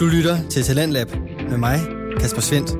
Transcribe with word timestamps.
Du 0.00 0.06
lytter 0.06 0.48
til 0.48 0.62
Talentlab 0.62 1.08
med 1.50 1.58
mig, 1.58 1.78
Kasper 2.20 2.40
Svendt. 2.40 2.70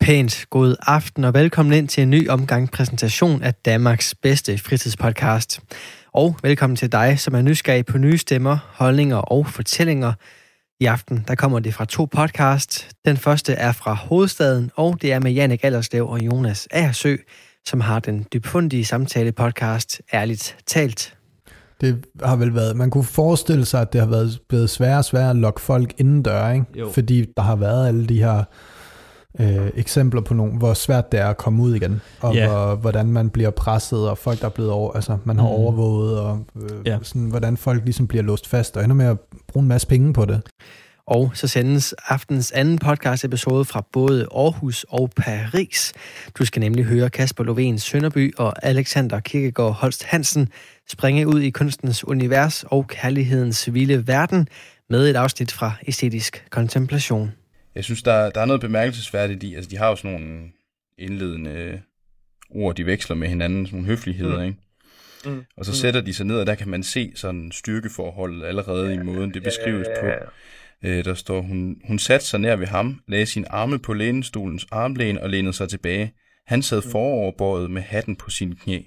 Pænt 0.00 0.46
god 0.50 0.76
aften 0.86 1.24
og 1.24 1.34
velkommen 1.34 1.74
ind 1.74 1.88
til 1.88 2.02
en 2.02 2.10
ny 2.10 2.28
omgang 2.28 2.70
præsentation 2.70 3.42
af 3.42 3.54
Danmarks 3.54 4.14
bedste 4.14 4.58
fritidspodcast. 4.58 5.60
Og 6.12 6.36
velkommen 6.42 6.76
til 6.76 6.92
dig, 6.92 7.20
som 7.20 7.34
er 7.34 7.42
nysgerrig 7.42 7.86
på 7.86 7.98
nye 7.98 8.18
stemmer, 8.18 8.58
holdninger 8.68 9.16
og 9.16 9.46
fortællinger. 9.46 10.12
I 10.80 10.84
aften 10.84 11.24
der 11.28 11.34
kommer 11.34 11.58
det 11.58 11.74
fra 11.74 11.84
to 11.84 12.04
podcasts. 12.04 12.88
Den 13.04 13.16
første 13.16 13.52
er 13.52 13.72
fra 13.72 13.94
Hovedstaden, 13.94 14.70
og 14.76 15.02
det 15.02 15.12
er 15.12 15.20
med 15.20 15.32
Jannik 15.32 15.64
Allerslev 15.64 16.08
og 16.08 16.20
Jonas 16.20 16.68
Aersø, 16.70 17.16
som 17.66 17.80
har 17.80 18.00
den 18.00 18.26
dybfundige 18.32 18.84
samtale 18.84 19.32
podcast 19.32 20.02
Ærligt 20.12 20.56
Talt. 20.66 21.21
Det 21.82 22.04
har 22.22 22.36
vel 22.36 22.54
været, 22.54 22.76
man 22.76 22.90
kunne 22.90 23.04
forestille 23.04 23.64
sig, 23.64 23.80
at 23.80 23.92
det 23.92 24.00
har 24.00 24.08
været 24.08 24.38
blevet 24.48 24.70
sværere 24.70 24.98
og 24.98 25.04
sværere 25.04 25.30
at 25.30 25.36
lokke 25.36 25.60
folk 25.60 25.94
indendør, 25.98 26.48
ikke? 26.50 26.66
Jo. 26.78 26.90
fordi 26.90 27.26
der 27.36 27.42
har 27.42 27.56
været 27.56 27.88
alle 27.88 28.06
de 28.06 28.18
her 28.22 28.44
øh, 29.40 29.70
eksempler 29.74 30.20
på 30.20 30.34
nogle, 30.34 30.52
hvor 30.58 30.74
svært 30.74 31.12
det 31.12 31.20
er 31.20 31.26
at 31.26 31.36
komme 31.36 31.62
ud 31.62 31.74
igen, 31.74 32.00
og 32.20 32.34
Ja. 32.34 32.48
hvor, 32.48 32.74
hvordan 32.74 33.06
man 33.06 33.30
bliver 33.30 33.50
presset, 33.50 34.08
og 34.08 34.18
folk, 34.18 34.40
der 34.40 34.46
er 34.46 34.50
blevet 34.50 34.70
over, 34.70 34.92
altså 34.92 35.16
man 35.24 35.36
har 35.36 35.46
Mm. 35.46 35.52
overvåget, 35.54 36.20
og 36.20 36.38
øh, 36.62 36.70
Ja. 36.86 36.98
sådan, 37.02 37.26
hvordan 37.26 37.56
folk 37.56 37.84
ligesom 37.84 38.06
bliver 38.06 38.22
låst 38.24 38.48
fast, 38.48 38.76
og 38.76 38.84
ender 38.84 38.96
med 38.96 39.06
at 39.06 39.16
bruge 39.48 39.62
en 39.62 39.68
masse 39.68 39.86
penge 39.86 40.12
på 40.12 40.24
det. 40.24 40.40
Og 41.06 41.30
så 41.34 41.48
sendes 41.48 41.92
aftens 41.92 42.52
anden 42.52 42.78
podcast 42.78 43.24
episode 43.24 43.64
fra 43.64 43.86
både 43.92 44.26
Aarhus 44.34 44.86
og 44.88 45.10
Paris. 45.16 45.92
Du 46.38 46.44
skal 46.44 46.60
nemlig 46.60 46.84
høre 46.84 47.10
Kasper 47.10 47.44
Lovén 47.44 47.78
Sønderby 47.78 48.34
og 48.36 48.66
Alexander 48.66 49.20
Kirkegaard 49.20 49.72
Holst 49.72 50.04
Hansen 50.04 50.48
springe 50.88 51.28
ud 51.28 51.40
i 51.40 51.50
kunstens 51.50 52.04
univers 52.04 52.64
og 52.66 52.86
kærlighedens 52.88 53.74
vilde 53.74 54.06
verden 54.06 54.48
med 54.90 55.10
et 55.10 55.16
afsnit 55.16 55.52
fra 55.52 55.72
Æstetisk 55.86 56.46
Kontemplation. 56.50 57.32
Jeg 57.74 57.84
synes, 57.84 58.02
der, 58.02 58.30
der 58.30 58.40
er 58.40 58.44
noget 58.44 58.60
bemærkelsesværdigt 58.60 59.42
i, 59.42 59.54
altså 59.54 59.70
de 59.70 59.76
har 59.76 59.88
jo 59.88 59.96
sådan 59.96 60.10
nogle 60.10 60.50
indledende 60.98 61.80
ord, 62.50 62.74
de 62.74 62.86
veksler 62.86 63.16
med 63.16 63.28
hinanden, 63.28 63.66
sådan 63.66 63.76
nogle 63.76 63.88
høfligheder, 63.88 64.38
mm. 64.38 64.44
ikke? 64.44 64.58
Mm. 65.26 65.44
Og 65.56 65.64
så 65.64 65.76
sætter 65.76 66.00
de 66.00 66.14
sig 66.14 66.26
ned, 66.26 66.36
og 66.36 66.46
der 66.46 66.54
kan 66.54 66.68
man 66.68 66.82
se 66.82 67.12
sådan 67.14 67.52
styrkeforholdet 67.52 68.44
allerede 68.44 68.94
i 68.94 68.98
måden, 68.98 69.34
det 69.34 69.42
beskrives 69.42 69.86
på. 70.00 70.06
Øh, 70.84 71.04
der 71.04 71.14
står, 71.14 71.42
hun, 71.42 71.76
hun 71.86 71.98
satte 71.98 72.26
sig 72.26 72.40
nær 72.40 72.56
ved 72.56 72.66
ham, 72.66 73.00
lagde 73.08 73.26
sin 73.26 73.46
arme 73.50 73.78
på 73.78 73.92
lænestolens 73.92 74.66
armlæn 74.70 75.18
og 75.18 75.30
lænede 75.30 75.52
sig 75.52 75.68
tilbage. 75.68 76.12
Han 76.46 76.62
sad 76.62 76.82
foroverbøjet 76.82 77.70
med 77.70 77.82
hatten 77.82 78.16
på 78.16 78.30
sine 78.30 78.54
knæ. 78.54 78.80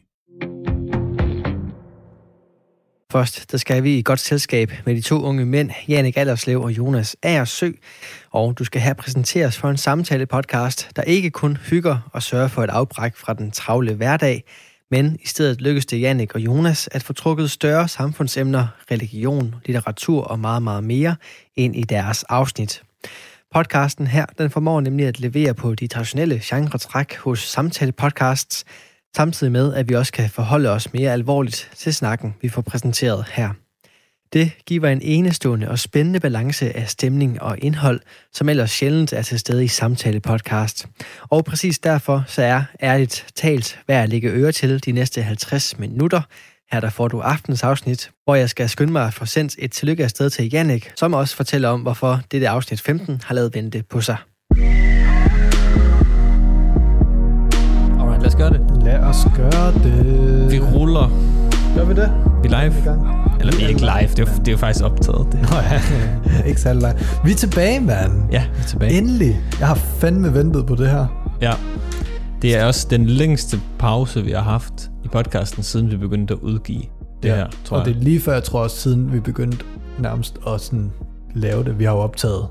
Først, 3.11 3.52
der 3.52 3.57
skal 3.57 3.83
vi 3.83 3.97
i 3.97 4.02
godt 4.02 4.19
selskab 4.19 4.71
med 4.85 4.95
de 4.95 5.02
to 5.02 5.21
unge 5.21 5.45
mænd, 5.45 5.71
Jannik 5.87 6.17
Allerslev 6.17 6.61
og 6.61 6.71
Jonas 6.71 7.15
Aersø. 7.23 7.71
Og 8.31 8.59
du 8.59 8.63
skal 8.63 8.81
her 8.81 8.93
præsenteres 8.93 9.57
for 9.57 9.69
en 9.69 9.77
samtale-podcast, 9.77 10.89
der 10.95 11.02
ikke 11.02 11.30
kun 11.30 11.57
hygger 11.57 12.09
og 12.13 12.23
sørger 12.23 12.47
for 12.47 12.63
et 12.63 12.69
afbræk 12.69 13.15
fra 13.15 13.33
den 13.33 13.52
travle 13.52 13.93
hverdag, 13.93 14.43
men 14.91 15.17
i 15.23 15.28
stedet 15.28 15.61
lykkedes 15.61 15.86
det 15.86 16.02
Jannik 16.02 16.36
og 16.36 16.41
Jonas 16.41 16.89
at 16.91 17.03
få 17.03 17.14
trukket 17.14 17.52
større 17.52 17.88
samfundsemner, 17.88 18.67
religion, 18.92 19.55
litteratur 19.66 20.23
og 20.23 20.39
meget, 20.39 20.64
meget 20.64 20.83
mere 20.83 21.16
ind 21.55 21.75
i 21.75 21.81
deres 21.81 22.23
afsnit. 22.23 22.81
Podcasten 23.53 24.08
her, 24.08 24.25
den 24.38 24.50
formår 24.50 24.81
nemlig 24.81 25.08
at 25.08 25.19
levere 25.19 25.53
på 25.53 25.75
de 25.75 25.88
traditionelle 25.88 26.42
genretræk 26.44 27.16
hos 27.16 27.39
samtale-podcasts, 27.39 28.64
samtidig 29.16 29.52
med, 29.52 29.73
at 29.73 29.89
vi 29.89 29.94
også 29.94 30.11
kan 30.11 30.30
forholde 30.30 30.69
os 30.69 30.94
mere 30.94 31.11
alvorligt 31.11 31.72
til 31.75 31.94
snakken, 31.94 32.36
vi 32.42 32.49
får 32.49 32.61
præsenteret 32.61 33.25
her. 33.31 33.64
Det 34.33 34.51
giver 34.65 34.89
en 34.89 35.01
enestående 35.01 35.69
og 35.69 35.79
spændende 35.79 36.19
balance 36.19 36.77
af 36.77 36.89
stemning 36.89 37.41
og 37.41 37.57
indhold, 37.61 37.99
som 38.33 38.49
ellers 38.49 38.71
sjældent 38.71 39.13
er 39.13 39.21
til 39.21 39.39
stede 39.39 39.63
i 39.63 39.67
samtale-podcast. 39.67 40.87
Og 41.21 41.45
præcis 41.45 41.80
derfor 41.80 42.23
så 42.27 42.41
er 42.41 42.64
ærligt 42.81 43.25
talt 43.35 43.80
værd 43.87 44.03
at 44.03 44.09
lægge 44.09 44.30
øre 44.30 44.52
til 44.52 44.85
de 44.85 44.91
næste 44.91 45.21
50 45.21 45.80
minutter. 45.80 46.21
Her 46.71 46.80
der 46.80 46.89
får 46.89 47.08
du 47.08 47.19
aftens 47.19 47.64
afsnit, 47.64 48.11
hvor 48.23 48.35
jeg 48.35 48.49
skal 48.49 48.69
skynde 48.69 48.91
mig 48.91 49.08
at 49.08 49.14
få 49.14 49.25
sendt 49.25 49.55
et 49.59 49.71
tillykke 49.71 50.03
afsted 50.03 50.30
til 50.30 50.49
Jannik, 50.49 50.91
som 50.95 51.14
også 51.14 51.35
fortæller 51.35 51.69
om, 51.69 51.81
hvorfor 51.81 52.21
dette 52.31 52.49
afsnit 52.49 52.81
15 52.81 53.21
har 53.25 53.35
lavet 53.35 53.55
vente 53.55 53.83
på 53.89 54.02
sig. 54.02 54.17
Alright, 57.99 58.21
lad 58.21 58.27
os 58.27 58.35
gøre 58.35 58.49
det. 58.49 58.83
Lad 58.83 58.99
os 58.99 59.17
gøre 59.35 59.73
det. 59.73 60.52
Vi 60.52 60.59
ruller. 60.59 61.09
Gør 61.75 61.85
vi 61.85 61.93
det? 61.93 62.11
Vi 62.43 62.49
er 62.53 62.64
live. 62.64 62.81
I 62.81 62.83
gang. 62.83 63.34
Eller 63.45 63.58
vi 63.58 63.64
er 63.64 63.67
ikke 63.67 63.82
live, 63.82 64.10
det 64.16 64.20
er, 64.20 64.32
jo- 64.32 64.38
det 64.39 64.48
er 64.48 64.52
jo 64.52 64.58
faktisk 64.58 64.86
optaget. 64.86 65.28
Det. 65.32 65.42
Nå 65.52 65.56
ja, 65.58 65.82
ikke 66.45 66.61
særlig 66.61 66.82
langt. 66.82 67.20
Vi 67.26 67.32
er 67.32 67.36
tilbage, 67.36 67.80
mand. 67.80 68.11
Ja, 68.32 68.44
vi 68.56 68.60
er 68.60 68.64
tilbage. 68.67 68.98
Endelig. 68.98 69.42
Jeg 69.60 69.67
har 69.67 69.76
fandme 69.76 70.33
ventet 70.33 70.66
på 70.66 70.76
det 70.76 70.89
her. 70.89 71.36
Ja. 71.42 71.54
Det 72.42 72.56
er 72.58 72.66
også 72.66 72.88
den 72.89 73.06
længste 73.06 73.60
pause, 73.80 74.23
vi 74.23 74.32
har 74.32 74.42
haft 74.42 74.73
i 75.06 75.08
podcasten, 75.08 75.64
siden 75.64 75.92
vi 75.92 75.98
begyndte 75.98 76.33
at 76.33 76.39
udgive 76.39 76.82
det 77.23 77.32
her, 77.32 77.48
tror 77.66 77.78
og 77.78 77.88
jeg. 77.88 77.94
det 77.95 78.00
er 78.02 78.04
lige 78.04 78.22
før, 78.22 78.33
jeg 78.33 78.44
tror 78.44 78.64
også, 78.64 78.78
siden 78.78 79.14
vi 79.14 79.20
begyndte 79.20 79.58
nærmest 80.00 80.38
at 80.48 80.62
sådan 80.62 80.92
lave 81.36 81.64
det. 81.64 81.80
Vi 81.80 81.83
har 81.83 81.92
jo 81.92 81.98
optaget 82.00 82.48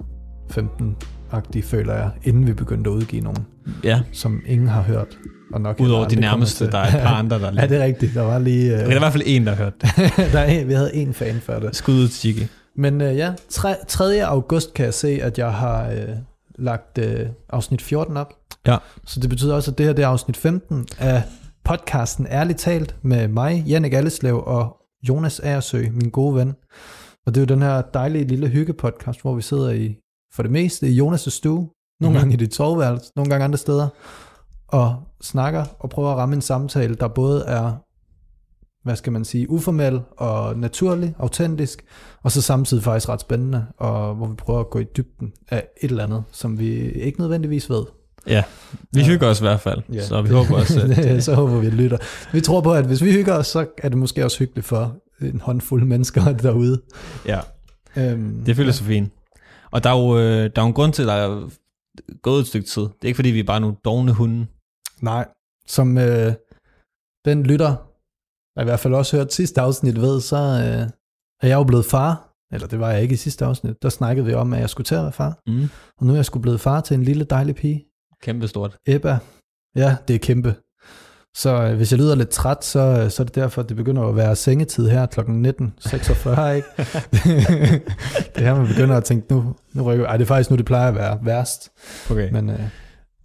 15-agtige, 0.52 1.62
føler 1.62 1.94
jeg, 1.94 2.10
inden 2.24 2.46
vi 2.46 2.52
begyndte 2.52 2.90
at 2.90 2.94
udgive 2.94 3.22
nogen, 3.22 3.46
Ja, 3.84 4.00
som 4.12 4.40
ingen 4.46 4.68
har 4.68 4.82
hørt. 4.82 5.18
Og 5.54 5.60
nok 5.60 5.80
udover 5.80 6.08
de 6.08 6.16
nærmeste, 6.16 6.70
der 6.70 6.78
er 6.78 6.86
et 6.96 7.02
par 7.02 7.14
andre, 7.22 7.38
der 7.38 7.52
ja, 7.52 7.66
det 7.66 7.80
er 7.80 7.84
rigtigt. 7.84 8.14
Der 8.14 8.22
var 8.22 8.38
lige... 8.38 8.70
Der 8.70 8.76
er 8.76 8.90
i 8.90 8.94
Uh, 8.94 8.98
hvert 8.98 9.12
fald 9.12 9.22
en, 9.26 9.46
der 9.46 9.54
har 9.54 9.64
hørt 9.64 9.82
det. 9.82 9.90
der 10.32 10.38
er 10.38 10.44
en, 10.44 10.68
vi 10.68 10.72
havde 10.72 10.94
en 10.94 11.14
fan 11.14 11.40
før 11.40 11.58
det. 11.58 11.76
Skud 11.76 11.94
ud 11.94 12.08
til 12.08 12.18
Chiki. 12.18 12.46
Men 12.76 13.00
uh, 13.00 13.16
ja, 13.16 13.32
3, 13.48 13.74
3. 13.88 14.24
august 14.24 14.74
kan 14.74 14.84
jeg 14.84 14.94
se, 14.94 15.18
at 15.22 15.38
jeg 15.38 15.52
har 15.52 15.88
uh, 15.88 16.14
lagt 16.58 16.98
uh, 16.98 17.04
afsnit 17.48 17.82
14 17.82 18.16
op. 18.16 18.34
Ja. 18.66 18.76
Så 19.06 19.20
det 19.20 19.30
betyder 19.30 19.54
også, 19.54 19.70
at 19.70 19.78
det 19.78 19.86
her 19.86 19.92
det 19.92 20.02
er 20.02 20.08
afsnit 20.08 20.36
15 20.36 20.86
af 20.98 21.22
podcasten 21.64 22.26
Ærligt 22.30 22.58
Talt 22.58 22.96
med 23.02 23.28
mig, 23.28 23.64
Jannik 23.66 23.92
Alleslev 23.92 24.42
og 24.46 24.76
Jonas 25.08 25.40
Aersø, 25.40 25.84
min 25.92 26.10
gode 26.10 26.34
ven. 26.34 26.54
Og 27.26 27.34
det 27.34 27.36
er 27.36 27.40
jo 27.40 27.54
den 27.54 27.62
her 27.62 27.82
dejlige 27.94 28.24
lille 28.24 28.48
hyggepodcast, 28.48 29.22
hvor 29.22 29.34
vi 29.34 29.42
sidder 29.42 29.70
i, 29.70 29.96
for 30.34 30.42
det 30.42 30.52
meste 30.52 30.88
i 30.88 31.00
Jonas' 31.00 31.30
stue, 31.30 31.54
nogle 31.54 31.68
mm-hmm. 32.00 32.14
gange 32.14 32.34
i 32.34 32.36
dit 32.36 32.54
soveværelse, 32.54 33.12
nogle 33.16 33.30
gange 33.30 33.44
andre 33.44 33.58
steder, 33.58 33.88
og 34.68 34.96
snakker 35.22 35.64
og 35.78 35.90
prøver 35.90 36.10
at 36.10 36.16
ramme 36.16 36.34
en 36.34 36.40
samtale, 36.42 36.94
der 36.94 37.08
både 37.08 37.44
er, 37.44 37.72
hvad 38.84 38.96
skal 38.96 39.12
man 39.12 39.24
sige, 39.24 39.50
uformel 39.50 40.00
og 40.16 40.58
naturlig, 40.58 41.14
autentisk, 41.18 41.84
og 42.22 42.30
så 42.32 42.42
samtidig 42.42 42.82
faktisk 42.82 43.08
ret 43.08 43.20
spændende, 43.20 43.66
og 43.78 44.14
hvor 44.14 44.26
vi 44.26 44.34
prøver 44.34 44.60
at 44.60 44.70
gå 44.70 44.78
i 44.78 44.84
dybden 44.96 45.32
af 45.50 45.66
et 45.82 45.90
eller 45.90 46.04
andet, 46.04 46.24
som 46.32 46.58
vi 46.58 46.90
ikke 46.90 47.20
nødvendigvis 47.20 47.70
ved. 47.70 47.84
Ja, 48.26 48.42
vi 48.92 49.00
Ja. 49.00 49.06
hygger 49.06 49.28
os 49.28 49.40
i 49.40 49.42
hvert 49.42 49.60
fald. 49.60 49.82
Ja. 49.92 50.02
Så 50.02 50.22
vi 50.22 50.28
håber 50.28 50.54
også, 50.56 50.80
at... 50.80 50.88
Det- 50.96 51.24
så 51.24 51.34
håber 51.34 51.58
vi, 51.58 51.66
at 51.66 51.72
lytter. 51.72 51.98
Vi 52.32 52.40
tror 52.40 52.60
på, 52.60 52.72
at 52.72 52.84
hvis 52.86 53.04
vi 53.04 53.12
hygger 53.12 53.34
os, 53.34 53.46
så 53.46 53.66
er 53.78 53.88
det 53.88 53.98
måske 53.98 54.24
også 54.24 54.38
hyggeligt 54.38 54.66
for 54.66 54.96
en 55.22 55.40
håndfuld 55.40 55.84
mennesker 55.94 56.32
derude. 56.36 56.82
Ja, 57.26 57.40
Øhm, 57.96 58.42
det 58.46 58.56
føles 58.56 58.76
så 58.76 58.84
fint. 58.84 59.12
Og 59.70 59.84
der 59.84 59.90
er, 59.90 59.98
jo, 59.98 60.18
øh, 60.18 60.22
der 60.24 60.50
er 60.56 60.62
jo 60.62 60.66
en 60.66 60.72
grund 60.72 60.92
til, 60.92 61.02
at 61.02 61.08
der 61.08 61.14
er 61.14 61.48
gået 62.22 62.40
et 62.40 62.46
stykke 62.46 62.68
tid. 62.68 62.82
Det 62.82 62.90
er 63.02 63.06
ikke, 63.06 63.16
fordi 63.16 63.28
vi 63.30 63.38
er 63.40 63.44
bare 63.44 63.60
nogle 63.60 63.76
dogne 63.84 64.12
hunde. 64.12 64.46
Nej, 65.02 65.28
som 65.66 65.98
øh, 65.98 66.32
den 67.24 67.42
lytter, 67.42 67.72
der 68.56 68.60
i 68.60 68.64
hvert 68.64 68.80
fald 68.80 68.94
også 68.94 69.16
hørt 69.16 69.32
sidste 69.32 69.60
afsnit 69.60 70.00
ved, 70.00 70.20
så 70.20 70.36
øh, 70.36 70.90
er 71.42 71.48
jeg 71.48 71.56
jo 71.56 71.64
blevet 71.64 71.84
far. 71.84 72.30
Eller 72.52 72.66
det 72.66 72.80
var 72.80 72.90
jeg 72.90 73.02
ikke 73.02 73.12
i 73.12 73.16
sidste 73.16 73.44
afsnit. 73.44 73.82
Der 73.82 73.88
snakkede 73.88 74.26
vi 74.26 74.34
om, 74.34 74.52
at 74.52 74.60
jeg 74.60 74.70
skulle 74.70 74.84
til 74.84 74.94
at 74.94 75.02
være 75.02 75.12
far. 75.12 75.38
Mm. 75.46 75.68
Og 75.98 76.06
nu 76.06 76.12
er 76.12 76.16
jeg 76.16 76.24
sgu 76.24 76.38
blevet 76.38 76.60
far 76.60 76.80
til 76.80 76.94
en 76.94 77.02
lille 77.02 77.24
dejlig 77.24 77.54
pige. 77.54 77.84
Kæmpe 78.22 78.48
stort. 78.48 78.76
Ebba. 78.86 79.18
Ja, 79.76 79.96
det 80.08 80.14
er 80.14 80.18
kæmpe. 80.18 80.54
Så 81.36 81.62
øh, 81.62 81.76
hvis 81.76 81.92
jeg 81.92 82.00
lyder 82.00 82.14
lidt 82.14 82.28
træt, 82.28 82.64
så, 82.64 82.78
øh, 82.80 83.10
så 83.10 83.22
er 83.22 83.24
det 83.24 83.34
derfor, 83.34 83.62
at 83.62 83.68
det 83.68 83.76
begynder 83.76 84.02
at 84.02 84.16
være 84.16 84.36
sengetid 84.36 84.88
her 84.88 85.06
kl. 85.06 85.20
19.46, 85.20 85.26
ikke? 86.50 86.68
det 88.34 88.36
er 88.36 88.40
her, 88.40 88.54
man 88.54 88.66
begynder 88.66 88.96
at 88.96 89.04
tænke, 89.04 89.34
nu, 89.34 89.54
nu 89.72 89.82
rykker 89.82 90.06
Ej, 90.06 90.16
det 90.16 90.24
er 90.24 90.28
faktisk 90.28 90.50
nu, 90.50 90.56
det 90.56 90.64
plejer 90.64 90.88
at 90.88 90.94
være 90.94 91.18
værst. 91.22 91.72
Okay. 92.10 92.30
Men 92.30 92.50
øh, 92.50 92.60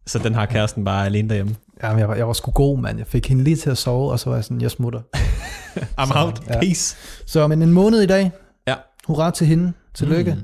Så 0.09 0.19
den 0.19 0.33
har 0.35 0.45
kæresten 0.45 0.85
bare 0.85 1.05
alene 1.05 1.29
derhjemme. 1.29 1.55
ja, 1.83 1.89
men 1.89 1.99
jeg, 1.99 2.07
var, 2.09 2.15
jeg 2.15 2.27
var 2.27 2.33
sgu 2.33 2.51
god, 2.51 2.77
mand. 2.79 2.97
Jeg 2.97 3.07
fik 3.07 3.27
hende 3.27 3.43
lige 3.43 3.55
til 3.55 3.69
at 3.69 3.77
sove, 3.77 4.11
og 4.11 4.19
så 4.19 4.29
var 4.29 4.37
jeg 4.37 4.43
sådan, 4.43 4.61
jeg 4.61 4.71
smutter. 4.71 4.99
I'm 6.01 6.07
Så, 6.07 6.13
out. 6.15 6.41
ja. 6.47 6.59
Peace. 6.59 6.95
Så 7.25 7.47
men 7.47 7.61
en 7.61 7.71
måned 7.71 8.01
i 8.01 8.05
dag. 8.05 8.31
Ja. 8.67 8.75
Hurra 9.07 9.31
til 9.31 9.47
hende. 9.47 9.73
Tillykke. 9.93 10.33
Mm. 10.33 10.41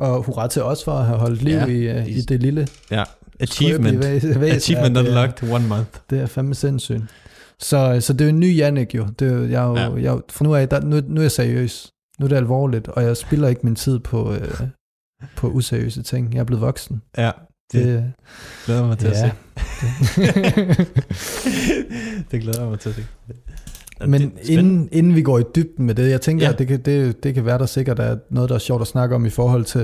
Og 0.00 0.22
hurra 0.22 0.48
til 0.48 0.62
os 0.62 0.84
for 0.84 0.92
at 0.92 1.06
have 1.06 1.18
holdt 1.18 1.42
liv 1.42 1.54
Ja, 1.54 1.66
i, 1.66 2.00
uh, 2.00 2.08
i 2.08 2.20
det 2.20 2.42
lille 2.42 2.68
Ja. 2.90 3.04
Achievement. 3.40 4.04
skrøbelige 4.04 4.34
væ- 4.34 4.38
væsen. 4.38 4.56
Achievement 4.56 4.96
Ja, 4.96 5.02
det 5.02 5.08
unlocked 5.08 5.52
one 5.52 5.68
month. 5.68 5.90
Det 6.10 6.20
er 6.20 6.26
fandme 6.26 6.54
sindssygt. 6.54 7.02
Så, 7.60 7.96
så 8.00 8.12
det 8.12 8.20
er 8.20 8.24
jo 8.24 8.28
en 8.28 8.40
ny 8.40 8.56
Jannik 8.58 8.94
jo. 8.94 9.06
Det 9.18 9.28
er, 9.28 9.32
jo- 9.36 9.46
jeg, 9.48 9.62
er 9.64 9.86
jo, 9.86 9.96
Ja. 9.96 10.12
jeg, 10.12 10.20
for 10.30 10.44
nu 10.44 10.52
er, 10.52 10.58
jeg, 10.58 10.70
der, 10.70 10.80
nu, 10.80 11.00
nu 11.08 11.20
er 11.20 11.24
jeg 11.24 11.30
seriøs. 11.32 11.90
Nu 12.20 12.24
er 12.26 12.28
det 12.28 12.36
alvorligt, 12.36 12.88
og 12.88 13.02
jeg 13.02 13.16
spilder 13.16 13.48
ikke 13.48 13.60
min 13.64 13.74
tid 13.76 13.98
på, 13.98 14.32
øh, 14.34 14.60
på 15.36 15.48
useriøse 15.48 16.02
ting. 16.02 16.34
Jeg 16.34 16.40
er 16.40 16.44
blevet 16.44 16.60
voksen. 16.60 17.02
Ja. 17.18 17.30
Det, 17.72 17.84
Det, 17.84 18.12
glæder 18.66 18.86
mig 18.86 18.98
til 18.98 19.06
at 19.06 19.12
ja. 19.12 19.30
se. 19.30 19.32
det 22.30 22.40
glæder 22.42 22.60
jeg 22.60 22.70
mig 22.70 22.80
til 22.80 22.88
at 22.88 22.94
se. 22.94 23.04
Men 24.06 24.32
inden, 24.44 24.88
inden 24.92 25.14
vi 25.14 25.22
går 25.22 25.38
i 25.38 25.42
dybden 25.54 25.86
med 25.86 25.94
det, 25.94 26.10
jeg 26.10 26.20
tænker, 26.20 26.46
Ja. 26.46 26.52
at 26.52 26.58
det 26.58 26.68
kan, 26.68 26.82
det, 26.82 27.24
det 27.24 27.34
kan 27.34 27.44
være, 27.44 27.58
der 27.58 27.66
sikkert 27.66 27.98
er 27.98 28.16
noget, 28.30 28.48
der 28.48 28.54
er 28.54 28.58
sjovt 28.58 28.80
at 28.82 28.88
snakke 28.88 29.14
om 29.14 29.26
i 29.26 29.30
forhold 29.30 29.64
til, 29.64 29.78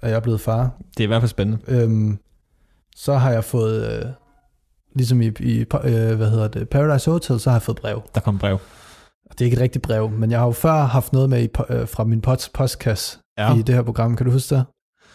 at 0.00 0.10
jeg 0.10 0.16
er 0.16 0.20
blevet 0.20 0.40
far. 0.40 0.70
Det 0.96 1.00
er 1.00 1.04
i 1.04 1.06
hvert 1.06 1.22
fald 1.22 1.30
spændende. 1.30 1.58
Øhm, 1.68 2.18
så 2.96 3.14
har 3.14 3.30
jeg 3.30 3.44
fået, 3.44 3.98
øh, 3.98 4.04
ligesom 4.94 5.20
i, 5.22 5.26
i 5.40 5.58
øh, 5.60 6.16
hvad 6.16 6.30
hedder 6.30 6.48
det, 6.48 6.68
Paradise 6.68 7.10
Hotel, 7.10 7.40
så 7.40 7.50
har 7.50 7.56
jeg 7.56 7.62
fået 7.62 7.76
brev. 7.78 8.02
Der 8.14 8.20
kom 8.20 8.38
brev. 8.38 8.58
Det 9.30 9.40
er 9.40 9.44
ikke 9.44 9.54
et 9.54 9.60
rigtigt 9.62 9.82
brev, 9.82 10.10
men 10.10 10.30
jeg 10.30 10.38
har 10.38 10.46
jo 10.46 10.52
før 10.52 10.84
haft 10.84 11.12
noget 11.12 11.30
med 11.30 11.42
i, 11.42 11.48
øh, 11.70 11.88
fra 11.88 12.04
min 12.04 12.20
post, 12.20 12.52
postkasse 12.52 13.18
Ja. 13.38 13.56
i 13.58 13.62
det 13.62 13.74
her 13.74 13.82
program. 13.82 14.16
Kan 14.16 14.26
du 14.26 14.32
huske 14.32 14.54
det? 14.54 14.64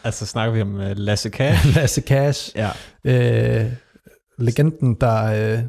Altså 0.04 0.26
snakker 0.26 0.54
vi 0.54 0.62
om 0.62 0.76
uh, 0.76 0.82
Lasse 0.96 1.30
Cash. 1.30 1.68
Lasse 1.76 2.02
Cash, 2.02 2.52
ja. 2.56 2.70
øh, 3.04 3.66
legenden, 4.38 4.98
der 5.02 5.24
øh, 5.26 5.60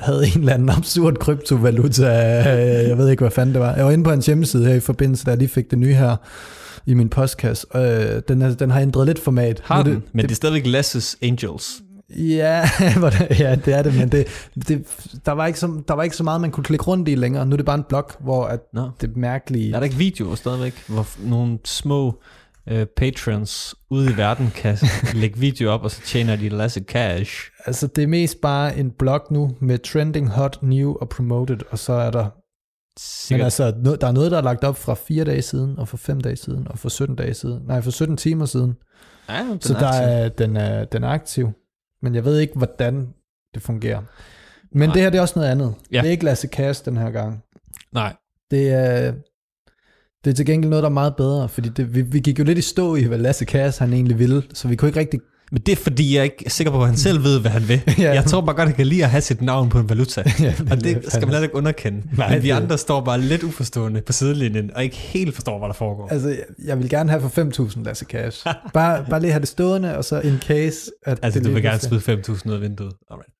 havde 0.00 0.26
en 0.26 0.38
eller 0.40 0.54
anden 0.54 0.70
absurd 0.70 1.16
kryptovaluta. 1.16 2.38
Øh, 2.38 2.88
jeg 2.88 2.98
ved 2.98 3.08
ikke, 3.08 3.20
hvad 3.20 3.30
fanden 3.30 3.54
det 3.54 3.62
var. 3.62 3.74
Jeg 3.74 3.84
var 3.84 3.90
inde 3.90 4.04
på 4.04 4.12
en 4.12 4.22
hjemmeside 4.22 4.66
her 4.66 4.74
i 4.74 4.80
forbindelse, 4.80 5.24
da 5.24 5.30
jeg 5.30 5.38
lige 5.38 5.48
fik 5.48 5.70
det 5.70 5.78
nye 5.78 5.94
her 5.94 6.16
i 6.86 6.94
min 6.94 7.08
postkasse. 7.08 7.66
Øh, 7.74 8.22
den, 8.28 8.42
er, 8.42 8.54
den 8.54 8.70
har 8.70 8.80
ændret 8.80 9.06
lidt 9.06 9.18
format. 9.18 9.60
Har 9.64 9.82
den, 9.82 10.02
men 10.12 10.24
det 10.24 10.30
er 10.30 10.36
stadigvæk 10.36 10.66
Lasses 10.66 11.16
Angels. 11.22 11.82
Ja, 12.10 12.68
ja, 13.38 13.54
det 13.54 13.74
er 13.74 13.82
det, 13.82 13.94
men 13.94 14.08
det, 14.08 14.26
det, 14.68 14.86
der, 15.26 15.32
var 15.32 15.46
ikke 15.46 15.58
så, 15.58 15.82
der 15.88 15.94
var 15.94 16.02
ikke 16.02 16.16
så 16.16 16.24
meget, 16.24 16.40
man 16.40 16.50
kunne 16.50 16.64
klikke 16.64 16.84
rundt 16.84 17.08
i 17.08 17.14
længere. 17.14 17.46
Nu 17.46 17.52
er 17.52 17.56
det 17.56 17.66
bare 17.66 17.78
en 17.78 17.84
blog, 17.88 18.10
hvor 18.20 18.44
at 18.44 18.60
Nå. 18.72 18.90
det 19.00 19.16
mærkelige... 19.16 19.74
Er 19.74 19.78
der 19.78 19.84
ikke 19.84 19.96
videoer 19.96 20.34
stadigvæk, 20.34 20.74
hvor 20.88 21.06
nogle 21.28 21.58
små 21.64 22.20
uh, 22.72 22.84
patrons 22.96 23.74
ude 23.90 24.12
i 24.12 24.16
verden 24.16 24.50
kan 24.54 24.78
lægge 25.20 25.38
video 25.38 25.70
op, 25.70 25.82
og 25.82 25.90
så 25.90 26.02
tjener 26.02 26.36
de 26.36 26.48
Lasse 26.48 26.80
Cash? 26.84 27.50
Altså, 27.66 27.86
det 27.86 28.04
er 28.04 28.08
mest 28.08 28.40
bare 28.40 28.76
en 28.76 28.90
blog 28.90 29.20
nu 29.30 29.50
med 29.60 29.78
trending, 29.78 30.30
hot, 30.30 30.58
new 30.62 30.94
og 30.94 31.08
promoted, 31.08 31.58
og 31.70 31.78
så 31.78 31.92
er 31.92 32.10
der... 32.10 32.24
Men 32.24 33.02
Sikkert. 33.02 33.44
altså, 33.44 33.74
no, 33.76 33.94
der 33.94 34.06
er 34.06 34.12
noget, 34.12 34.30
der 34.30 34.38
er 34.38 34.42
lagt 34.42 34.64
op 34.64 34.76
fra 34.76 34.94
fire 34.94 35.24
dage 35.24 35.42
siden, 35.42 35.78
og 35.78 35.88
for 35.88 35.96
fem 35.96 36.20
dage 36.20 36.36
siden, 36.36 36.68
og 36.68 36.78
for 36.78 36.88
17 36.88 37.16
dage 37.16 37.34
siden. 37.34 37.62
Nej, 37.66 37.80
for 37.80 37.90
17 37.90 38.16
timer 38.16 38.46
siden. 38.46 38.76
ja, 39.28 39.38
den 39.38 39.60
så 39.60 39.74
er 39.74 39.78
der 39.78 39.88
aktiv. 39.88 40.06
er, 40.08 40.28
den, 40.28 40.56
er, 40.56 40.84
den 40.84 41.04
er 41.04 41.08
aktiv. 41.08 41.52
Men 42.02 42.14
jeg 42.14 42.24
ved 42.24 42.38
ikke, 42.38 42.54
hvordan 42.56 43.08
det 43.54 43.62
fungerer. 43.62 44.02
Men 44.72 44.88
Nej. 44.88 44.94
det 44.94 45.02
her, 45.02 45.10
det 45.10 45.18
er 45.18 45.22
også 45.22 45.38
noget 45.38 45.50
andet. 45.50 45.74
Ja. 45.92 46.00
Det 46.00 46.06
er 46.06 46.10
ikke 46.10 46.24
Lasse 46.24 46.46
Kass 46.48 46.80
den 46.80 46.96
her 46.96 47.10
gang. 47.10 47.42
Nej. 47.92 48.16
Det 48.50 48.70
er, 48.72 49.12
det 50.24 50.30
er 50.30 50.34
til 50.34 50.46
gengæld 50.46 50.70
noget, 50.70 50.82
der 50.82 50.88
er 50.88 50.92
meget 50.94 51.16
bedre, 51.16 51.48
fordi 51.48 51.68
det, 51.68 51.94
vi, 51.94 52.02
vi 52.02 52.20
gik 52.20 52.38
jo 52.38 52.44
lidt 52.44 52.58
i 52.58 52.62
stå 52.62 52.96
i, 52.96 53.02
hvad 53.02 53.18
Lasse 53.18 53.44
Kass 53.44 53.78
han 53.78 53.92
egentlig 53.92 54.18
ville, 54.18 54.42
så 54.54 54.68
vi 54.68 54.76
kunne 54.76 54.88
ikke 54.88 55.00
rigtig... 55.00 55.20
Men 55.52 55.62
det 55.66 55.72
er 55.72 55.76
fordi, 55.76 56.16
jeg 56.16 56.24
ikke 56.24 56.42
er 56.46 56.50
sikker 56.50 56.70
på, 56.70 56.80
at 56.80 56.86
han 56.88 56.96
selv 56.96 57.24
ved, 57.24 57.40
hvad 57.40 57.50
han 57.50 57.68
vil. 57.68 57.82
Ja. 57.98 58.12
Jeg 58.14 58.24
tror 58.24 58.40
bare 58.40 58.56
godt, 58.56 58.68
han 58.68 58.76
kan 58.76 58.86
lide 58.86 59.04
at 59.04 59.10
have 59.10 59.20
sit 59.20 59.42
navn 59.42 59.68
på 59.68 59.78
en 59.78 59.88
valuta. 59.88 60.22
Ja, 60.40 60.54
Og 60.70 60.84
det 60.84 61.04
skal 61.08 61.20
man 61.20 61.28
heller 61.28 61.42
ikke 61.42 61.54
underkende. 61.56 62.02
Nej, 62.16 62.30
Men 62.34 62.42
vi 62.42 62.50
andre 62.50 62.78
står 62.78 63.00
bare 63.04 63.20
lidt 63.20 63.42
uforstående 63.42 64.00
på 64.00 64.12
sidelinjen, 64.12 64.70
og 64.74 64.84
ikke 64.84 64.96
helt 64.96 65.34
forstår, 65.34 65.58
hvad 65.58 65.68
der 65.68 65.74
foregår. 65.74 66.08
Altså, 66.08 66.36
jeg, 66.64 66.78
vil 66.78 66.88
gerne 66.90 67.10
have 67.10 67.22
for 67.22 67.64
5.000 67.68 67.82
Lasse 67.84 68.04
Cash. 68.04 68.46
Bare, 68.74 69.04
bare 69.10 69.20
lige 69.20 69.30
have 69.32 69.40
det 69.40 69.48
stående, 69.48 69.96
og 69.96 70.04
så 70.04 70.20
in 70.20 70.38
case... 70.40 70.90
At 71.06 71.18
Altså, 71.22 71.40
du 71.40 71.50
vil 71.50 71.62
gerne 71.62 71.78
smide 71.80 72.22
5.000 72.28 72.48
ud 72.48 72.52
af 72.54 72.60
vinduet. 72.60 72.92
Alright. 73.10 73.32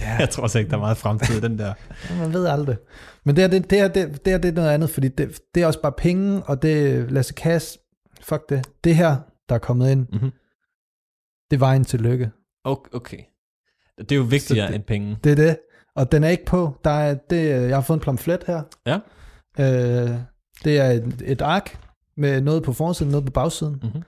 Ja, 0.00 0.16
Jeg 0.18 0.30
tror 0.30 0.42
også 0.42 0.58
ikke, 0.58 0.70
der 0.70 0.76
er 0.76 0.80
meget 0.80 0.96
fremtid 0.96 1.36
i 1.36 1.40
den 1.40 1.58
der. 1.58 1.72
man 2.20 2.32
ved 2.32 2.46
aldrig. 2.46 2.76
Men 3.26 3.36
det 3.36 3.42
her, 3.44 3.48
det, 3.50 3.70
det, 3.70 3.78
her, 3.78 3.88
det, 3.88 4.24
det, 4.24 4.32
her, 4.32 4.38
det 4.38 4.48
er 4.48 4.52
noget 4.52 4.70
andet, 4.70 4.90
fordi 4.90 5.08
det, 5.08 5.40
det 5.54 5.62
er 5.62 5.66
også 5.66 5.82
bare 5.82 5.92
penge, 5.92 6.42
og 6.42 6.62
det 6.62 7.10
Lasse 7.12 7.34
Cash... 7.34 7.78
Fuck 8.22 8.48
det. 8.48 8.66
Det 8.84 8.96
her, 8.96 9.16
der 9.48 9.54
er 9.54 9.58
kommet 9.58 9.90
ind, 9.90 10.06
Mhm. 10.12 10.30
det 11.50 11.56
er 11.56 11.58
vejen 11.58 11.84
til 11.84 12.00
lykke. 12.00 12.30
Okay. 12.64 12.90
okay. 12.92 13.18
Det 13.98 14.12
er 14.12 14.16
jo 14.16 14.22
vigtigere 14.22 14.66
det- 14.66 14.74
end 14.74 14.84
penge. 14.84 15.18
Det 15.24 15.32
er 15.32 15.36
det. 15.36 15.58
Og 15.96 16.12
den 16.12 16.24
er 16.24 16.28
ikke 16.28 16.44
på. 16.44 16.76
Der 16.84 16.90
er, 16.90 17.14
det, 17.14 17.50
jeg 17.50 17.76
har 17.76 17.80
fået 17.82 17.96
en 17.96 18.00
pamflet 18.04 18.44
her. 18.46 18.62
Ja. 18.86 18.98
Øh, 19.58 20.10
det 20.64 20.78
er 20.78 20.90
et, 20.90 21.22
et 21.24 21.40
ark 21.40 21.78
med 22.16 22.40
noget 22.40 22.62
på 22.62 22.72
forsiden, 22.72 23.10
noget 23.10 23.26
på 23.26 23.32
bagsiden. 23.32 23.80
Mhm. 23.82 24.02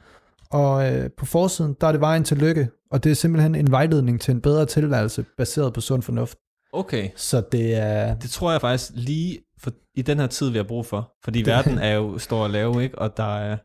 Og 0.50 0.92
øh, 0.94 1.10
på 1.10 1.26
forsiden, 1.26 1.76
der 1.80 1.86
er 1.86 1.92
det 1.92 2.00
vejen 2.00 2.24
til 2.24 2.36
lykke. 2.36 2.68
Og 2.90 3.04
det 3.04 3.10
er 3.10 3.14
simpelthen 3.14 3.54
en 3.54 3.70
vejledning 3.70 4.20
til 4.20 4.32
en 4.34 4.40
bedre 4.40 4.66
tilværelse, 4.66 5.24
baseret 5.36 5.72
på 5.74 5.80
sund 5.80 6.02
fornuft. 6.02 6.38
Okay. 6.72 7.10
Så 7.16 7.42
det 7.52 7.74
er... 7.74 8.14
Det 8.18 8.30
tror 8.30 8.50
jeg 8.52 8.60
faktisk 8.60 8.90
lige 8.94 9.38
for, 9.58 9.70
i 9.94 10.02
den 10.02 10.18
her 10.18 10.26
tid, 10.26 10.50
vi 10.50 10.56
har 10.56 10.64
brug 10.64 10.86
for. 10.86 11.12
Fordi 11.24 11.42
verden 11.46 11.78
er 11.78 11.94
jo 11.94 12.18
stor 12.18 12.42
og 12.42 12.50
lav, 12.50 12.80
ikke? 12.82 12.98
Og 12.98 13.16
der 13.16 13.36
er, 13.38 13.56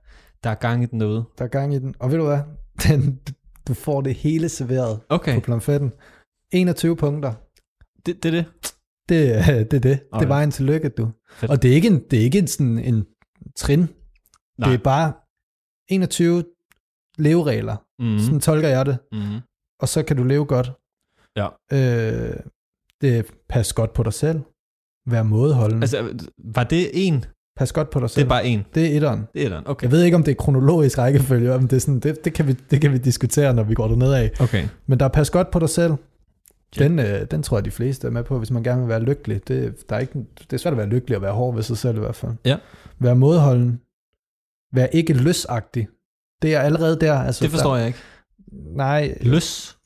der 0.44 0.50
er 0.50 0.56
gang 0.56 0.84
i 0.84 0.86
den 0.86 1.00
noget. 1.00 1.26
Der 1.38 1.44
er 1.44 1.48
gang 1.50 1.74
i 1.74 1.80
den. 1.80 1.96
Og 2.00 2.12
ved 2.12 2.18
du 2.18 2.26
hvad? 2.26 2.40
Den, 2.88 3.20
du 3.68 3.74
får 3.74 4.02
det 4.02 4.16
hele 4.16 4.50
serveret 4.50 5.00
Okay, 5.10 5.36
på 5.36 5.40
pamfletten. 5.42 5.92
21 6.52 6.96
punkter. 6.98 7.34
det, 8.06 8.24
det 8.24 8.36
er 8.36 8.42
det. 8.42 8.46
Det, 9.10 9.36
er- 9.36 9.64
det 9.72 9.74
er 9.74 9.80
det. 9.80 9.84
Det 9.84 9.92
er 9.94 9.98
Alright. 10.14 10.30
vejen 10.30 10.52
til 10.52 10.66
lykke, 10.66 10.90
du. 10.90 11.12
Fedt. 11.32 11.52
Og 11.52 11.62
det 11.62 11.72
er 11.72 11.76
ikke 11.76 11.88
en, 11.88 12.04
det 12.12 12.20
er 12.20 12.24
ikke 12.24 12.40
en, 12.40 12.48
sådan 12.48 12.78
en 12.80 13.06
trin. 13.56 13.80
Nej. 14.58 14.70
Det 14.70 14.80
er 14.80 14.84
bare 14.84 15.14
21 15.90 16.44
leveregler. 17.18 17.76
Mm-hmm. 18.00 18.14
Mm. 18.14 18.20
Sådan 18.20 18.40
tolker 18.40 18.70
jeg 18.70 18.86
det. 18.86 18.98
Mm-hmm. 19.12 19.40
Og 19.80 19.88
så 19.90 20.04
kan 20.04 20.18
du 20.18 20.24
leve 20.24 20.46
godt. 20.46 20.72
Ja. 21.36 21.48
Øh, 21.74 22.36
det 23.04 23.26
pas 23.50 23.74
godt 23.74 23.94
på 23.94 24.04
dig 24.04 24.14
selv. 24.14 24.40
Vær 25.08 25.24
mådeholden. 25.24 25.84
Altså, 25.84 26.14
var 26.56 26.64
det 26.64 27.08
en? 27.08 27.26
pas 27.58 27.72
godt 27.72 27.90
på 27.90 28.00
dig 28.00 28.04
Det 28.04 28.12
selv. 28.12 28.26
er 28.26 28.30
bare 28.30 28.46
en. 28.46 28.66
det 28.76 28.92
er 28.92 28.96
etteren. 28.96 29.28
Det 29.34 29.46
er 29.46 29.50
den. 29.56 29.68
Okay. 29.68 29.84
Jeg 29.84 29.92
ved 29.92 30.04
ikke, 30.04 30.16
om 30.16 30.24
det 30.24 30.32
er 30.32 30.36
kronologisk 30.36 30.98
rækkefølge, 30.98 31.50
men 31.58 31.62
det, 31.68 31.74
er 31.74 31.80
sådan, 31.80 32.00
det, 32.00 32.26
det, 32.26 32.34
kan 32.34 32.48
vi, 32.48 32.54
det 32.72 32.82
kan 32.82 32.94
vi 32.94 32.98
diskutere, 32.98 33.54
når 33.54 33.64
vi 33.64 33.74
går 33.74 33.88
derned 33.88 34.14
af. 34.14 34.32
Okay. 34.40 34.68
Men 34.88 35.00
der 35.00 35.06
er 35.06 35.10
pas 35.10 35.30
godt 35.30 35.52
på 35.52 35.60
dig 35.60 35.70
selv. 35.70 35.94
Den, 36.80 37.00
øh, 37.00 37.26
den 37.32 37.44
tror 37.44 37.58
jeg, 37.58 37.66
de 37.66 37.72
fleste 37.72 38.08
er 38.08 38.12
med 38.12 38.24
på, 38.24 38.38
hvis 38.38 38.52
man 38.52 38.64
gerne 38.64 38.82
vil 38.82 38.90
være 38.90 39.00
lykkelig. 39.00 39.48
Det, 39.48 39.90
der 39.90 39.96
er 39.96 40.00
ikke, 40.00 40.14
det 40.38 40.54
er 40.54 40.58
svært 40.58 40.72
at 40.74 40.78
være 40.78 40.88
lykkelig 40.88 41.16
og 41.16 41.22
være 41.22 41.32
hård 41.34 41.56
ved 41.56 41.64
sig 41.64 41.78
selv 41.78 41.98
i 41.98 42.00
hvert 42.00 42.16
fald. 42.16 42.32
Ja. 42.46 42.58
Vær 43.00 43.14
mådeholden. 43.14 43.80
Vær 44.74 44.86
ikke 44.86 45.14
løsagtig. 45.14 45.88
Det 46.42 46.56
er 46.56 46.60
allerede 46.60 47.00
der. 47.00 47.14
Altså, 47.20 47.44
Det 47.44 47.52
forstår 47.52 47.72
der, 47.72 47.78
jeg 47.78 47.88
ikke. 47.88 48.00
Nej, 48.76 49.18
Løs. 49.22 49.78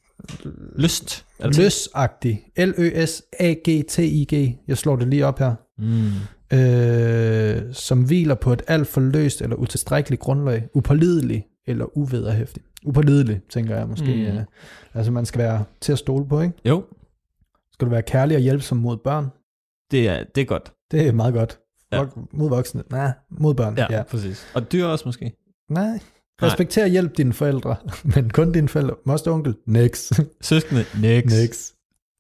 Lyst. 0.76 1.26
Det? 1.44 1.58
løsagtig. 1.58 2.44
L-Ø-S-A-G-T-I-G. 2.58 4.58
Jeg 4.68 4.78
slår 4.78 4.96
det 4.96 5.08
lige 5.08 5.26
op 5.26 5.40
her. 5.40 5.56
Mm. 5.78 6.58
Øh, 6.58 7.74
som 7.74 8.04
hviler 8.04 8.36
på 8.36 8.54
et 8.54 8.62
alt 8.68 8.88
for 8.88 9.02
løst 9.02 9.42
eller 9.42 9.56
utilstrækkeligt 9.56 10.22
grundlag. 10.22 10.68
Upålidelig 10.74 11.46
eller 11.68 11.98
uvederhæftig. 11.98 12.64
Upålidelig, 12.86 13.42
tænker 13.50 13.76
jeg 13.78 13.88
måske. 13.88 14.30
Mm. 14.32 14.38
Øh, 14.38 14.44
altså 14.94 15.12
man 15.12 15.26
skal 15.26 15.40
være 15.40 15.64
til 15.82 15.92
at 15.92 15.98
stole 15.98 16.28
på, 16.28 16.42
ikke? 16.42 16.54
Jo, 16.66 16.84
Skal 17.74 17.86
du 17.86 17.92
være 17.92 18.02
kærlig 18.02 18.36
og 18.38 18.42
hjælpsom 18.42 18.78
mod 18.78 18.98
børn? 18.98 19.28
det 19.92 20.10
er, 20.10 20.24
det 20.36 20.42
er 20.42 20.46
godt. 20.46 20.74
Det 20.92 21.08
er 21.08 21.12
meget 21.12 21.34
godt. 21.34 21.60
Ja. 21.92 22.06
Mod 22.34 22.50
voksne? 22.50 22.84
Nej, 22.92 23.12
mod 23.30 23.54
børn. 23.54 23.78
Ja. 23.78 23.86
ja. 23.90 24.04
præcis. 24.04 24.46
Og 24.54 24.72
dyr 24.72 24.86
også 24.86 25.04
måske. 25.06 25.32
Nej. 25.70 26.00
Respekter 26.44 26.84
og 26.84 26.90
hjælp 26.90 27.18
dine 27.18 27.34
forældre, 27.34 27.76
men 28.16 28.30
kun 28.30 28.52
dine 28.52 28.70
forældre. 28.70 28.96
Moster 29.06 29.32
onkel? 29.32 29.56
Next. 29.66 30.14
Søskende. 30.42 30.86
Next. 31.02 31.38
Next. 31.42 31.74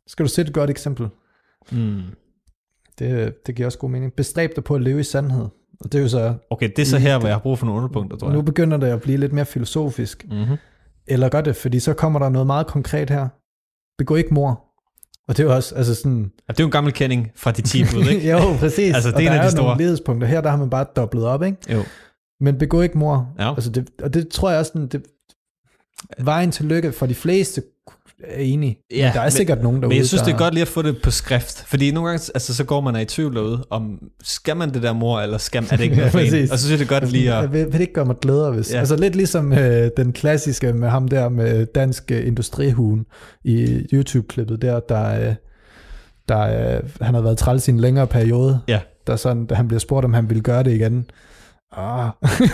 Skal 0.07 0.25
du 0.25 0.29
sætte 0.29 0.49
et 0.49 0.53
godt 0.55 0.69
eksempel? 0.69 1.07
Mm. 1.71 2.01
Det, 2.99 3.33
det 3.47 3.55
giver 3.55 3.65
også 3.65 3.77
god 3.77 3.89
mening. 3.89 4.13
Bestræb 4.13 4.51
dig 4.55 4.63
på 4.63 4.75
at 4.75 4.81
leve 4.81 4.99
i 4.99 5.03
sandhed. 5.03 5.45
Og 5.79 5.91
det 5.91 5.95
er 5.95 6.01
jo 6.01 6.07
så, 6.09 6.33
Okay, 6.49 6.69
det 6.75 6.81
er 6.81 6.85
så 6.85 6.97
her, 6.97 7.19
hvor 7.19 7.27
jeg 7.27 7.35
har 7.35 7.41
brug 7.41 7.59
for 7.59 7.65
nogle 7.65 7.81
underpunkter, 7.81 8.17
tror 8.17 8.27
jeg. 8.27 8.35
nu 8.35 8.41
begynder 8.41 8.77
det 8.77 8.87
at 8.87 9.01
blive 9.01 9.17
lidt 9.17 9.33
mere 9.33 9.45
filosofisk. 9.45 10.25
Mm-hmm. 10.31 10.55
Eller 11.07 11.29
gør 11.29 11.41
det, 11.41 11.55
fordi 11.55 11.79
så 11.79 11.93
kommer 11.93 12.19
der 12.19 12.29
noget 12.29 12.47
meget 12.47 12.67
konkret 12.67 13.09
her. 13.09 13.27
Begå 13.97 14.15
ikke 14.15 14.33
mor. 14.33 14.63
Og 15.27 15.37
det 15.37 15.43
er 15.43 15.47
jo 15.47 15.55
også, 15.55 15.75
altså 15.75 15.95
sådan... 15.95 16.31
Ja, 16.47 16.51
det 16.53 16.59
er 16.59 16.63
jo 16.63 16.67
en 16.67 16.71
gammel 16.71 16.93
kending 16.93 17.31
fra 17.35 17.51
de 17.51 17.61
10 17.61 17.83
bud, 17.83 18.05
ikke? 18.05 18.29
jo, 18.31 18.37
præcis. 18.59 18.95
Altså, 18.95 19.09
det 19.09 19.15
og 19.15 19.23
er 19.23 19.27
en 19.27 19.31
der 19.31 19.33
af 19.33 19.39
de 19.39 19.45
jo 19.45 19.51
store. 19.51 19.63
nogle 19.65 19.77
lighedspunkter. 19.77 20.27
Her 20.27 20.41
der 20.41 20.49
har 20.49 20.57
man 20.57 20.69
bare 20.69 20.85
dobblet 20.95 21.25
op, 21.25 21.43
ikke? 21.43 21.57
Jo. 21.73 21.83
Men 22.41 22.57
begå 22.57 22.81
ikke 22.81 22.97
mor. 22.97 23.29
Ja. 23.39 23.49
Altså 23.53 23.69
det, 23.69 23.89
og 24.03 24.13
det 24.13 24.27
tror 24.29 24.49
jeg 24.49 24.59
også, 24.59 24.71
sådan, 24.73 24.87
det, 24.87 25.01
vejen 26.19 26.51
til 26.51 26.65
lykke 26.65 26.91
for 26.91 27.05
de 27.05 27.15
fleste 27.15 27.61
er 28.23 28.41
enige. 28.41 28.77
Ja, 28.91 29.05
men 29.05 29.13
der 29.13 29.19
er 29.19 29.23
men- 29.23 29.31
sikkert 29.31 29.63
nogen 29.63 29.77
derude, 29.81 29.87
Men 29.89 29.97
jeg 29.97 30.05
synes, 30.07 30.21
det 30.21 30.27
er 30.27 30.37
der, 30.37 30.43
godt 30.43 30.53
lige 30.53 30.61
at 30.61 30.67
få 30.67 30.81
det 30.81 30.97
på 31.03 31.11
skrift. 31.11 31.63
Fordi 31.67 31.91
nogle 31.91 32.09
gange, 32.09 32.31
altså, 32.35 32.55
så 32.55 32.63
går 32.63 32.81
man 32.81 32.95
er 32.95 32.99
i 32.99 33.05
tvivl 33.05 33.35
derude, 33.35 33.65
om 33.69 33.99
skal 34.23 34.57
man 34.57 34.73
det 34.73 34.83
der 34.83 34.93
mor, 34.93 35.19
eller 35.19 35.37
skal, 35.37 35.63
er 35.63 35.67
det 35.77 35.83
ikke 35.83 35.95
noget 35.95 36.11
for 36.11 36.19
en? 36.19 36.25
Præcis. 36.25 36.51
Og 36.51 36.57
så 36.59 36.65
synes 36.65 36.79
jeg, 36.79 36.87
det 36.87 36.95
er 36.95 36.99
godt 36.99 37.11
lige 37.11 37.35
Jeg 37.35 37.43
at... 37.43 37.53
vil, 37.53 37.65
vil 37.65 37.73
det 37.73 37.79
ikke 37.81 37.93
gøre 37.93 38.05
mig 38.05 38.15
glæder, 38.21 38.51
hvis... 38.51 38.69
Ja. 38.69 38.73
Ja. 38.75 38.79
Altså 38.79 38.95
lidt 38.95 39.15
ligesom 39.15 39.53
øh, 39.53 39.89
den 39.97 40.13
klassiske 40.13 40.73
med 40.73 40.89
ham 40.89 41.07
der 41.07 41.29
med 41.29 41.65
dansk 41.65 42.11
øh, 42.11 42.27
industrihuen 42.27 43.05
i 43.43 43.85
YouTube-klippet 43.93 44.61
der, 44.61 44.79
der, 44.79 45.29
øh, 45.29 45.35
der 46.29 46.75
øh, 46.77 46.83
han 47.01 47.13
har 47.13 47.21
været 47.21 47.37
træls 47.37 47.67
i 47.67 47.71
en 47.71 47.79
længere 47.79 48.07
periode. 48.07 48.59
Ja. 48.67 48.79
Der 49.07 49.15
sådan, 49.15 49.45
da 49.45 49.55
han 49.55 49.67
bliver 49.67 49.79
spurgt, 49.79 50.05
om 50.05 50.13
han 50.13 50.29
ville 50.29 50.43
gøre 50.43 50.63
det 50.63 50.73
igen. 50.73 51.05
Ah. 51.71 52.09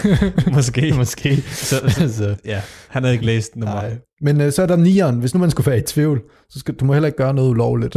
Måske. 0.55 0.93
Måske. 0.98 1.41
Så, 1.41 1.75
altså, 2.00 2.36
ja, 2.46 2.62
han 2.88 3.03
havde 3.03 3.13
ikke 3.13 3.25
læst 3.25 3.55
nummer. 3.55 3.75
nej. 3.75 3.98
Men 4.22 4.41
øh, 4.41 4.51
så 4.51 4.62
er 4.62 4.65
der 4.65 4.75
nieren. 4.75 5.20
Hvis 5.20 5.34
nu 5.34 5.39
man 5.39 5.51
skulle 5.51 5.72
være 5.72 5.79
i 5.79 5.84
tvivl, 5.88 6.22
så 6.50 6.60
skal 6.60 6.74
du 6.75 6.86
må 6.86 6.93
heller 6.93 7.08
ikke 7.08 7.17
gøre 7.17 7.34
noget 7.34 7.50
ulovligt. 7.50 7.96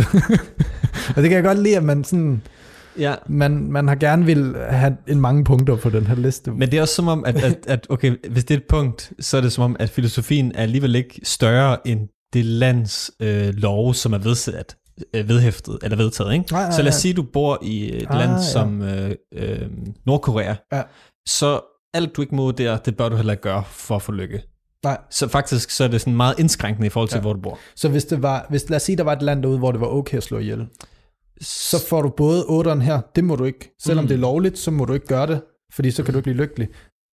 og 1.17 1.23
det 1.23 1.23
kan 1.23 1.33
jeg 1.33 1.43
godt 1.45 1.59
lide, 1.59 1.77
at 1.77 1.85
man 1.85 2.05
sådan... 2.05 2.43
Ja, 2.99 3.15
Man, 3.29 3.73
man 3.73 3.89
har 3.89 3.95
gerne 3.95 4.25
vil 4.25 4.55
have 4.71 4.97
en 5.07 5.21
mange 5.21 5.45
punkter 5.45 5.77
på 5.77 5.91
den 5.91 6.07
her 6.07 6.15
liste. 6.15 6.51
men 6.51 6.71
det 6.71 6.77
er 6.77 6.83
også 6.83 6.95
som 6.95 7.09
om, 7.09 7.25
at, 7.27 7.45
at, 7.45 7.57
at 7.67 7.87
okay, 7.91 8.17
hvis 8.31 8.45
det 8.45 8.55
er 8.55 8.59
et 8.59 8.65
punkt, 8.69 9.13
så 9.21 9.37
er 9.37 9.41
det 9.41 9.53
som 9.53 9.65
om, 9.65 9.77
at 9.79 9.91
filosofien 9.91 10.53
er 10.55 10.63
alligevel 10.63 10.95
ikke 10.95 11.21
større 11.23 11.89
end 11.89 12.01
det 12.33 12.45
lands 12.45 13.11
øh, 13.23 13.55
lov, 13.55 13.95
som 13.95 14.13
er 14.13 14.19
vedsat. 14.19 14.77
Øh, 15.15 15.29
vedhæftet, 15.29 15.79
eller 15.83 15.97
vedtaget, 15.97 16.33
ikke? 16.33 16.53
Nej, 16.53 16.63
nej, 16.63 16.71
så 16.71 16.83
lad 16.83 16.89
os 16.89 16.95
sige, 16.95 17.11
at 17.11 17.17
du 17.17 17.23
bor 17.23 17.59
i 17.63 17.97
et 17.97 18.07
Ah, 18.11 18.19
land 18.19 18.31
ja. 18.33 18.43
som 18.43 18.83
øh, 18.83 19.15
øh, 19.35 19.69
Nordkorea. 20.07 20.55
Ja. 20.73 20.83
Så 21.29 21.61
alt 21.95 22.17
du 22.17 22.23
ikke 22.23 22.35
må 22.35 22.51
der, 22.53 22.77
det 22.77 22.97
bør 22.97 23.09
du 23.09 23.17
heller 23.17 23.33
ikke 23.33 23.43
gøre 23.43 23.65
for 23.67 23.97
at 23.97 24.03
få 24.03 24.13
lykke. 24.13 24.43
Nej. 24.85 24.99
Så 25.11 25.29
faktisk 25.29 25.71
så 25.71 25.85
er 25.85 25.89
det 25.89 26.01
sådan 26.01 26.17
meget 26.17 26.39
indskrænkende 26.39 26.87
i 26.87 26.91
forhold 26.91 27.09
til, 27.09 27.17
ja. 27.17 27.21
hvor 27.21 27.33
du 27.33 27.41
bor. 27.41 27.59
Så 27.77 27.89
hvis 27.89 28.05
det 28.05 28.23
var, 28.23 28.47
hvis, 28.51 28.69
lad 28.71 28.77
os 28.77 28.83
sige, 28.83 28.97
der 28.97 29.05
var 29.05 29.13
et 29.13 29.23
land 29.23 29.43
derude, 29.43 29.59
hvor 29.59 29.73
det 29.73 29.81
var 29.81 29.87
okay 29.87 30.17
at 30.17 30.23
slå 30.23 30.39
ihjel, 30.39 30.67
så 31.41 31.87
får 31.89 32.03
du 32.03 32.09
både 32.17 32.43
8'eren 32.43 32.79
her, 32.79 33.01
det 33.17 33.25
må 33.25 33.37
du 33.37 33.45
ikke. 33.45 33.75
Selvom 33.83 34.05
Mm. 34.05 34.09
det 34.09 34.15
er 34.15 34.19
lovligt, 34.19 34.59
så 34.59 34.71
må 34.71 34.85
du 34.85 34.93
ikke 34.93 35.07
gøre 35.07 35.27
det, 35.27 35.41
fordi 35.73 35.91
så 35.91 36.03
kan 36.03 36.13
du 36.15 36.19
ikke 36.19 36.23
blive 36.25 36.37
lykkelig. 36.37 36.69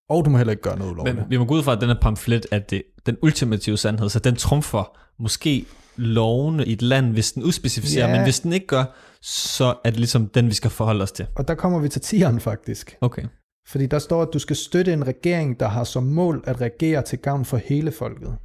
Og 0.10 0.26
du 0.26 0.30
må 0.30 0.38
heller 0.38 0.52
ikke 0.52 0.64
gøre 0.64 0.78
noget 0.78 0.92
ulovligt. 0.92 1.18
Men 1.18 1.26
vi 1.30 1.38
må 1.38 1.46
gå 1.46 1.54
ud 1.56 1.64
fra, 1.64 1.72
at 1.74 1.82
den 1.82 1.90
her 1.90 1.96
pamflet 2.02 2.46
er 2.52 2.60
det, 2.60 2.84
den 3.06 3.18
ultimative 3.22 3.78
sandhed, 3.78 4.10
så 4.10 4.20
den 4.20 4.36
trumfer 4.36 4.98
måske 5.20 5.66
lovene 5.96 6.66
i 6.66 6.74
et 6.74 6.82
land, 6.82 7.12
hvis 7.14 7.32
den 7.32 7.44
udspecificerer, 7.44 8.08
Ja. 8.10 8.16
men 8.16 8.24
hvis 8.24 8.40
den 8.40 8.54
ikke 8.54 8.68
gør, 8.68 8.84
så 9.22 9.66
er 9.84 9.90
det 9.90 9.98
ligesom 10.00 10.28
den, 10.30 10.48
vi 10.48 10.54
skal 10.54 10.70
forholde 10.72 11.04
os 11.04 11.12
til. 11.12 11.26
Og 11.36 11.48
der 11.48 11.56
kommer 11.56 11.80
vi 11.80 11.90
til 11.90 12.02
tieren 12.02 12.40
faktisk. 12.40 12.98
Okay. 13.02 13.24
Fordi 13.68 13.86
der 13.86 14.00
står, 14.00 14.22
at 14.22 14.28
du 14.34 14.40
skal 14.40 14.56
støtte 14.56 14.94
en 14.94 15.08
regering, 15.08 15.60
der 15.60 15.68
har 15.68 15.84
som 15.84 16.04
mål 16.04 16.44
at 16.48 16.62
regere 16.62 17.02
til 17.02 17.20
gavn 17.20 17.46
for 17.46 17.58
hele 17.58 17.92
folket. 17.92 18.36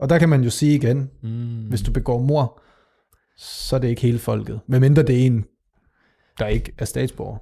Og 0.00 0.08
der 0.08 0.18
kan 0.18 0.28
man 0.28 0.42
jo 0.44 0.50
sige 0.50 0.74
igen, 0.74 1.10
Mm. 1.22 1.64
hvis 1.68 1.82
du 1.82 1.92
begår 1.92 2.18
mor, 2.22 2.60
så 3.38 3.76
er 3.76 3.80
det 3.80 3.88
ikke 3.88 4.02
hele 4.02 4.18
folket. 4.18 4.60
Medmindre 4.68 5.02
det 5.02 5.22
er 5.22 5.26
en, 5.26 5.44
der 6.38 6.46
ikke 6.46 6.72
er 6.78 6.84
statsborger. 6.84 7.38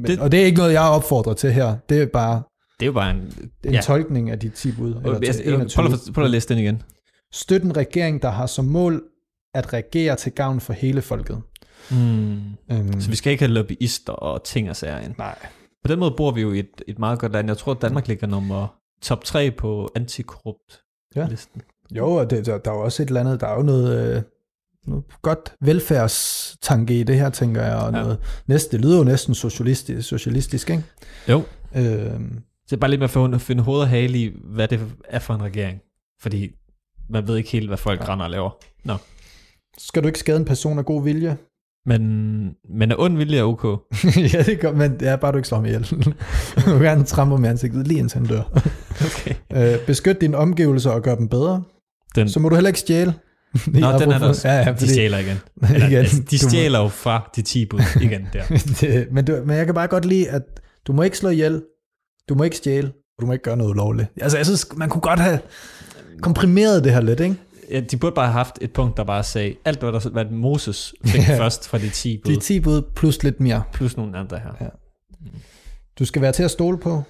Men, 0.00 0.10
det, 0.10 0.20
og 0.20 0.32
det 0.32 0.40
er 0.40 0.44
ikke 0.44 0.58
noget, 0.58 0.72
jeg 0.72 0.82
opfordrer 0.82 1.34
til 1.34 1.52
her. 1.52 1.76
Det 1.88 2.02
er 2.02 2.06
bare 2.06 2.42
Det 2.80 2.84
er 2.84 2.86
jo 2.86 2.92
bare 2.92 3.10
en... 3.10 3.32
en 3.64 3.72
Ja. 3.74 3.80
tolkning 3.80 4.30
af 4.30 4.38
de 4.38 4.48
10 4.48 4.72
bud. 4.72 4.94
Eller 4.94 5.12
Jeg, 5.22 5.22
jeg, 5.44 5.46
21. 5.46 5.82
prøv, 5.84 5.92
at, 5.92 6.00
prøv 6.14 6.24
at 6.24 6.30
læse 6.30 6.48
den 6.48 6.58
igen. 6.58 6.82
Støt 7.32 7.62
en 7.62 7.76
regering, 7.76 8.22
der 8.22 8.30
har 8.30 8.46
som 8.46 8.64
mål 8.64 9.02
at 9.54 9.72
regere 9.72 10.16
til 10.16 10.32
gavn 10.32 10.60
for 10.60 10.72
hele 10.72 11.02
folket. 11.02 11.42
Mm. 11.90 12.32
Øhm, 12.72 13.00
Så 13.00 13.10
vi 13.10 13.16
skal 13.16 13.30
ikke 13.32 13.44
have 13.44 13.54
lobbyister 13.54 14.12
og 14.12 14.44
ting 14.44 14.70
og 14.70 14.76
sager 14.76 14.98
ind. 15.00 15.14
Nej. 15.18 15.38
På 15.84 15.88
den 15.88 15.98
måde 15.98 16.14
bor 16.16 16.30
vi 16.30 16.40
jo 16.40 16.52
i 16.52 16.58
et, 16.58 16.82
et 16.88 16.98
meget 16.98 17.18
godt 17.18 17.32
land. 17.32 17.48
Jeg 17.48 17.56
tror, 17.58 17.72
at 17.72 17.82
Danmark 17.82 18.08
ligger 18.08 18.26
nummer 18.26 18.76
top 19.02 19.24
3 19.24 19.50
på 19.50 19.88
antikorrupt 19.94 20.80
Ja. 21.16 21.26
listen. 21.30 21.62
Jo, 21.96 22.12
og 22.12 22.30
det, 22.30 22.46
der, 22.46 22.58
der 22.58 22.70
er 22.70 22.74
jo 22.74 22.80
også 22.84 23.02
et 23.02 23.06
eller 23.06 23.20
andet, 23.20 23.40
der 23.40 23.46
er 23.46 23.54
jo 23.56 23.62
noget, 23.62 24.16
øh, 24.16 24.22
noget 24.86 25.04
godt 25.22 25.54
velfærdstanke 25.60 27.00
i 27.00 27.02
det 27.02 27.16
her, 27.16 27.30
tænker 27.30 27.62
jeg, 27.62 27.76
og 27.76 27.92
Ja. 27.92 28.02
noget, 28.02 28.18
næste, 28.46 28.76
det 28.76 28.84
lyder 28.84 28.98
jo 28.98 29.04
næsten 29.04 29.34
socialistisk, 29.34 30.08
socialistisk 30.08 30.70
ikke? 30.70 30.82
Jo. 31.28 31.42
Så 31.74 31.80
det 32.70 32.72
er 32.72 32.76
bare 32.76 32.90
lidt 32.90 32.98
med 32.98 33.04
at 33.04 33.10
finde, 33.10 33.40
finde 33.40 33.62
hoved 33.62 33.80
og 33.80 33.88
hale 33.88 34.18
i, 34.18 34.32
hvad 34.44 34.68
det 34.68 34.80
er 35.04 35.18
for 35.18 35.34
en 35.34 35.42
regering. 35.42 35.80
Fordi 36.20 36.50
man 37.10 37.28
ved 37.28 37.36
ikke 37.36 37.50
helt, 37.50 37.68
hvad 37.68 37.78
folk 37.78 38.00
ja. 38.00 38.12
render 38.12 38.24
og 38.24 38.30
laver. 38.30 38.50
Nå. 38.84 38.94
skal 39.78 40.02
du 40.02 40.06
ikke 40.08 40.18
skade 40.18 40.36
en 40.38 40.44
person 40.44 40.78
af 40.78 40.84
god 40.84 41.04
vilje? 41.04 41.36
Men, 41.86 42.00
men 42.78 42.90
er 42.90 42.96
ond 42.98 43.16
vilje 43.16 43.38
er 43.38 43.42
ok. 43.42 43.64
ja, 44.34 44.42
det 44.42 44.60
gør, 44.60 44.72
men 44.72 45.00
det 45.00 45.08
er 45.08 45.16
bare, 45.16 45.32
du 45.32 45.36
ikke 45.36 45.48
slår 45.48 45.58
ham 45.58 45.64
ihjel. 45.66 45.82
du 46.66 46.70
gerne 46.70 47.04
trampe 47.04 47.38
med 47.38 47.50
ansigtet, 47.50 47.88
lige 47.88 47.98
indtil 48.00 48.18
han 48.18 48.26
dør. 48.28 48.42
Okay. 49.06 49.34
øh, 49.52 49.86
beskyt 49.86 50.20
dine 50.20 50.36
omgivelser 50.36 50.90
og 50.90 51.02
gør 51.02 51.14
dem 51.14 51.28
bedre. 51.28 51.62
Den, 52.14 52.28
Så 52.28 52.40
må 52.40 52.48
du 52.48 52.54
heller 52.54 52.68
ikke 52.68 52.80
stjæle. 52.80 53.14
Nå, 53.66 53.72
den 53.72 53.82
er 54.12 54.18
der 54.18 54.28
også. 54.28 54.48
Ja, 54.48 54.54
ja, 54.54 54.60
de 54.60 54.76
fordi, 54.78 54.88
stjæler 54.88 55.18
igen. 55.18 55.36
Eller, 55.74 55.86
igen, 55.86 55.98
altså, 55.98 56.16
de 56.16 56.22
du 56.38 56.44
må- 56.44 56.48
stjæler 56.50 56.78
jo 56.82 56.88
fra 56.88 57.30
de 57.36 57.42
10 57.42 57.64
bud 57.66 57.80
igen 58.00 58.26
der. 58.32 58.42
det, 58.80 59.08
men, 59.12 59.24
du, 59.24 59.42
men 59.46 59.56
jeg 59.56 59.66
kan 59.66 59.74
bare 59.74 59.86
godt 59.88 60.04
lide, 60.04 60.28
at 60.30 60.42
du 60.86 60.92
må 60.92 61.02
ikke 61.02 61.18
slå 61.18 61.28
ihjel, 61.28 61.62
du 62.28 62.34
må 62.34 62.42
ikke 62.44 62.56
stjæle, 62.56 62.88
og 62.88 63.20
du 63.20 63.26
må 63.26 63.32
ikke 63.32 63.42
gøre 63.42 63.56
noget 63.56 63.70
ulovligt. 63.70 64.08
Altså, 64.20 64.36
jeg 64.38 64.46
synes, 64.46 64.66
man 64.76 64.88
kunne 64.88 65.00
godt 65.00 65.20
have 65.20 65.38
komprimeret 66.22 66.84
det 66.84 66.92
her 66.92 67.00
lidt, 67.00 67.20
ikke? 67.20 67.36
Ja, 67.70 67.80
de 67.80 67.96
burde 67.96 68.14
bare 68.14 68.26
have 68.26 68.32
haft 68.32 68.58
et 68.60 68.72
punkt, 68.72 68.96
der 68.96 69.04
bare 69.04 69.24
sagde, 69.24 69.56
alt 69.64 69.78
hvad, 69.78 69.92
der, 69.92 70.08
hvad 70.10 70.24
Moses 70.24 70.94
fik 71.04 71.20
Ja. 71.28 71.38
først 71.38 71.68
fra 71.68 71.78
de 71.78 71.90
10 71.90 72.20
bud, 72.24 72.32
De 72.34 72.40
10 72.40 72.60
bud 72.60 72.82
plus 72.96 73.22
lidt 73.22 73.40
mere. 73.40 73.62
plus 73.72 73.96
nogle 73.96 74.18
andre 74.18 74.38
her. 74.38 74.52
Ja. 74.60 74.68
Du 75.98 76.04
skal 76.04 76.22
være 76.22 76.32
til 76.32 76.42
at 76.42 76.50
stole 76.50 76.78
på. 76.78 77.02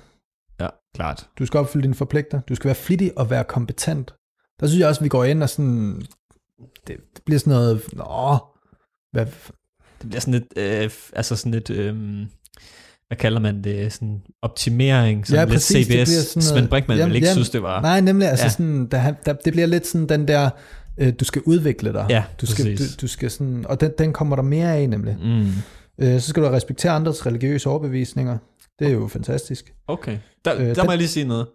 Ja, 0.60 0.68
klart. 0.94 1.28
Du 1.38 1.46
skal 1.46 1.60
opfylde 1.60 1.82
dine 1.82 1.94
forpligter. 1.94 2.40
Du 2.48 2.54
skal 2.54 2.68
være 2.68 2.74
flittig 2.74 3.18
og 3.18 3.30
være 3.30 3.44
kompetent. 3.44 4.14
Der 4.60 4.66
synes 4.66 4.80
jeg 4.80 4.88
også, 4.88 5.00
at 5.00 5.04
vi 5.04 5.08
går 5.08 5.24
ind 5.24 5.42
og 5.42 5.48
sådan... 5.48 6.02
Det, 6.86 6.96
det 7.14 7.22
bliver 7.26 7.38
sådan 7.38 7.50
noget... 7.50 7.82
Nå, 7.92 8.38
hvad, 9.12 9.26
Det 10.02 10.08
bliver 10.08 10.20
sådan 10.20 10.34
lidt, 10.34 10.52
øh, 10.56 10.90
altså 11.12 11.36
sådan 11.36 11.52
lidt, 11.52 11.70
øh, 11.70 12.26
hvad 13.08 13.18
kalder 13.18 13.40
man 13.40 13.64
det, 13.64 13.92
sådan 13.92 14.20
optimering, 14.42 15.26
sådan 15.26 15.38
Ja, 15.38 15.44
lidt 15.44 15.52
præcis, 15.54 15.86
bliver 15.86 16.04
CBS. 16.04 16.10
sådan 16.10 16.40
noget- 16.40 16.48
Svend 16.48 16.68
Brinkmann 16.68 16.98
Jamen, 16.98 17.08
ville 17.08 17.16
ikke 17.16 17.26
jamen, 17.26 17.34
synes, 17.36 17.50
det 17.50 17.62
var. 17.62 17.80
Nej, 17.82 18.00
nemlig, 18.00 18.28
altså 18.28 18.44
Ja. 18.44 18.50
sådan, 18.50 18.86
der, 18.86 19.14
der, 19.26 19.32
det 19.32 19.52
bliver 19.52 19.66
lidt 19.66 19.86
sådan 19.86 20.08
den 20.08 20.28
der, 20.28 20.50
øh, 20.98 21.12
du 21.20 21.24
skal 21.24 21.42
udvikle 21.46 21.92
dig. 21.92 22.06
Ja, 22.10 22.24
du 22.40 22.46
skal, 22.46 22.64
du, 22.64 22.70
præcis. 22.70 22.96
du 22.96 23.06
skal 23.06 23.30
sådan, 23.30 23.64
og 23.68 23.80
den, 23.80 23.90
den 23.98 24.12
kommer 24.12 24.36
der 24.36 24.42
mere 24.42 24.74
af 24.76 24.88
nemlig. 24.88 25.16
Mm. 25.22 25.46
Øh, 26.00 26.20
så 26.20 26.28
skal 26.28 26.42
du 26.42 26.48
respektere 26.48 26.92
andres 26.92 27.26
religiøse 27.26 27.68
overbevisninger. 27.68 28.38
Det 28.78 28.86
er 28.88 28.92
jo 28.92 29.08
fantastisk. 29.08 29.72
Okay, 29.88 30.16
der, 30.44 30.54
øh, 30.54 30.66
der 30.66 30.74
den- 30.74 30.84
må 30.86 30.92
jeg 30.92 30.98
lige 30.98 31.08
sige 31.08 31.24
noget. 31.26 31.46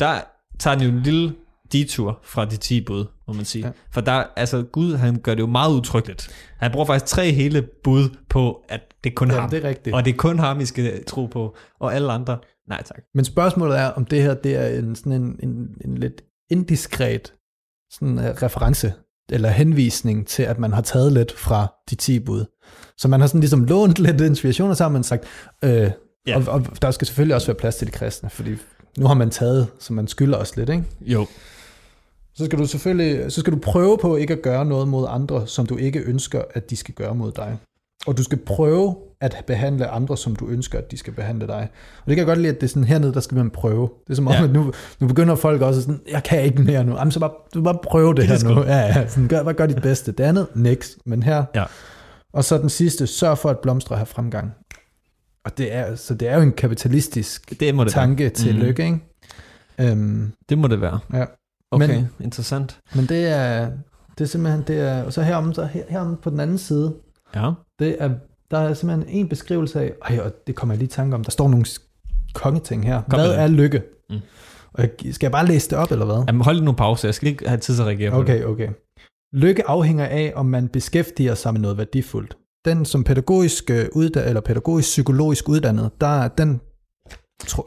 Der 0.00 0.14
tager 0.58 0.78
den 0.78 0.88
jo 0.90 0.96
en 0.96 1.02
lille 1.02 1.32
detur 1.72 2.20
fra 2.24 2.44
de 2.44 2.56
10 2.56 2.80
bud, 2.80 3.04
må 3.28 3.34
man 3.34 3.44
sige. 3.44 3.66
Ja. 3.66 3.72
For 3.90 4.00
der, 4.00 4.24
altså 4.36 4.62
Gud, 4.62 4.94
han 4.94 5.16
gør 5.20 5.34
det 5.34 5.40
jo 5.40 5.46
meget 5.46 5.74
utryggeligt. 5.74 6.28
Han 6.58 6.72
bruger 6.72 6.86
faktisk 6.86 7.06
tre 7.06 7.32
hele 7.32 7.62
bud 7.84 8.08
på, 8.28 8.62
at 8.68 8.80
det 9.04 9.10
er 9.10 9.14
kun 9.14 9.30
Ja, 9.30 9.40
ham. 9.40 9.50
det 9.50 9.64
er 9.64 9.68
rigtigt. 9.68 9.96
Og 9.96 10.04
det 10.04 10.12
er 10.12 10.16
kun 10.16 10.38
ham, 10.38 10.60
I 10.60 10.64
skal 10.64 11.04
tro 11.04 11.26
på. 11.26 11.56
Og 11.80 11.94
alle 11.94 12.12
andre, 12.12 12.38
nej 12.68 12.82
tak. 12.82 12.98
Men 13.14 13.24
spørgsmålet 13.24 13.78
er, 13.78 13.86
om 13.86 14.04
det 14.04 14.22
her 14.22 14.34
det 14.34 14.56
er 14.56 14.78
en, 14.78 14.96
sådan 14.96 15.12
en, 15.12 15.36
en, 15.42 15.68
en 15.84 15.98
lidt 15.98 16.22
indiskret 16.50 17.32
sådan, 17.90 18.18
uh, 18.18 18.24
reference 18.24 18.92
eller 19.32 19.48
henvisning 19.48 20.26
til, 20.26 20.42
at 20.42 20.58
man 20.58 20.72
har 20.72 20.82
taget 20.82 21.12
lidt 21.12 21.32
fra 21.38 21.74
de 21.90 21.94
10 21.94 22.18
bud. 22.20 22.44
Så 22.98 23.08
man 23.08 23.20
har 23.20 23.26
sådan 23.26 23.40
ligesom 23.40 23.64
lånt 23.64 23.98
lidt 23.98 24.20
inspiration, 24.20 24.70
og 24.70 24.76
så 24.76 24.84
har 24.84 24.90
man 24.90 25.04
sagt, 25.04 25.24
øh, 25.64 25.90
ja. 26.26 26.36
og, 26.36 26.44
og 26.48 26.82
der 26.82 26.90
skal 26.90 27.06
selvfølgelig 27.06 27.34
også 27.34 27.46
være 27.46 27.56
plads 27.56 27.76
til 27.76 27.86
de 27.86 27.92
kristne, 27.92 28.30
fordi 28.30 28.56
nu 28.98 29.06
har 29.06 29.14
man 29.14 29.30
taget, 29.30 29.68
så 29.78 29.92
man 29.92 30.08
skylder 30.08 30.38
os 30.38 30.56
lidt, 30.56 30.70
ikke? 30.70 30.84
Jo. 31.00 31.26
Så 32.36 32.44
skal 32.44 32.58
du 32.58 32.66
selvfølgelig, 32.66 33.32
så 33.32 33.40
skal 33.40 33.52
du 33.52 33.58
prøve 33.58 33.98
på 33.98 34.16
ikke 34.16 34.32
at 34.34 34.42
gøre 34.42 34.64
noget 34.64 34.88
mod 34.88 35.06
andre, 35.10 35.46
som 35.46 35.66
du 35.66 35.76
ikke 35.76 35.98
ønsker, 36.00 36.42
at 36.54 36.70
de 36.70 36.76
skal 36.76 36.94
gøre 36.94 37.14
mod 37.14 37.32
dig. 37.32 37.58
Og 38.06 38.16
du 38.18 38.22
skal 38.22 38.38
prøve 38.38 38.96
at 39.20 39.44
behandle 39.46 39.86
andre, 39.88 40.16
som 40.16 40.36
du 40.36 40.48
ønsker, 40.48 40.78
at 40.78 40.90
de 40.90 40.96
skal 40.96 41.12
behandle 41.12 41.46
dig. 41.46 41.68
Og 42.00 42.06
det 42.06 42.16
kan 42.16 42.18
jeg 42.18 42.26
godt 42.26 42.38
lide, 42.38 42.48
at 42.54 42.60
det 42.60 42.62
er 42.62 42.68
sådan 42.68 42.84
hernede, 42.84 43.14
der 43.14 43.20
skal 43.20 43.36
man 43.36 43.50
prøve. 43.50 43.88
Det 44.04 44.10
er 44.10 44.14
som 44.14 44.26
om, 44.26 44.32
Ja. 44.32 44.44
at 44.44 44.50
nu, 44.50 44.72
nu 45.00 45.06
begynder 45.06 45.34
folk 45.34 45.62
også 45.62 45.80
sådan, 45.80 46.00
jeg 46.10 46.22
kan 46.24 46.42
ikke 46.42 46.62
mere 46.62 46.84
nu. 46.84 46.96
Jamen, 46.96 47.12
så 47.12 47.20
bare, 47.20 47.30
du 47.54 47.62
bare 47.62 47.78
prøve 47.82 48.14
det 48.14 48.28
det 48.28 48.42
her 48.42 48.54
nu. 48.54 48.62
Ja, 48.64 48.76
ja, 48.78 49.08
sådan, 49.08 49.28
gør, 49.28 49.42
bare 49.42 49.54
gør 49.54 49.66
dit 49.66 49.82
bedste. 49.82 50.12
Det 50.12 50.24
andet, 50.24 50.46
next. 50.54 50.98
Men 51.06 51.22
her. 51.22 51.44
Ja. 51.54 51.64
Og 52.32 52.44
så 52.44 52.58
den 52.58 52.68
sidste, 52.68 53.06
sørg 53.06 53.38
for 53.38 53.50
at 53.50 53.58
blomstre 53.58 53.96
have 53.96 54.06
fremgang. 54.06 54.50
Og 55.44 55.58
det 55.58 55.74
er, 55.74 55.94
så 55.96 56.14
det 56.14 56.28
er 56.28 56.36
jo 56.36 56.42
en 56.42 56.52
kapitalistisk 56.52 57.60
Det 57.60 57.74
må 57.74 57.84
det 57.84 57.92
tanke 57.92 58.22
være. 58.24 58.30
til 58.32 58.54
Mhm. 58.54 58.64
lykke, 58.64 58.84
ikke? 58.84 58.98
Øhm, 59.80 60.32
Det 60.48 60.58
må 60.58 60.68
det 60.68 60.80
være. 60.80 60.98
Ja. 61.14 61.24
Okay, 61.72 61.86
Men- 61.96 62.08
interessant. 62.20 62.80
Men 62.94 63.06
det 63.06 63.26
er, 63.26 63.70
det 64.18 64.24
er 64.24 64.28
simpelthen, 64.28 64.62
det 64.66 64.80
er, 64.80 65.02
og 65.02 65.12
så 65.12 65.22
herom, 65.22 65.54
så 65.54 65.64
her, 65.64 65.82
herom 65.88 66.16
på 66.22 66.30
den 66.30 66.40
anden 66.40 66.58
side, 66.58 66.94
Ja. 67.34 67.50
det 67.78 67.96
er, 67.98 68.10
der 68.50 68.58
er 68.58 68.74
simpelthen 68.74 69.08
en 69.16 69.28
beskrivelse 69.28 69.80
af, 69.80 69.92
ej, 70.04 70.18
og 70.24 70.32
det 70.46 70.54
kommer 70.54 70.74
jeg 70.74 70.78
lige 70.78 70.86
i 70.86 70.90
tanke 70.90 71.14
om, 71.14 71.24
der 71.24 71.30
står 71.30 71.48
nogle 71.48 71.66
kongeting 72.34 72.86
her. 72.86 73.02
Kom 73.10 73.20
hvad 73.20 73.30
er 73.34 73.46
lykke? 73.46 73.82
Mm. 74.10 74.16
Og 74.72 74.82
jeg, 74.82 75.14
skal 75.14 75.26
jeg 75.26 75.32
bare 75.32 75.46
læse 75.46 75.70
det 75.70 75.78
op, 75.78 75.90
eller 75.92 76.04
hvad? 76.06 76.24
Jamen 76.26 76.42
hold 76.42 76.56
lige 76.56 76.64
nogle 76.64 76.76
pause, 76.76 77.06
jeg 77.06 77.14
skal 77.14 77.28
ikke 77.28 77.48
have 77.48 77.58
tid 77.60 77.74
til 77.74 77.82
at 77.82 77.86
reagere 77.88 78.10
på 78.10 78.16
det. 78.22 78.22
Okay, 78.22 78.44
okay. 78.44 78.68
Lykke 79.34 79.68
afhænger 79.68 80.04
af, 80.06 80.32
om 80.36 80.46
man 80.46 80.68
beskæftiger 80.68 81.34
sig 81.34 81.52
med 81.52 81.60
noget 81.60 81.78
værdifuldt. 81.78 82.36
Den 82.64 82.84
som 82.84 83.04
pædagogisk 83.04 83.70
øh, 83.70 83.86
uddannet, 83.94 84.28
eller 84.28 84.40
pædagogisk 84.40 84.86
psykologisk 84.86 85.48
uddannet, 85.48 85.90
der, 86.00 86.28
den 86.28 86.60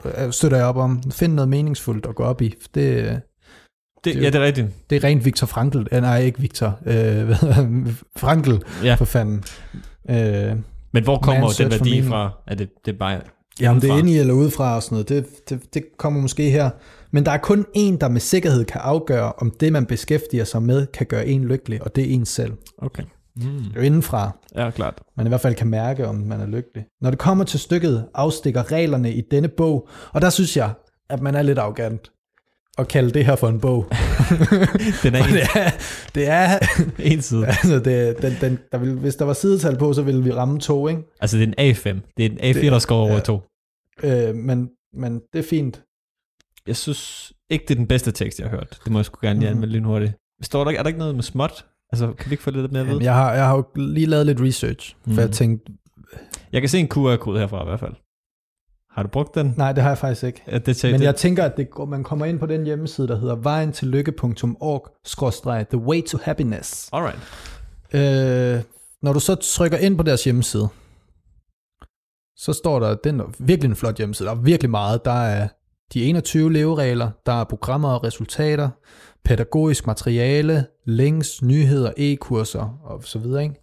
øh, 0.06 0.32
støtter 0.32 0.58
jeg 0.58 0.66
op 0.66 0.78
om. 0.78 1.04
Find 1.12 1.34
noget 1.34 1.50
meningsfuldt 1.50 2.06
at 2.06 2.16
gå 2.16 2.24
op 2.24 2.42
i. 2.42 2.54
Det, 2.76 3.22
øh, 4.08 4.14
Det, 4.14 4.22
ja, 4.22 4.26
det 4.28 4.36
er 4.36 4.42
rigtigt. 4.46 4.68
det 4.90 4.96
er 4.96 5.04
rent 5.04 5.26
Viktor 5.26 5.48
Frankl. 5.48 5.78
Øh, 5.92 6.02
nej, 6.02 6.22
ikke 6.22 6.40
Viktor. 6.40 6.80
Øh? 6.86 7.36
Frankl, 8.18 8.52
Ja. 8.84 8.96
for 8.96 9.06
fanden. 9.06 9.44
Øh, 10.10 10.56
Men 10.92 11.04
hvor 11.04 11.18
kommer 11.20 11.50
den 11.58 11.72
værdi 11.72 12.04
fra? 12.04 12.32
Er 12.48 12.56
det, 12.56 12.70
det 12.86 12.94
er 12.94 12.98
bare... 12.98 13.22
Jamen, 13.62 13.82
det 13.82 13.90
er 13.90 13.98
inde 13.98 14.12
i 14.12 14.18
eller 14.18 14.34
udefra 14.34 14.76
og 14.76 14.84
sådan 14.84 14.96
noget. 14.96 15.10
Det, 15.10 15.26
det, 15.50 15.74
det 15.74 15.84
kommer 15.98 16.22
måske 16.22 16.50
her. 16.50 16.70
Men 17.12 17.26
der 17.26 17.32
er 17.32 17.38
kun 17.38 17.66
en, 17.74 17.98
der 18.02 18.08
med 18.08 18.22
sikkerhed 18.22 18.66
kan 18.66 18.82
afgøre, 18.84 19.32
om 19.38 19.52
det, 19.60 19.74
man 19.74 19.86
beskæftiger 19.86 20.44
sig 20.44 20.62
med, 20.64 20.88
kan 20.88 21.06
gøre 21.08 21.28
en 21.28 21.44
lykkelig, 21.44 21.84
og 21.84 21.96
det 21.96 22.10
er 22.10 22.14
en 22.14 22.26
selv. 22.26 22.54
Okay. 22.78 23.04
Mm. 23.36 23.42
Det 23.44 23.72
er 23.76 23.80
jo 23.80 23.82
indenfra, 23.82 24.32
Ja, 24.56 24.70
klart. 24.70 25.02
man 25.18 25.26
i 25.26 25.30
hvert 25.30 25.42
fald 25.42 25.56
kan 25.56 25.68
mærke, 25.68 26.08
om 26.08 26.16
man 26.16 26.42
er 26.42 26.46
lykkelig. 26.48 26.86
Når 27.02 27.10
det 27.10 27.20
kommer 27.20 27.44
til 27.44 27.60
stykket, 27.60 28.06
afstikker 28.14 28.72
reglerne 28.72 29.14
i 29.14 29.22
denne 29.32 29.48
bog, 29.48 29.88
og 30.14 30.22
der 30.22 30.30
synes 30.30 30.58
jeg, 30.58 30.72
at 31.10 31.22
man 31.22 31.36
er 31.36 31.42
lidt 31.42 31.58
arrogant 31.58 32.12
at 32.80 32.88
kalde 32.88 33.12
det 33.12 33.26
her 33.26 33.36
for 33.36 33.48
en 33.48 33.60
bog. 33.60 33.86
Den 35.04 35.16
er 35.16 35.22
Og 35.24 35.28
det 35.30 35.42
en, 35.42 35.48
er, 35.56 35.70
det 36.16 36.28
er 36.30 36.60
en 37.14 37.22
side. 37.22 37.48
altså 37.48 37.80
det, 37.80 38.22
den, 38.22 38.34
den, 38.42 38.60
der 38.72 38.78
vil, 38.78 38.94
hvis 38.94 39.16
der 39.16 39.26
var 39.26 39.34
sidetal 39.34 39.78
på, 39.78 39.94
så 39.94 40.02
ville 40.02 40.24
vi 40.24 40.32
ramme 40.32 40.60
to, 40.60 40.88
ikke? 40.88 41.02
Altså, 41.22 41.38
det 41.38 41.44
er 41.58 41.64
en 41.64 41.72
A5. 41.72 42.00
Det 42.18 42.26
er 42.26 42.30
en 42.30 42.38
A4, 42.38 42.62
Det- 42.62 42.72
der 42.72 42.80
skal 42.80 42.94
over 42.94 43.14
ja. 43.14 43.20
to. 43.20 43.42
Øh, 44.04 44.36
men, 44.36 44.70
men 44.94 45.22
det 45.34 45.40
er 45.40 45.44
fint. 45.50 45.82
Jeg 46.68 46.76
synes 46.76 47.34
ikke, 47.50 47.66
det 47.68 47.72
er 47.72 47.76
den 47.76 47.88
bedste 47.88 48.12
tekst, 48.12 48.40
jeg 48.40 48.50
har 48.50 48.58
hørt. 48.58 48.80
Det 48.84 48.92
må 48.92 49.00
jeg 49.00 49.06
sgu 49.06 49.20
gerne 49.28 49.40
lige 49.40 49.50
Mhm. 49.50 49.58
anmelde 49.58 49.74
lynhurtigt. 49.74 50.14
Står 50.42 50.64
der, 50.64 50.72
er 50.72 50.82
der 50.84 50.88
ikke 50.88 51.00
noget 51.00 51.16
med 51.16 51.24
småt? 51.24 51.66
Altså, 51.92 52.14
kan 52.14 52.30
vi 52.30 52.34
ikke 52.34 52.44
få 52.44 52.52
lidt 52.52 52.72
mere 52.72 52.86
vide? 52.86 53.04
jeg, 53.04 53.14
har, 53.14 53.34
jeg 53.34 53.46
har 53.46 53.56
jo 53.56 53.64
lige 53.76 54.06
lavet 54.06 54.26
lidt 54.26 54.42
research, 54.42 54.96
for 55.04 55.12
Mm. 55.12 55.18
jeg 55.20 55.32
tænkte, 55.32 55.72
Jeg 56.52 56.62
kan 56.62 56.70
se 56.70 56.80
en 56.80 56.88
QR-kode 56.88 57.40
herfra 57.40 57.62
i 57.64 57.66
hvert 57.66 57.80
fald. 57.80 57.94
Har 59.00 59.04
du 59.04 59.10
brugt 59.10 59.36
den? 59.36 59.54
nej, 59.58 59.72
det 59.72 59.84
har 59.84 59.90
jeg 59.90 59.98
faktisk 59.98 60.24
ikke. 60.24 60.44
Ja, 60.48 60.58
det 60.58 60.84
Men 60.84 61.02
jeg 61.02 61.16
tænker, 61.16 61.44
at 61.44 61.58
det, 61.58 61.68
man 61.88 62.04
kommer 62.04 62.26
ind 62.26 62.40
på 62.40 62.46
den 62.46 62.66
hjemmeside, 62.66 63.08
der 63.08 63.20
hedder 63.20 63.36
vejentillykke.org-the 63.36 65.78
way 65.78 66.06
to 66.06 66.18
happiness. 66.24 66.90
Alright. 66.94 67.20
Øh, 67.94 68.62
når 69.02 69.14
du 69.14 69.20
så 69.20 69.36
trykker 69.36 69.78
ind 69.78 69.98
på 69.98 70.04
deres 70.04 70.24
hjemmeside, 70.24 70.68
så 72.38 72.54
står 72.54 72.80
der, 72.80 72.96
den 72.96 73.20
er 73.20 73.24
virkelig 73.40 73.70
en 73.70 73.76
flot 73.76 73.98
hjemmeside, 73.98 74.28
der 74.28 74.36
er 74.36 74.40
virkelig 74.40 74.70
meget. 74.70 75.06
Der 75.06 75.22
er 75.22 75.48
de 75.94 76.04
21 76.04 76.54
leveregler, 76.54 77.12
der 77.26 77.34
er 77.34 77.44
programmer 77.44 77.90
og 77.90 78.04
resultater, 78.04 78.70
pædagogisk 79.26 79.88
materiale, 79.88 80.66
links, 80.86 81.42
nyheder, 81.42 81.92
e-kurser 81.98 82.80
og 82.84 83.04
så 83.04 83.20
videre. 83.20 83.44
Ikke? 83.44 83.56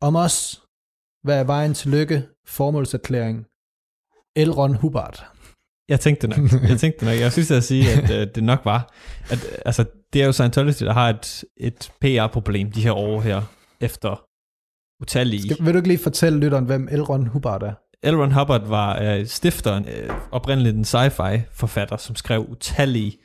Om 0.00 0.16
os, 0.16 0.62
hvad 1.22 1.40
er 1.40 1.44
vejen 1.44 1.74
til 1.74 1.90
lykke, 1.90 2.22
formålserklæring, 2.46 3.46
Elron 4.36 4.74
Hubbard. 4.74 5.24
Jeg 5.88 6.00
tænkte 6.00 6.26
det 6.26 6.38
nok. 6.38 6.62
Jeg 6.70 6.78
tænkte 6.78 7.06
det 7.06 7.12
nok. 7.12 7.20
Jeg 7.20 7.32
synes 7.32 7.50
at 7.50 7.64
sige, 7.64 7.90
at 7.90 8.10
øh, 8.10 8.26
det 8.34 8.44
nok 8.44 8.60
var. 8.64 8.94
At, 9.30 9.44
øh, 9.52 9.58
altså, 9.66 9.84
det 10.12 10.22
er 10.22 10.26
jo 10.26 10.32
Scientology, 10.32 10.84
der 10.84 10.92
har 10.92 11.10
et, 11.10 11.44
et 11.56 11.90
PR-problem 12.00 12.72
de 12.72 12.82
her 12.82 12.92
år 12.92 13.20
her, 13.20 13.42
efter 13.80 14.22
utallige... 15.02 15.42
Skal, 15.42 15.64
vil 15.64 15.72
du 15.72 15.78
ikke 15.78 15.88
lige 15.88 15.98
fortælle 15.98 16.40
lytteren, 16.40 16.64
hvem 16.64 16.88
Elron 16.90 17.26
Hubbard 17.26 17.62
er? 17.62 17.72
L. 18.10 18.14
Ron 18.14 18.32
Hubbard 18.32 18.66
var 18.66 19.02
øh, 19.02 19.26
stifteren, 19.26 19.88
øh, 19.88 20.10
oprindeligt 20.30 20.76
en 20.76 20.84
sci-fi 20.84 21.40
forfatter, 21.52 21.96
som 21.96 22.16
skrev 22.16 22.46
utallige 22.48 23.18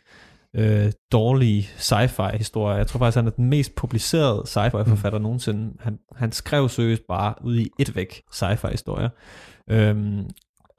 øh, 0.56 0.92
dårlige 1.12 1.70
sci-fi 1.78 2.38
historier. 2.38 2.78
Jeg 2.78 2.88
tror 2.88 2.98
faktisk, 2.98 3.16
han 3.16 3.28
er 3.28 3.32
den 3.32 3.50
mest 3.50 3.76
publicerede 3.76 4.44
sci-fi 4.46 4.84
forfatter 4.90 5.20
mm. 5.20 5.24
nogensinde. 5.24 5.74
Han, 5.80 5.98
han 6.16 6.32
skrev 6.32 6.70
seriøst 6.70 7.02
bare 7.08 7.34
ud 7.44 7.58
i 7.58 7.70
et 7.80 7.96
væk 7.96 8.22
sci-fi 8.34 8.72
historier. 8.72 9.10
Øhm, 9.70 10.30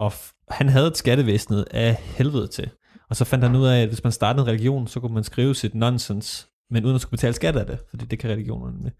og 0.02 0.12
f- 0.12 0.46
han 0.50 0.68
havde 0.68 0.86
et 0.86 0.96
skattevæsenet 0.96 1.64
af 1.70 1.94
helvede 1.94 2.46
til. 2.46 2.70
Og 3.10 3.16
så 3.16 3.24
fandt 3.24 3.44
han 3.44 3.56
ud 3.56 3.66
af, 3.66 3.82
at 3.82 3.88
hvis 3.88 4.04
man 4.04 4.12
startede 4.12 4.42
en 4.42 4.48
religion, 4.48 4.86
så 4.86 5.00
kunne 5.00 5.14
man 5.14 5.24
skrive 5.24 5.54
sit 5.54 5.74
nonsense, 5.74 6.46
men 6.70 6.84
uden 6.84 6.94
at 6.94 7.00
skulle 7.00 7.10
betale 7.10 7.34
skat 7.34 7.56
af 7.56 7.66
det, 7.66 7.78
fordi 7.90 8.04
det 8.04 8.18
kan 8.18 8.30
religionerne 8.30 8.78
med. 8.82 8.90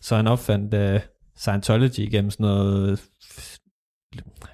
Så 0.00 0.16
han 0.16 0.26
opfandt 0.26 0.74
uh, 0.74 1.00
Scientology 1.36 2.10
gennem 2.10 2.30
sådan 2.30 2.44
noget 2.44 3.02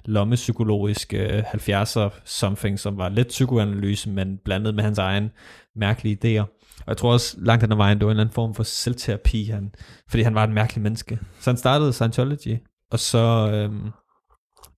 lommepsykologisk 0.05 1.13
øh, 1.13 1.43
uh, 1.53 1.69
70'er 1.69 2.09
something, 2.25 2.79
som 2.79 2.97
var 2.97 3.09
lidt 3.09 3.27
psykoanalyse, 3.27 4.09
men 4.09 4.37
blandet 4.45 4.75
med 4.75 4.83
hans 4.83 4.97
egen 4.97 5.29
mærkelige 5.75 6.17
idéer. 6.23 6.43
Og 6.79 6.87
jeg 6.87 6.97
tror 6.97 7.13
også 7.13 7.37
langt 7.39 7.63
hen 7.63 7.71
ad 7.71 7.77
vejen, 7.77 7.99
det 7.99 8.05
var 8.05 8.11
en 8.11 8.15
eller 8.15 8.23
anden 8.23 8.33
form 8.33 8.53
for 8.53 8.63
selvterapi, 8.63 9.43
han, 9.43 9.71
fordi 10.09 10.23
han 10.23 10.35
var 10.35 10.43
et 10.43 10.53
mærkeligt 10.53 10.83
menneske. 10.83 11.19
Så 11.39 11.49
han 11.49 11.57
startede 11.57 11.93
Scientology, 11.93 12.57
og 12.91 12.99
så, 12.99 13.51
øhm, 13.53 13.91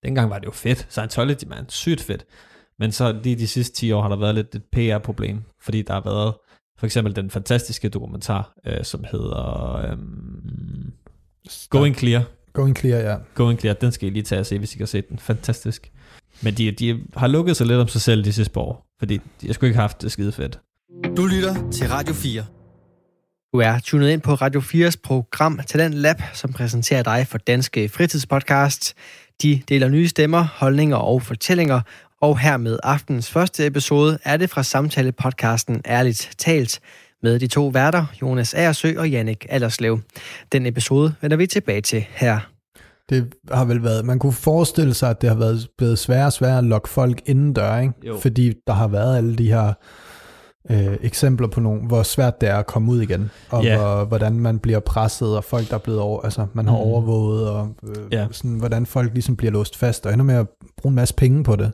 dengang 0.03 0.29
var 0.29 0.39
det 0.39 0.46
jo 0.46 0.51
fedt. 0.51 0.88
Scientology, 0.89 1.48
man, 1.48 1.70
sygt 1.70 2.01
fedt. 2.01 2.25
Men 2.79 2.91
så 2.91 3.20
lige 3.24 3.36
de 3.36 3.48
sidste 3.48 3.75
10 3.75 3.91
år 3.91 4.01
har 4.01 4.10
der 4.10 4.15
været 4.15 4.36
lidt 4.36 4.55
et 4.55 4.63
PR-problem, 4.72 5.43
fordi 5.62 5.81
der 5.81 5.93
har 5.93 6.01
været 6.01 6.34
for 6.77 6.86
eksempel 6.86 7.15
den 7.15 7.29
fantastiske 7.29 7.89
dokumentar, 7.89 8.53
øh, 8.65 8.84
som 8.84 9.03
hedder 9.12 9.75
øhm, 9.75 10.93
Going 11.70 11.96
Clear, 11.96 12.24
Going 12.53 12.77
Clear, 12.77 13.00
ja. 13.00 13.17
Going 13.36 13.60
Clear, 13.60 13.74
den 13.74 13.91
skal 13.91 14.08
I 14.08 14.12
lige 14.12 14.24
tage 14.24 14.39
og 14.39 14.46
se, 14.46 14.60
hvis 14.60 14.75
I 14.75 14.77
kan 14.77 14.88
se 14.88 15.01
den. 15.01 15.20
Fantastisk. 15.20 15.91
Men 16.41 16.53
de, 16.53 16.72
de 16.72 17.03
har 17.15 17.27
lukket 17.27 17.58
sig 17.58 17.67
lidt 17.67 17.79
om 17.79 17.88
sig 17.88 18.01
selv 18.01 18.25
de 18.25 18.34
sidste 18.34 18.53
par 18.53 18.62
år, 18.62 18.86
fordi 19.00 19.22
de 19.41 19.48
har 19.48 19.53
sgu 19.53 19.65
ikke 19.65 19.79
haft 19.79 20.01
det 20.01 20.12
skide 20.12 20.31
fedt. 20.31 20.60
Du 21.17 21.25
lytter 21.25 21.72
til 21.72 21.88
Radio 21.89 22.13
4. 22.13 22.46
Du 23.53 23.58
er 23.58 23.79
tunet 23.79 24.10
ind 24.10 24.22
på 24.22 24.34
Radio 24.34 24.60
4's 24.60 24.96
program 25.03 25.60
Talent 25.67 25.93
Lab, 25.93 26.22
som 26.34 26.53
præsenterer 26.53 27.03
dig 27.03 27.27
for 27.27 27.38
Danske 27.38 27.89
Fritidspodcast. 27.89 28.93
De 29.41 29.62
deler 29.69 29.89
nye 29.89 30.07
stemmer, 30.07 30.48
holdninger 30.55 30.98
og 30.98 31.21
fortællinger, 31.21 31.81
og 32.21 32.39
her 32.39 32.57
med 32.57 32.79
aftens 32.83 33.31
første 33.31 33.65
episode 33.65 34.17
er 34.24 34.38
det 34.38 34.50
fra 34.50 34.63
samtale-podcasten 34.63 35.81
Ærligt 35.85 36.31
Talt 36.37 36.79
med 37.24 37.39
de 37.39 37.48
to 37.48 37.68
værter, 37.68 38.05
Jonas 38.22 38.53
Aersø 38.53 38.94
og 38.98 39.09
Jannik 39.09 39.46
Allerslev. 39.50 40.00
Den 40.51 40.65
episode 40.65 41.13
vender 41.22 41.37
vi 41.37 41.48
tilbage 41.48 41.81
til 41.81 42.05
her. 42.09 42.39
Det 43.09 43.33
har 43.51 43.65
vel 43.65 43.83
været, 43.83 44.05
man 44.05 44.20
kunne 44.20 44.33
forestille 44.33 44.94
sig, 44.94 45.09
at 45.09 45.22
det 45.22 45.29
har 45.29 45.37
været 45.37 45.68
blevet 45.77 46.00
sværere 46.00 46.25
og 46.25 46.33
sværere 46.33 46.57
at 46.57 46.63
lokke 46.63 46.89
folk 46.89 47.22
indendør, 47.25 47.77
ikke? 47.77 47.94
Jo. 48.07 48.20
Fordi 48.20 48.53
der 48.68 48.74
har 48.74 48.87
været 48.87 49.18
alle 49.18 49.35
de 49.35 49.48
her 49.48 49.74
øh, 50.71 50.97
eksempler 51.01 51.47
på 51.47 51.59
nogle, 51.59 51.81
hvor 51.87 52.03
svært 52.03 52.41
det 52.41 52.50
er 52.50 52.55
at 52.55 52.65
komme 52.67 52.91
ud 52.91 53.01
igen, 53.01 53.31
og 53.50 53.63
Ja. 53.63 53.77
hvor, 53.77 54.05
hvordan 54.05 54.39
man 54.39 54.59
bliver 54.59 54.79
presset, 54.79 55.37
og 55.37 55.43
folk, 55.43 55.69
der 55.69 55.75
er 55.75 55.79
blevet 55.79 56.00
over, 56.00 56.21
altså 56.21 56.47
man 56.53 56.65
har 56.67 56.75
Mm. 56.75 56.81
overvåget, 56.81 57.50
og 57.50 57.75
øh, 57.83 57.95
Ja. 58.11 58.27
sådan, 58.31 58.55
hvordan 58.57 58.85
folk 58.85 59.13
ligesom 59.13 59.35
bliver 59.35 59.51
låst 59.51 59.77
fast, 59.77 60.05
og 60.05 60.13
ender 60.13 60.25
med 60.25 60.35
at 60.35 60.47
bruge 60.77 60.91
en 60.91 60.95
masse 60.95 61.15
penge 61.15 61.43
på 61.43 61.55
det. 61.55 61.71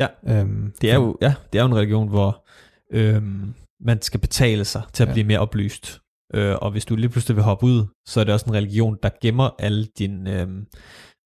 Ja. 0.00 0.06
Øhm, 0.28 0.72
Det 0.82 0.90
er 0.90 0.94
jo, 0.94 1.16
ja, 1.22 1.34
det 1.52 1.58
er 1.58 1.62
jo 1.62 1.68
en 1.68 1.76
religion, 1.76 2.08
hvor 2.08 2.44
øhm, 2.92 3.54
man 3.80 4.02
skal 4.02 4.20
betale 4.20 4.64
sig 4.64 4.82
til 4.92 5.02
at 5.02 5.08
Ja. 5.08 5.12
blive 5.12 5.26
mere 5.26 5.38
oplyst. 5.38 6.00
Øh, 6.34 6.56
og 6.62 6.70
hvis 6.70 6.84
du 6.84 6.96
lige 6.96 7.08
pludselig 7.08 7.36
vil 7.36 7.44
hoppe 7.44 7.66
ud, 7.66 7.84
så 8.08 8.20
er 8.20 8.24
det 8.24 8.34
også 8.34 8.46
en 8.48 8.54
religion, 8.54 8.96
der 9.02 9.08
gemmer 9.22 9.50
alle 9.58 9.86
dine... 9.98 10.40
Øhm, 10.40 10.66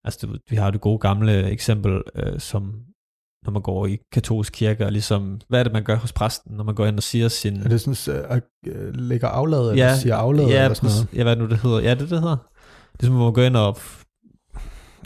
altså, 0.04 0.38
vi 0.50 0.56
har 0.56 0.70
det 0.70 0.80
gode 0.80 0.98
gamle 0.98 1.50
eksempel, 1.50 2.02
øh, 2.14 2.40
som 2.40 2.74
når 3.44 3.52
man 3.52 3.62
går 3.62 3.86
i 3.86 3.98
katolsk 4.12 4.52
kirke, 4.52 4.86
og 4.86 4.92
ligesom, 4.92 5.40
hvad 5.48 5.58
er 5.60 5.62
det, 5.64 5.72
man 5.72 5.84
gør 5.84 5.96
hos 5.96 6.12
præsten, 6.12 6.56
når 6.56 6.64
man 6.64 6.74
går 6.74 6.86
ind 6.86 6.96
og 6.96 7.02
siger 7.02 7.28
sin... 7.28 7.56
Er 7.62 7.68
det 7.68 7.80
sådan, 7.80 8.16
øh, 8.16 8.24
at 8.28 8.42
øh, 8.66 8.94
lægger 8.94 9.28
afladet, 9.28 9.70
eller 9.72 9.96
siger 9.96 10.16
afladet, 10.16 10.50
ja, 10.50 10.62
eller 10.64 10.74
sådan 10.74 10.90
noget? 10.90 11.08
ja, 11.14 11.22
hvad 11.22 11.36
nu 11.36 11.46
det 11.48 11.58
hedder? 11.58 11.80
Ja, 11.80 11.90
det 11.90 12.10
det, 12.10 12.20
hedder. 12.20 12.36
Det 12.92 13.02
er 13.02 13.06
som, 13.06 13.14
hvor 13.14 13.24
man 13.24 13.32
går 13.32 13.42
ind 13.42 13.56
og 13.56 13.76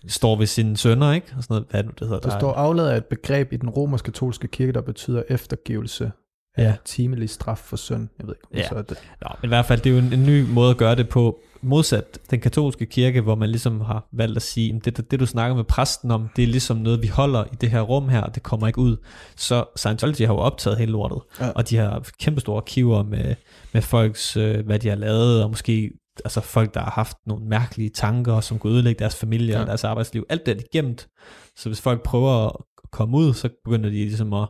står 0.08 0.36
ved 0.36 0.46
sine 0.46 0.76
sønner, 0.76 1.12
ikke? 1.12 1.26
Og 1.36 1.42
sådan 1.42 1.54
noget, 1.54 1.66
hvad 1.70 1.80
er 1.80 1.82
det 1.82 1.86
nu, 1.90 1.94
det 1.98 2.08
hedder? 2.08 2.20
Der 2.28 2.34
er- 2.34 2.38
står 2.40 2.52
afladet 2.52 2.92
er 2.92 2.96
et 2.96 3.04
begreb 3.04 3.52
i 3.52 3.56
den 3.56 3.68
romersk-katolske 3.68 4.48
kirke, 4.48 4.72
der 4.72 4.80
betyder 4.80 5.22
eftergivelse 5.28 6.12
Ja. 6.58 6.74
timelig 6.84 7.30
straf 7.30 7.58
for 7.58 7.76
synd. 7.76 8.08
Jeg 8.18 8.26
ved 8.26 8.34
ikke, 8.34 8.58
Ja. 8.62 8.68
så 8.68 8.74
er 8.74 8.82
det. 8.82 8.96
Nå, 9.22 9.28
men 9.42 9.48
i 9.48 9.50
hvert 9.50 9.66
fald, 9.66 9.80
det 9.80 9.90
er 9.90 9.94
jo 9.94 10.02
en, 10.06 10.12
en 10.12 10.26
ny 10.26 10.42
måde 10.50 10.70
at 10.70 10.76
gøre 10.76 10.94
det 10.94 11.08
på, 11.08 11.38
modsat 11.62 12.18
den 12.30 12.40
katolske 12.40 12.86
kirke, 12.86 13.20
hvor 13.20 13.34
man 13.34 13.48
ligesom 13.48 13.80
har 13.80 14.08
valgt 14.12 14.36
at 14.36 14.42
sige, 14.42 14.66
"Jamen, 14.66 14.82
det, 14.84 14.96
det, 14.96 15.10
det 15.10 15.20
du 15.20 15.26
snakker 15.26 15.56
med 15.56 15.64
præsten 15.64 16.10
om, 16.10 16.28
det 16.36 16.42
er 16.42 16.46
ligesom 16.48 16.76
noget, 16.76 17.02
vi 17.02 17.06
holder 17.06 17.44
i 17.44 17.56
det 17.60 17.70
her 17.70 17.80
rum 17.80 18.08
her, 18.08 18.20
og 18.20 18.34
det 18.34 18.42
kommer 18.42 18.66
ikke 18.66 18.78
ud. 18.78 18.96
Så 19.36 19.64
Scientology 19.76 20.20
har 20.26 20.34
jo 20.34 20.38
optaget 20.38 20.78
hele 20.78 20.92
lortet, 20.92 21.18
Ja. 21.40 21.50
og 21.50 21.70
de 21.70 21.76
har 21.76 22.06
kæmpe 22.20 22.40
store 22.40 22.56
arkiver 22.56 23.02
med, 23.02 23.34
med 23.72 23.82
folks, 23.82 24.36
øh, 24.36 24.66
hvad 24.66 24.78
de 24.78 24.88
har 24.88 24.96
lavet, 24.96 25.42
og 25.44 25.50
måske 25.50 25.90
altså 26.24 26.40
folk, 26.40 26.74
der 26.74 26.80
har 26.80 26.90
haft 26.90 27.16
nogle 27.26 27.44
mærkelige 27.46 27.90
tanker, 27.90 28.40
som 28.40 28.58
kunne 28.58 28.72
ødelægge 28.72 28.98
deres 28.98 29.16
familie 29.16 29.54
ja. 29.54 29.60
Og 29.60 29.66
deres 29.66 29.84
arbejdsliv. 29.84 30.26
Alt 30.28 30.46
det 30.46 30.52
er 30.52 30.58
de 30.58 30.64
gemt, 30.72 31.06
så 31.56 31.68
hvis 31.68 31.80
folk 31.80 32.02
prøver 32.02 32.46
at 32.46 32.52
komme 32.92 33.16
ud, 33.16 33.34
så 33.34 33.48
begynder 33.64 33.90
de 33.90 33.96
ligesom 33.96 34.32
at... 34.32 34.48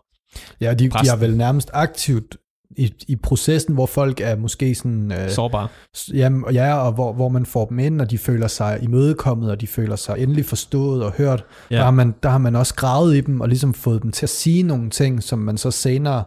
Ja, 0.61 0.75
de, 0.75 0.85
de 0.85 0.89
Præsten. 0.91 1.15
er 1.17 1.21
vel 1.21 1.37
nærmest 1.37 1.71
aktivt 1.73 2.37
i, 2.77 2.93
i 3.09 3.17
processen, 3.17 3.75
hvor 3.75 3.87
folk 3.87 4.21
er 4.21 4.37
måske 4.37 4.75
sådan... 4.75 5.13
Øh, 5.13 5.31
sårbare. 5.31 5.69
jamen, 6.15 6.45
ja, 6.55 6.77
og 6.79 6.93
hvor, 6.93 7.13
hvor 7.13 7.29
man 7.29 7.47
får 7.47 7.67
dem 7.67 7.79
ind, 7.79 8.01
og 8.01 8.11
de 8.11 8.19
føler 8.19 8.47
sig 8.47 8.79
imødekommet, 8.83 9.51
og 9.51 9.61
de 9.61 9.67
føler 9.67 9.97
sig 9.97 10.19
endelig 10.19 10.45
forstået 10.45 11.05
og 11.05 11.13
hørt. 11.13 11.45
Ja. 11.71 11.77
Der, 11.77 11.83
har 11.85 11.91
man, 11.91 12.15
der 12.23 12.29
har 12.29 12.39
man 12.39 12.57
også 12.57 12.75
gravet 12.75 13.17
i 13.17 13.21
dem, 13.21 13.41
og 13.41 13.49
ligesom 13.49 13.75
fået 13.75 14.03
dem 14.03 14.13
til 14.13 14.27
at 14.27 14.31
sige 14.31 14.63
nogle 14.63 14.91
ting, 14.91 15.23
som 15.23 15.39
man 15.39 15.59
så 15.59 15.71
senere 15.71 16.25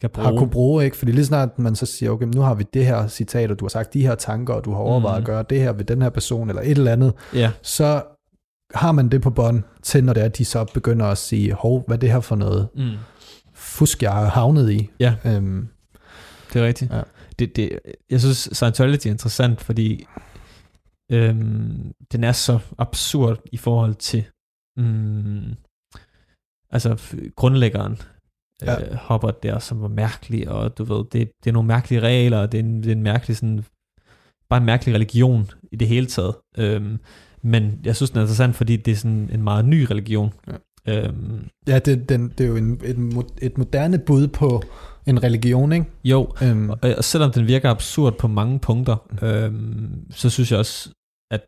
Kan 0.00 0.10
har 0.14 0.22
bruge. 0.28 0.38
kunne 0.38 0.50
bruge, 0.50 0.84
ikke? 0.84 0.96
Fordi 0.96 1.12
lige 1.12 1.24
snart 1.24 1.58
man 1.58 1.74
så 1.76 1.86
siger, 1.86 2.10
okay, 2.10 2.26
nu 2.26 2.40
har 2.40 2.54
vi 2.54 2.64
det 2.74 2.86
her 2.86 3.08
citat, 3.08 3.50
og 3.50 3.60
du 3.60 3.64
har 3.64 3.68
sagt 3.70 3.94
de 3.94 4.02
her 4.02 4.14
tanker, 4.14 4.54
og 4.54 4.64
du 4.64 4.72
har 4.72 4.78
overvejet 4.80 5.14
Mhm. 5.16 5.22
at 5.22 5.26
gøre 5.26 5.44
det 5.50 5.60
her 5.60 5.72
ved 5.72 5.84
den 5.84 6.02
her 6.02 6.10
person, 6.10 6.48
eller 6.48 6.62
et 6.62 6.70
eller 6.70 6.92
andet, 6.92 7.12
Ja, 7.34 7.50
så 7.62 8.02
har 8.74 8.92
man 8.92 9.08
det 9.08 9.22
på 9.22 9.30
bånd 9.30 9.62
til, 9.82 10.04
når 10.04 10.12
det 10.12 10.20
er, 10.20 10.24
at 10.24 10.38
de 10.38 10.44
så 10.44 10.64
begynder 10.74 11.06
at 11.06 11.18
sige, 11.18 11.52
hov, 11.52 11.84
hvad 11.86 11.96
er 11.96 12.00
det 12.00 12.10
her 12.12 12.20
for 12.20 12.36
noget 12.36 12.68
mm. 12.76 12.90
Fusk, 13.56 14.02
jeg 14.02 14.12
har 14.12 14.26
havnet 14.26 14.70
i? 14.70 14.90
Ja. 15.00 15.14
Øhm, 15.24 15.68
Det 16.52 16.62
er 16.62 16.66
rigtigt. 16.66 16.92
Ja. 16.92 17.02
Det, 17.38 17.56
det, 17.56 17.78
jeg 18.10 18.20
synes, 18.20 18.48
Scientology 18.52 19.06
er 19.06 19.10
interessant, 19.10 19.60
fordi 19.60 20.06
øhm, 21.12 21.92
den 22.12 22.24
er 22.24 22.32
så 22.32 22.58
absurd 22.78 23.40
i 23.52 23.56
forhold 23.56 23.94
til 23.94 24.24
mm, 24.76 25.54
altså 26.70 27.14
grundlæggeren 27.36 27.98
ja. 28.62 28.80
Øh, 28.80 28.98
Hubbard 29.08 29.42
der, 29.42 29.58
som 29.58 29.82
var 29.82 29.88
mærkelig, 29.88 30.48
og 30.48 30.78
du 30.78 30.84
ved, 30.84 31.04
det, 31.12 31.30
det 31.44 31.50
er 31.50 31.52
nogle 31.52 31.66
mærkelige 31.66 32.00
regler, 32.00 32.38
og 32.38 32.52
det 32.52 32.60
er 32.60 32.64
en, 32.64 32.82
det 32.82 32.88
er 32.88 32.92
en 32.92 33.02
mærkelig 33.02 33.36
sådan, 33.36 33.64
bare 34.48 34.60
en 34.60 34.66
mærkelig 34.66 34.94
religion 34.94 35.50
i 35.72 35.76
det 35.76 35.88
hele 35.88 36.06
taget. 36.06 36.34
Øhm, 36.58 36.98
men 37.42 37.80
jeg 37.84 37.96
synes, 37.96 38.10
den 38.10 38.18
er 38.18 38.22
interessant, 38.22 38.56
fordi 38.56 38.76
det 38.76 38.92
er 38.92 38.96
sådan 38.96 39.30
en 39.32 39.42
meget 39.42 39.64
ny 39.64 39.86
religion. 39.90 40.32
Ja. 40.46 40.52
Øhm, 40.88 41.44
ja, 41.68 41.78
det, 41.78 42.08
den, 42.08 42.32
det 42.38 42.44
er 42.44 42.48
jo 42.48 42.56
en, 42.56 42.80
et, 42.84 42.96
et 43.42 43.58
moderne 43.58 43.98
bud 43.98 44.26
på 44.28 44.62
en 45.06 45.22
religion, 45.22 45.72
ikke? 45.72 45.86
jo, 46.04 46.28
Øhm, 46.42 46.70
Og, 46.70 46.78
og 46.96 47.04
selvom 47.04 47.32
den 47.32 47.46
virker 47.46 47.70
absurd 47.70 48.18
på 48.18 48.28
mange 48.28 48.58
punkter, 48.58 48.96
øhm, 49.22 50.10
så 50.10 50.30
synes 50.30 50.50
jeg 50.50 50.58
også, 50.58 50.88
at 51.30 51.40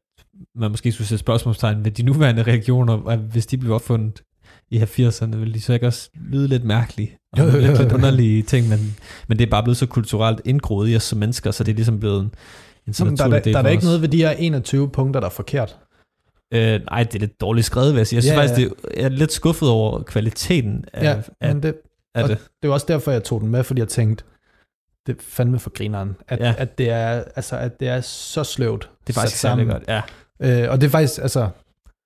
man 0.56 0.70
måske 0.70 0.92
skulle 0.92 1.08
sætte 1.08 1.20
spørgsmålstegn 1.20 1.84
ved 1.84 1.90
de 1.90 2.02
nuværende 2.02 2.42
religioner, 2.42 3.16
hvis 3.16 3.46
de 3.46 3.58
blev 3.58 3.72
opfundet 3.72 4.22
i 4.70 4.78
80'erne, 4.82 5.36
ville 5.36 5.54
de 5.54 5.60
så 5.60 5.72
ikke 5.72 5.86
også 5.86 6.10
lyde 6.14 6.48
lidt 6.48 6.64
mærkelige, 6.64 7.10
og 7.32 7.38
Jo, 7.38 7.44
jo, 7.44 7.50
jo, 7.50 7.58
lidt, 7.58 7.70
jo. 7.78 7.82
lidt 7.82 7.92
underlige 7.92 8.42
ting, 8.42 8.68
men, 8.68 8.96
men 9.28 9.38
det 9.38 9.46
er 9.46 9.50
bare 9.50 9.62
blevet 9.62 9.76
så 9.76 9.86
kulturelt 9.86 10.40
indgroet 10.44 10.90
i 10.92 10.96
os 10.96 11.02
som 11.02 11.18
mennesker, 11.18 11.50
så 11.50 11.64
det 11.64 11.72
er 11.72 11.76
ligesom 11.76 12.00
blevet 12.00 12.20
en, 12.20 12.30
en 12.86 12.92
så 12.92 13.04
Jamen, 13.04 13.16
der, 13.16 13.24
er, 13.24 13.28
da- 13.28 13.38
del 13.38 13.52
der 13.54 13.62
er 13.62 13.68
ikke 13.68 13.84
noget 13.84 14.02
ved 14.02 14.08
de 14.08 14.16
her 14.18 14.30
21 14.30 14.88
punkter, 14.90 15.20
der 15.20 15.26
er 15.26 15.30
forkert. 15.32 15.76
Øh, 16.54 16.80
nej, 16.90 17.02
det 17.02 17.14
er 17.14 17.18
lidt 17.18 17.40
dårligt 17.40 17.66
skrevet, 17.66 17.92
vil 17.92 17.98
jeg 17.98 18.06
sige. 18.06 18.16
Jeg 18.16 18.22
synes 18.22 18.36
Ja, 18.36 18.40
ja, 18.42 18.48
faktisk, 18.48 18.70
det, 18.84 18.96
jeg 18.96 19.04
er 19.04 19.08
lidt 19.08 19.32
skuffet 19.32 19.68
over 19.68 20.02
kvaliteten 20.02 20.84
af, 20.92 21.04
Ja, 21.04 21.20
af, 21.40 21.54
men 21.54 21.62
det, 21.62 21.74
af 22.14 22.28
det. 22.28 22.38
det 22.62 22.68
var 22.70 22.74
også 22.74 22.86
derfor, 22.88 23.12
jeg 23.12 23.24
tog 23.24 23.40
den 23.40 23.48
med, 23.48 23.64
fordi 23.64 23.80
jeg 23.80 23.88
tænkte, 23.88 24.24
det 25.06 25.16
er 25.16 25.22
fandme 25.22 25.58
for 25.58 25.70
grineren, 25.70 26.16
at, 26.28 26.38
Ja. 26.40 26.46
ja. 26.46 26.54
at, 26.58 26.78
det, 26.78 26.90
er, 26.90 27.24
altså, 27.36 27.56
at 27.56 27.80
det 27.80 27.88
er 27.88 28.00
så 28.00 28.44
sløvt 28.44 28.90
Det 29.06 29.16
er 29.16 29.20
faktisk 29.20 29.40
sat 29.40 29.66
godt. 29.66 29.84
Ja. 29.88 30.00
Øh, 30.42 30.70
og 30.70 30.80
det 30.80 30.86
er 30.86 30.90
faktisk, 30.90 31.20
altså, 31.22 31.48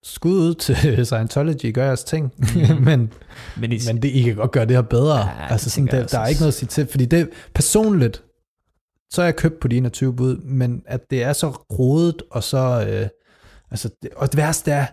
skud 0.04 0.32
ud 0.32 0.54
til 0.54 0.76
Scientology, 1.06 1.74
gør 1.74 1.84
jeres 1.84 2.04
ting, 2.04 2.32
Mhm. 2.38 2.82
men, 2.88 3.12
Men, 3.56 3.72
i, 3.72 3.78
men 3.86 4.02
det, 4.02 4.08
I 4.08 4.22
kan 4.22 4.34
godt 4.36 4.50
gøre 4.50 4.64
det 4.66 4.76
her 4.76 4.82
bedre. 4.82 5.18
Ja, 5.18 5.24
Ja, 5.42 5.52
altså, 5.52 5.70
sådan, 5.70 5.86
det, 5.86 6.12
der 6.12 6.18
er 6.18 6.26
ikke 6.26 6.40
noget 6.40 6.52
at 6.52 6.54
sige 6.54 6.66
til, 6.68 6.86
fordi 6.86 7.04
det 7.04 7.30
personligt, 7.54 8.22
så 9.12 9.22
er 9.22 9.26
jeg 9.26 9.36
købt 9.36 9.60
på 9.60 9.68
de 9.68 9.76
21 9.76 10.16
bud, 10.16 10.36
men 10.36 10.82
at 10.86 11.10
det 11.10 11.22
er 11.22 11.32
så 11.32 11.48
rodet, 11.50 12.22
og 12.30 12.42
så, 12.42 12.86
øh, 12.88 13.08
altså, 13.72 13.90
det, 14.02 14.10
og 14.16 14.32
det 14.32 14.36
værste 14.36 14.70
er, 14.72 14.86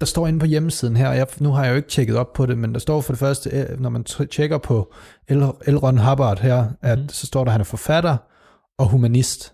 der 0.00 0.06
står 0.06 0.26
inde 0.26 0.38
på 0.38 0.46
hjemmesiden 0.46 0.96
her, 0.96 1.08
og 1.08 1.16
jeg, 1.16 1.26
nu 1.40 1.50
har 1.52 1.64
jeg 1.64 1.70
jo 1.70 1.76
ikke 1.76 1.88
tjekket 1.88 2.16
op 2.16 2.32
på 2.32 2.46
det, 2.46 2.58
men 2.58 2.72
der 2.74 2.80
står 2.80 3.00
for 3.00 3.12
det 3.12 3.18
første, 3.20 3.50
øh, 3.50 3.80
når 3.80 3.90
man 3.90 4.04
tjekker 4.30 4.58
på 4.58 4.92
L. 5.28 5.34
L. 5.66 5.76
Ron 5.76 5.98
Hubbard 5.98 6.38
her, 6.40 6.66
at 6.82 6.98
Mhm. 6.98 7.08
så 7.08 7.26
står 7.26 7.40
der, 7.40 7.46
at 7.48 7.52
han 7.52 7.60
er 7.60 7.64
forfatter 7.64 8.16
og 8.78 8.88
humanist. 8.88 9.52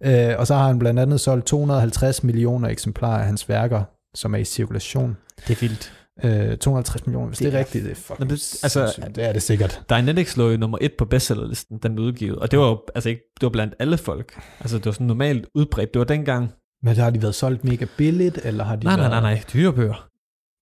øh, 0.00 0.34
og 0.38 0.46
så 0.46 0.54
har 0.54 0.66
han 0.66 0.78
blandt 0.78 1.00
andet 1.00 1.20
solgt 1.20 1.46
250 1.46 2.22
millioner 2.24 2.68
eksemplarer 2.68 3.18
af 3.18 3.26
hans 3.26 3.48
værker, 3.48 3.82
som 4.14 4.34
er 4.34 4.38
i 4.38 4.44
cirkulation. 4.44 5.16
det 5.48 5.56
er 5.56 5.60
vildt. 5.60 5.92
Øh, 6.24 6.56
250 6.58 7.06
millioner, 7.06 7.26
hvis 7.28 7.38
det, 7.38 7.46
Det 7.46 7.54
er 7.54 7.58
rigtigt, 7.58 7.84
det 7.84 7.90
er 7.90 7.94
fucking 7.94 8.30
det- 8.30 8.34
altså- 8.62 8.80
altså, 8.82 9.00
det 9.14 9.24
er 9.24 9.32
det 9.32 9.42
sikkert. 9.42 9.82
Dianetics 9.88 10.36
lå 10.36 10.50
jo 10.50 10.56
nummer 10.56 10.78
et 10.80 10.92
på 10.98 11.04
bestsellerlisten, 11.04 11.78
den 11.82 11.94
blev 11.94 12.06
udgivet. 12.06 12.38
Og 12.38 12.50
det 12.50 12.58
var 12.58 12.66
jo 12.68 12.82
altså 12.94 13.08
ikke, 13.08 13.22
det 13.34 13.42
var 13.42 13.50
blandt 13.50 13.74
alle 13.78 13.98
folk. 13.98 14.40
Altså 14.60 14.76
det 14.76 14.86
var 14.86 14.92
sådan 14.92 15.06
normalt 15.06 15.46
udbredt. 15.54 15.94
Det 15.94 15.98
var 15.98 16.04
dengang. 16.04 16.52
Men 16.86 16.96
har 16.96 17.10
de 17.10 17.22
været 17.22 17.34
solgt 17.34 17.64
mega 17.64 17.86
billigt, 17.96 18.38
eller 18.44 18.64
har 18.64 18.76
de 18.76 18.84
Nej, 18.84 18.96
nej, 18.96 19.08
været... 19.08 19.22
nej, 19.22 19.34
nej. 19.34 19.42
Dyre 19.52 19.72
bøger. 19.72 20.08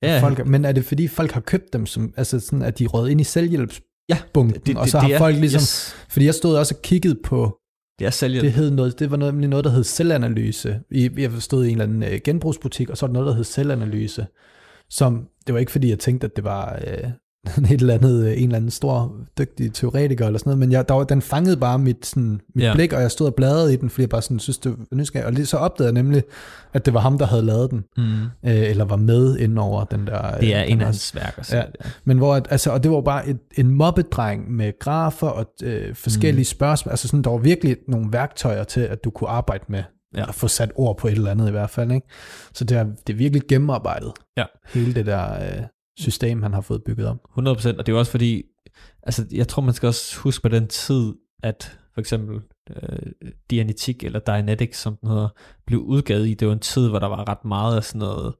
Ja, 0.03 0.21
Folk, 0.21 0.47
men 0.47 0.65
er 0.65 0.73
det 0.73 0.85
fordi, 0.85 1.09
folk 1.09 1.33
har 1.33 1.41
købt 1.41 1.73
dem, 1.73 1.87
som, 1.87 2.15
altså 2.17 2.41
sådan, 2.41 2.63
at 2.63 2.79
de 2.79 2.87
rød 2.87 3.09
ind 3.09 3.21
i 3.21 3.25
selvhjælpsbunken, 3.25 4.55
det, 4.55 4.67
det, 4.67 4.77
og 4.77 4.89
så 4.89 4.99
det 4.99 5.07
har 5.07 5.15
er, 5.15 5.19
folk 5.19 5.37
ligesom... 5.37 5.61
Yes, 5.61 5.95
Fordi 6.09 6.27
jeg 6.27 6.35
stod 6.35 6.57
også 6.57 6.75
og 6.75 6.83
kiggede 6.83 7.19
på, 7.25 7.59
det 7.99 8.07
er 8.07 8.29
det 8.29 8.53
hed 8.53 8.71
noget, 8.71 8.99
det 8.99 9.11
var 9.11 9.17
noget, 9.17 9.35
nemlig 9.35 9.49
noget, 9.49 9.65
der 9.65 9.71
hed 9.71 9.85
selvanalyse. 9.85 10.81
Jeg 10.91 11.31
stod 11.39 11.65
i 11.65 11.69
en 11.69 11.73
eller 11.73 11.85
anden 11.85 12.03
øh, 12.03 12.21
genbrugsbutik, 12.25 12.91
og 12.91 12.97
så 12.97 13.07
var 13.07 13.09
der 13.09 13.13
noget, 13.13 13.27
der 13.27 13.35
hed 13.35 13.45
selvanalyse. 13.45 14.27
Som, 14.91 15.29
det 15.47 15.55
var 15.55 15.61
ikke 15.61 15.73
fordi, 15.73 15.91
jeg 15.91 15.99
tænkte, 15.99 16.25
at 16.25 16.37
det 16.37 16.45
var 16.45 16.81
øh, 16.87 17.11
et 17.73 17.81
eller 17.81 17.95
andet, 17.95 18.25
øh, 18.27 18.33
en 18.39 18.43
eller 18.45 18.57
anden 18.57 18.71
stor, 18.71 19.17
dygtig 19.39 19.73
teoretiker 19.73 20.27
eller 20.27 20.39
sådan 20.39 20.51
noget, 20.51 20.59
men 20.59 20.73
jeg, 20.73 20.89
der 20.89 20.95
var, 20.95 21.05
den 21.05 21.23
fangede 21.23 21.57
bare 21.57 21.79
mit, 21.79 22.07
sådan, 22.07 22.41
mit 22.55 22.65
Ja. 22.65 22.75
blik, 22.75 22.93
og 22.93 23.03
jeg 23.03 23.11
stod 23.11 23.27
og 23.27 23.35
bladrede 23.35 23.73
i 23.73 23.77
den, 23.77 23.91
fordi 23.91 24.03
jeg 24.03 24.09
bare 24.09 24.23
sådan, 24.23 24.39
synes, 24.39 24.59
det 24.59 24.73
var 24.73 24.97
nysgerrig. 24.97 25.27
Og 25.27 25.33
lige 25.33 25.47
så 25.47 25.57
opdagede 25.57 25.95
jeg 25.95 26.03
nemlig, 26.03 26.23
at 26.73 26.85
det 26.87 26.95
var 26.95 27.01
ham, 27.01 27.19
der 27.19 27.27
havde 27.27 27.43
lavet 27.43 27.71
den, 27.71 27.85
Mm. 27.97 28.05
øh, 28.23 28.31
eller 28.71 28.85
var 28.85 28.97
med 28.97 29.37
inden 29.39 29.59
over 29.59 29.85
den 29.85 30.07
der... 30.07 30.39
Det 30.39 30.55
er 30.55 30.63
øh, 30.65 30.71
en 30.71 30.81
af 30.81 30.87
hans 30.87 31.15
værker. 31.15 31.43
Ja. 31.53 31.57
ja. 31.59 31.63
men 32.05 32.19
hvor, 32.19 32.35
at, 32.35 32.47
altså, 32.51 32.71
og 32.71 32.83
det 32.83 32.91
var 32.91 33.01
bare 33.01 33.29
et, 33.29 33.39
en 33.57 33.71
mobbedreng 33.71 34.51
med 34.53 34.73
grafer 34.79 35.29
og 35.29 35.47
øh, 35.63 35.95
forskellige 35.95 36.41
Mm. 36.41 36.45
spørgsmål. 36.45 36.91
Altså 36.91 37.09
sådan, 37.09 37.23
der 37.23 37.31
var 37.31 37.39
virkelig 37.39 37.77
nogle 37.89 38.07
værktøjer 38.13 38.65
til, 38.65 38.81
at 38.81 39.05
du 39.05 39.11
kunne 39.11 39.31
arbejde 39.31 39.65
med 39.69 39.83
ja. 40.17 40.29
at 40.29 40.35
få 40.35 40.49
sat 40.49 40.73
ord 40.75 40.97
på 40.99 41.09
et 41.09 41.13
eller 41.13 41.31
andet 41.31 41.49
i 41.49 41.51
hvert 41.51 41.71
fald. 41.71 41.93
Ikke? 41.93 42.07
Så 42.55 42.65
det 42.65 42.77
er, 42.77 42.85
det 43.07 43.13
er 43.13 43.17
virkelig 43.17 43.43
gennemarbejdet. 43.49 44.13
Ja. 44.37 44.45
Hele 44.75 44.95
det 44.95 45.07
der 45.07 45.33
øh, 45.35 45.63
system, 45.99 46.43
han 46.43 46.53
har 46.53 46.61
fået 46.61 46.85
bygget 46.85 47.09
op. 47.09 47.19
100%, 47.39 47.39
og 47.39 47.65
det 47.65 47.89
er 47.89 47.93
jo 47.93 47.99
også 47.99 48.11
fordi, 48.11 48.43
altså 49.03 49.27
jeg 49.33 49.49
tror 49.49 49.63
man 49.63 49.75
skal 49.75 49.87
også 49.87 50.19
huske 50.19 50.43
på 50.43 50.49
den 50.49 50.69
tid, 50.69 51.15
at 51.43 51.79
for 51.95 52.01
eksempel 52.01 52.41
øh, 52.71 53.13
Dianetik 53.51 54.05
eller 54.05 54.19
Dianetics, 54.19 54.79
som 54.79 54.97
den 54.97 55.09
hedder, 55.09 55.29
blev 55.67 55.81
udgivet 55.81 56.29
i, 56.29 56.35
det 56.35 56.49
var 56.49 56.55
en 56.55 56.61
tid, 56.61 56.89
hvor 56.89 56.99
der 56.99 57.07
var 57.07 57.29
ret 57.29 57.45
meget 57.45 57.77
af 57.77 57.85
sådan 57.85 57.99
noget, 57.99 58.35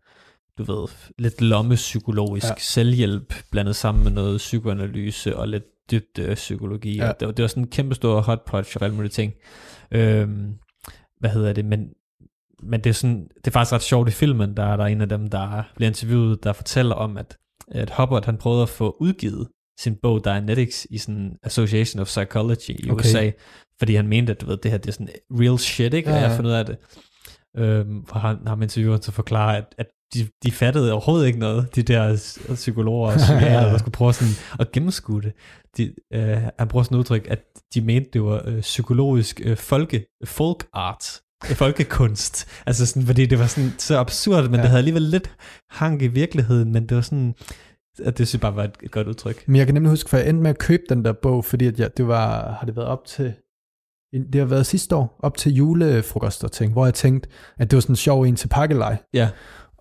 du 0.59 0.65
ved, 0.65 0.89
lidt 1.19 1.41
lommepsykologisk 1.41 2.47
ja. 2.47 2.55
Selvhjælp, 2.59 3.35
blandet 3.51 3.77
sammen 3.77 4.05
med 4.05 4.13
noget 4.13 4.39
psykoanalyse 4.39 5.37
og 5.37 5.49
lidt 5.49 5.65
dybt 5.91 6.19
øh, 6.19 6.35
psykologi, 6.35 6.97
ja. 6.97 7.09
Og 7.09 7.21
det 7.21 7.27
var, 7.27 7.33
det 7.33 7.43
var 7.43 7.49
sådan 7.49 7.63
en 7.63 7.71
kæmpe 7.71 7.95
stor 7.95 8.21
hotpot 8.21 8.77
og 8.77 8.83
alle 8.83 8.97
mulige 8.97 9.11
ting. 9.11 9.33
Øhm, 9.91 10.55
hvad 11.21 11.31
hedder 11.31 11.53
det, 11.53 11.65
men 11.65 11.89
men 12.63 12.81
det 12.81 12.91
er, 12.91 12.95
sådan, 12.95 13.29
det 13.37 13.47
er 13.47 13.51
faktisk 13.51 13.73
ret 13.73 13.83
sjovt 13.83 14.09
i 14.09 14.13
filmen, 14.13 14.57
der 14.57 14.65
er 14.65 14.77
der 14.77 14.85
en 14.85 15.01
af 15.01 15.09
dem, 15.09 15.31
der 15.31 15.63
bliver 15.77 15.89
interviewet, 15.89 16.45
der 16.45 16.53
fortæller 16.53 16.95
om, 16.95 17.17
at, 17.17 17.37
at 17.69 17.91
Hubbard 17.97 18.25
han 18.25 18.37
prøvede 18.37 18.63
at 18.63 18.69
få 18.69 18.97
udgivet 19.01 19.49
sin 19.81 19.97
bog 20.03 20.25
Dianetics 20.25 20.87
i 20.91 20.99
sådan 20.99 21.37
Association 21.43 22.01
of 22.01 22.07
Psychology 22.07 22.71
i 22.71 22.91
Okay. 22.91 23.05
USA, 23.05 23.31
fordi 23.79 23.95
han 23.95 24.09
mente, 24.09 24.33
at 24.33 24.41
du 24.41 24.47
ved, 24.47 24.57
det 24.57 24.71
her 24.71 24.79
det 24.79 24.89
er 24.89 24.93
sådan 24.93 25.09
real 25.31 25.59
shit, 25.59 25.95
ikke? 25.95 26.11
Ja, 26.11 26.17
Ja. 26.17 26.23
Og 26.25 26.29
jeg 26.29 26.37
fundet 26.37 26.51
ud 26.51 26.57
af 26.57 26.67
det. 26.67 26.77
Øhm, 27.57 27.97
hvor 27.97 28.19
han 28.19 28.47
har 28.47 28.63
intervieweren 28.63 29.03
at 29.09 29.15
forklare, 29.15 29.57
at, 29.57 29.75
at 29.79 29.87
de, 30.15 30.29
de 30.43 30.53
fattede 30.53 30.93
overhovedet 30.93 31.27
ikke 31.27 31.39
noget, 31.39 31.77
de 31.77 31.83
der 31.83 32.17
psykologer 32.55 33.13
og 33.13 33.17
psykiater, 33.27 33.71
der 33.71 33.79
skulle 33.79 33.93
prøve 33.93 34.13
sådan 34.13 34.35
at 34.61 34.73
gennemskue 34.73 35.23
det. 35.23 35.33
De, 35.77 35.95
øh, 36.13 36.39
han 36.59 36.69
bruger 36.69 36.83
sådan 36.83 36.97
et 36.97 36.99
udtryk, 36.99 37.27
at 37.31 37.43
de 37.75 37.81
mente, 37.81 38.11
det 38.13 38.23
var 38.23 38.43
øh, 38.47 38.61
psykologisk 38.61 39.41
øh, 39.45 39.57
folke, 39.57 40.07
folk 40.25 40.67
art, 40.73 41.21
folkekunst. 41.45 42.49
Altså 42.67 42.87
sådan, 42.87 43.07
fordi 43.07 43.27
det 43.27 43.39
var 43.39 43.47
sådan 43.47 43.71
så 43.79 43.99
absurd, 43.99 44.45
men 44.45 44.55
ja. 44.55 44.61
Det 44.61 44.69
havde 44.69 44.79
alligevel 44.79 45.03
lidt 45.03 45.31
hang 45.71 46.03
i 46.03 46.07
virkeligheden, 46.07 46.73
men 46.73 46.87
det 46.89 46.95
var 46.95 47.01
sådan, 47.03 47.35
at 48.05 48.19
det 48.19 48.29
synes 48.29 48.35
jeg 48.35 48.41
bare 48.41 48.57
var 48.57 48.65
et, 48.65 48.91
godt 48.91 49.09
udtryk. 49.09 49.49
Men 49.49 49.57
jeg 49.57 49.67
kan 49.67 49.75
nemlig 49.75 49.91
huske, 49.91 50.11
for 50.11 50.17
jeg 50.17 50.29
endte 50.29 50.43
med 50.43 50.51
at 50.51 50.59
købe 50.59 50.83
den 50.89 51.05
der 51.05 51.13
bog, 51.13 51.45
fordi 51.45 51.67
at 51.67 51.79
jeg, 51.81 51.97
det 51.97 52.09
var, 52.09 52.53
har 52.59 52.67
det 52.67 52.77
været 52.77 52.89
op 52.89 53.05
til, 53.07 53.33
det 54.13 54.35
har 54.35 54.45
været 54.45 54.67
sidste 54.67 54.97
år, 54.97 55.19
op 55.23 55.37
til 55.37 55.53
julefrokost 55.55 56.45
og 56.45 56.53
ting, 56.53 56.73
hvor 56.73 56.85
jeg 56.87 56.95
tænkte, 56.95 57.29
at 57.59 57.71
det 57.71 57.77
var 57.77 57.81
sådan 57.81 57.93
en 57.93 57.97
sjov 57.97 58.23
en 58.23 58.37
til 58.37 58.49
pakkelej. 58.49 58.97
Ja. 59.15 59.29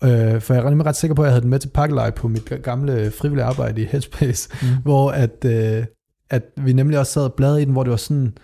Øh, 0.04 0.42
for 0.42 0.54
jeg 0.54 0.63
er 0.66 0.70
nemlig 0.70 0.86
ret 0.86 0.96
sikker 0.96 1.16
på, 1.16 1.22
at 1.22 1.26
jeg 1.26 1.32
havde 1.34 1.42
den 1.42 1.50
med 1.50 1.60
til 1.60 1.70
pakkelej 1.70 2.10
på 2.10 2.28
mit 2.28 2.54
gamle 2.63 3.12
frivillige 3.12 3.46
arbejde 3.46 3.82
i 3.82 3.86
Headspace, 3.86 4.50
Mm. 4.62 4.68
hvor 4.84 5.12
at, 5.12 5.46
øh, 5.46 5.86
at 6.30 6.44
vi 6.58 6.74
nemlig 6.74 7.00
også 7.00 7.12
sad 7.12 7.24
og 7.24 7.34
bladrede 7.34 7.62
i 7.62 7.66
den, 7.66 7.74
hvor 7.74 7.84
det 7.84 7.92
var 7.92 7.98
sådan, 7.98 8.38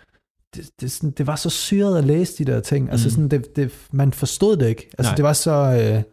det, 0.56 0.70
det, 0.82 0.92
sådan, 0.92 1.12
det 1.12 1.28
var 1.28 1.36
så 1.36 1.50
syret 1.50 1.98
at 1.98 2.04
læse 2.04 2.38
de 2.46 2.52
der 2.52 2.60
ting. 2.60 2.92
Altså 2.92 3.08
Mm. 3.08 3.12
sådan, 3.12 3.30
det, 3.30 3.56
det, 3.56 3.72
man 3.92 4.14
forstod 4.14 4.58
det 4.58 4.68
ikke. 4.68 4.90
Altså 4.98 5.10
Nej. 5.10 5.16
det 5.16 5.24
var 5.26 5.34
så... 5.34 5.52
Øh, 5.52 6.04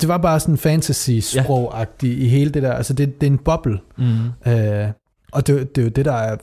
det 0.00 0.08
var 0.08 0.18
bare 0.18 0.40
sådan 0.40 0.58
fantasy-sprog-agtigt 0.58 2.18
i 2.18 2.28
hele 2.28 2.50
det 2.50 2.62
der. 2.62 2.72
Altså 2.72 2.92
det, 2.92 3.20
det 3.20 3.26
er 3.26 3.30
en 3.30 3.38
boble. 3.38 3.78
Mm. 3.98 4.50
Øh, 4.52 4.88
og 5.32 5.46
det, 5.46 5.76
det 5.76 5.80
er 5.82 5.84
jo 5.84 5.88
det, 5.90 6.04
der 6.04 6.12
er 6.12 6.36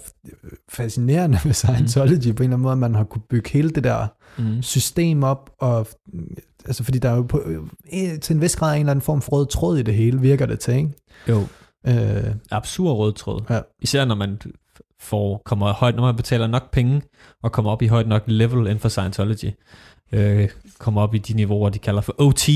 fascinerende 0.69 1.39
ved 1.45 1.53
Scientology 1.53 2.27
mm. 2.27 2.35
på 2.35 2.43
en 2.43 2.49
eller 2.49 2.55
anden 2.55 2.61
måde, 2.61 2.71
at 2.71 2.77
man 2.77 2.95
har 2.95 3.03
kunne 3.03 3.21
bygge 3.29 3.49
hele 3.49 3.69
det 3.69 3.83
der 3.83 4.07
Mm. 4.37 4.61
system 4.61 5.23
op, 5.23 5.49
og 5.59 5.87
altså 6.65 6.83
fordi 6.83 6.99
der 6.99 7.09
er 7.09 7.15
jo 7.15 7.21
på, 7.21 7.41
øh, 7.93 8.19
til 8.19 8.33
en 8.35 8.41
vis 8.41 8.55
grad 8.55 8.73
en 8.73 8.79
eller 8.79 8.91
anden 8.91 9.01
form 9.01 9.21
for 9.21 9.31
rød 9.31 9.45
tråd 9.47 9.77
i 9.77 9.81
det 9.83 9.93
hele, 9.93 10.19
virker 10.21 10.45
det 10.45 10.59
til, 10.59 10.73
ikke? 10.73 10.89
Jo. 11.29 11.41
Øh, 11.87 12.35
absurd 12.51 12.97
rød 12.97 13.13
tråd. 13.13 13.41
Ja. 13.49 13.59
Især 13.81 14.05
når 14.05 14.15
man 14.15 14.37
får, 15.05 15.41
kommer 15.45 15.73
højt, 15.73 15.95
når 15.95 16.03
man 16.03 16.15
betaler 16.15 16.47
nok 16.47 16.71
penge, 16.71 17.01
og 17.43 17.51
kommer 17.51 17.71
op 17.71 17.81
i 17.81 17.87
højt 17.87 18.07
nok 18.07 18.23
level 18.27 18.59
inden 18.59 18.79
for 18.79 18.89
Scientology. 18.89 19.51
Øh, 20.11 20.49
kommer 20.79 21.01
op 21.01 21.15
i 21.15 21.17
de 21.17 21.33
niveauer, 21.33 21.69
de 21.69 21.79
kalder 21.79 22.01
for 22.01 22.15
OT, 22.17 22.49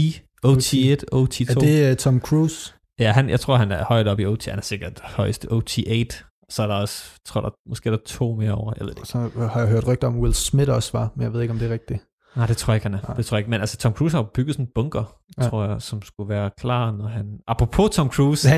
OT1, 0.45 1.03
OT2. 1.15 1.49
er 1.49 1.55
det 1.59 1.91
uh, 1.91 1.97
Tom 1.97 2.19
Cruise? 2.19 2.73
Ja, 2.99 3.11
han, 3.11 3.29
jeg 3.29 3.39
tror, 3.39 3.55
han 3.55 3.71
er 3.71 3.85
højt 3.85 4.07
op 4.07 4.19
i 4.19 4.25
OT. 4.25 4.45
Han 4.45 4.57
er 4.57 4.61
sikkert 4.63 4.99
højst 5.03 5.45
OT8. 5.51 6.23
Så 6.49 6.63
er 6.63 6.67
der 6.67 6.75
også, 6.75 7.03
tror 7.25 7.41
der, 7.41 7.49
måske 7.69 7.89
er 7.89 7.91
der 7.91 8.03
to 8.05 8.35
mere 8.35 8.51
over. 8.51 8.73
Jeg 8.77 8.85
ved 8.85 8.93
det 8.93 8.99
ikke. 8.99 9.07
Så 9.07 9.47
har 9.53 9.59
jeg 9.59 9.69
hørt 9.69 9.87
rygter 9.87 10.07
om, 10.07 10.19
Will 10.19 10.33
Smith 10.33 10.71
også 10.71 10.89
var, 10.93 11.11
men 11.15 11.23
jeg 11.23 11.33
ved 11.33 11.41
ikke, 11.41 11.51
om 11.51 11.59
det 11.59 11.69
er 11.69 11.73
rigtigt. 11.73 12.03
Nej, 12.35 12.45
det 12.47 12.57
tror 12.57 12.73
jeg 12.73 12.75
ikke, 12.75 12.85
han 12.85 12.93
er. 12.93 12.99
Nej. 13.07 13.15
Det 13.17 13.25
tror 13.25 13.37
jeg 13.37 13.39
ikke. 13.39 13.49
Men 13.49 13.59
altså, 13.61 13.77
Tom 13.77 13.93
Cruise 13.93 14.15
har 14.17 14.23
jo 14.23 14.27
bygget 14.33 14.55
sådan 14.55 14.65
en 14.65 14.69
bunker, 14.75 15.15
ja. 15.41 15.47
Tror 15.49 15.65
jeg, 15.65 15.75
som 15.81 16.01
skulle 16.01 16.29
være 16.29 16.49
klar, 16.59 16.91
når 16.91 17.07
han... 17.07 17.25
Apropos 17.47 17.89
Tom 17.95 18.09
Cruise. 18.09 18.49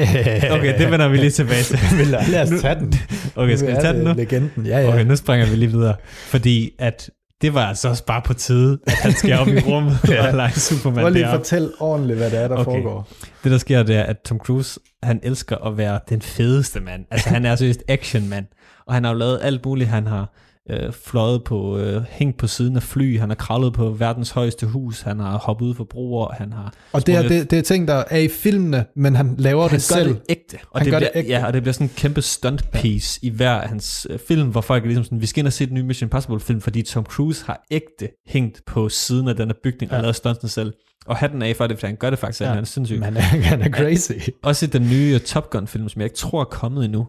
Okay, 0.51 0.77
det 0.79 0.91
vender 0.91 1.07
vi 1.07 1.17
lige 1.17 1.29
tilbage 1.31 1.63
til. 1.63 1.79
Lad 2.31 2.41
os 2.53 2.61
tage 2.61 2.75
den. 2.75 2.93
Okay, 3.35 3.55
skal 3.55 3.69
vi 3.69 3.81
tage 3.81 3.93
den 3.93 4.03
nu? 4.03 4.13
Legenden, 4.13 4.65
ja, 4.65 4.79
ja. 4.79 4.87
Okay, 4.87 5.05
nu 5.05 5.15
springer 5.15 5.45
vi 5.49 5.55
lige 5.55 5.71
videre. 5.71 5.95
Fordi 6.25 6.71
at 6.79 7.09
det 7.41 7.53
var 7.53 7.65
altså 7.65 7.89
også 7.89 8.05
bare 8.05 8.21
på 8.25 8.33
tide, 8.33 8.79
at 8.87 8.93
han 8.93 9.11
skal 9.11 9.39
op 9.39 9.47
i 9.47 9.59
rummet 9.69 9.97
Ja. 10.09 10.27
og 10.27 10.33
lege 10.33 10.51
Superman 10.51 11.01
Prøv 11.03 11.09
lige 11.11 11.21
deroppe. 11.23 11.35
at 11.35 11.39
fortælle 11.39 11.69
ordentligt, 11.79 12.17
hvad 12.17 12.31
det 12.31 12.39
er, 12.43 12.47
der 12.47 12.55
okay. 12.55 12.63
foregår. 12.65 13.07
Det 13.43 13.51
der 13.51 13.57
sker, 13.57 13.83
det 13.83 13.95
er, 13.95 14.03
at 14.03 14.17
Tom 14.25 14.37
Cruise, 14.37 14.79
han 15.03 15.19
elsker 15.23 15.57
at 15.57 15.77
være 15.77 15.99
den 16.09 16.21
fedeste 16.21 16.79
mand. 16.79 17.05
Altså 17.11 17.29
han 17.29 17.45
er 17.45 17.55
seriøst 17.55 17.83
action 17.87 18.29
mand. 18.29 18.45
Og 18.87 18.93
han 18.93 19.03
har 19.03 19.11
jo 19.11 19.17
lavet 19.17 19.39
alt 19.43 19.65
muligt. 19.65 19.89
Han 19.89 20.07
har 20.07 20.33
øh, 20.69 20.91
fløjet 20.93 21.43
på, 21.43 21.77
øh, 21.77 22.03
hængt 22.09 22.37
på 22.37 22.47
siden 22.47 22.75
af 22.75 22.83
fly, 22.83 23.19
han 23.19 23.29
har 23.29 23.35
kravlet 23.35 23.73
på 23.73 23.89
verdens 23.89 24.29
højeste 24.31 24.65
hus, 24.65 25.01
han 25.01 25.19
har 25.19 25.37
hoppet 25.37 25.65
ud 25.65 25.75
for 25.75 25.83
broer, 25.83 26.31
han 26.33 26.53
har... 26.53 26.73
Og 26.93 27.07
det 27.07 27.15
er, 27.15 27.21
det, 27.27 27.51
det 27.51 27.59
er 27.59 27.63
ting, 27.63 27.87
der 27.87 28.03
er 28.09 28.17
i 28.17 28.27
filmene, 28.27 28.85
men 28.95 29.15
han 29.15 29.35
laver 29.37 29.67
han 29.67 29.79
det 29.79 29.89
gør 29.89 29.95
selv. 30.03 30.09
det 30.09 30.21
ægte. 30.29 30.57
Og 30.71 30.79
Han 30.79 30.85
det 30.85 30.91
gør 30.91 30.99
bliver, 30.99 31.11
det 31.11 31.19
ægte. 31.19 31.29
Ja, 31.31 31.45
og 31.45 31.53
det 31.53 31.61
bliver 31.61 31.73
sådan 31.73 31.87
en 31.87 31.93
kæmpe 31.95 32.21
stunt 32.21 32.71
piece 32.71 33.19
ja. 33.23 33.27
i 33.27 33.31
hver 33.31 33.51
af 33.51 33.69
hans 33.69 34.07
øh, 34.09 34.19
film, 34.27 34.49
hvor 34.49 34.61
folk 34.61 34.83
er 34.83 34.87
ligesom 34.87 35.03
sådan, 35.03 35.21
vi 35.21 35.25
skal 35.25 35.39
ind 35.39 35.47
og 35.47 35.53
se 35.53 35.65
den 35.65 35.73
nye 35.73 35.83
Mission 35.83 36.05
Impossible 36.05 36.39
film, 36.39 36.61
fordi 36.61 36.81
Tom 36.81 37.03
Cruise 37.03 37.45
har 37.45 37.65
ægte 37.71 38.09
hængt 38.27 38.61
på 38.65 38.89
siden 38.89 39.27
af 39.27 39.35
den 39.35 39.47
her 39.47 39.55
bygning 39.63 39.91
ja. 39.91 39.97
og 39.97 39.99
Ja. 39.99 40.01
lavet 40.01 40.15
stunten 40.15 40.47
selv. 40.49 40.73
Og 41.05 41.17
hatten 41.17 41.41
af 41.41 41.55
for 41.55 41.67
det, 41.67 41.77
fordi 41.79 41.87
han 41.87 41.95
gør 41.95 42.09
det 42.09 42.19
faktisk, 42.19 42.41
ja. 42.41 42.47
han 42.47 42.57
er 42.57 42.63
sindssyg. 42.63 42.95
Men 42.99 43.03
han 43.17 43.17
er, 43.17 43.21
han 43.21 43.61
er 43.61 43.69
crazy. 43.69 44.11
Også 44.43 44.65
i 44.65 44.69
den 44.69 44.89
nye 44.89 45.19
Top 45.19 45.49
Gun 45.49 45.67
film, 45.67 45.89
som 45.89 46.01
jeg 46.01 46.05
ikke 46.05 46.17
tror 46.17 46.41
er 46.41 46.45
kommet 46.45 46.85
endnu, 46.85 47.07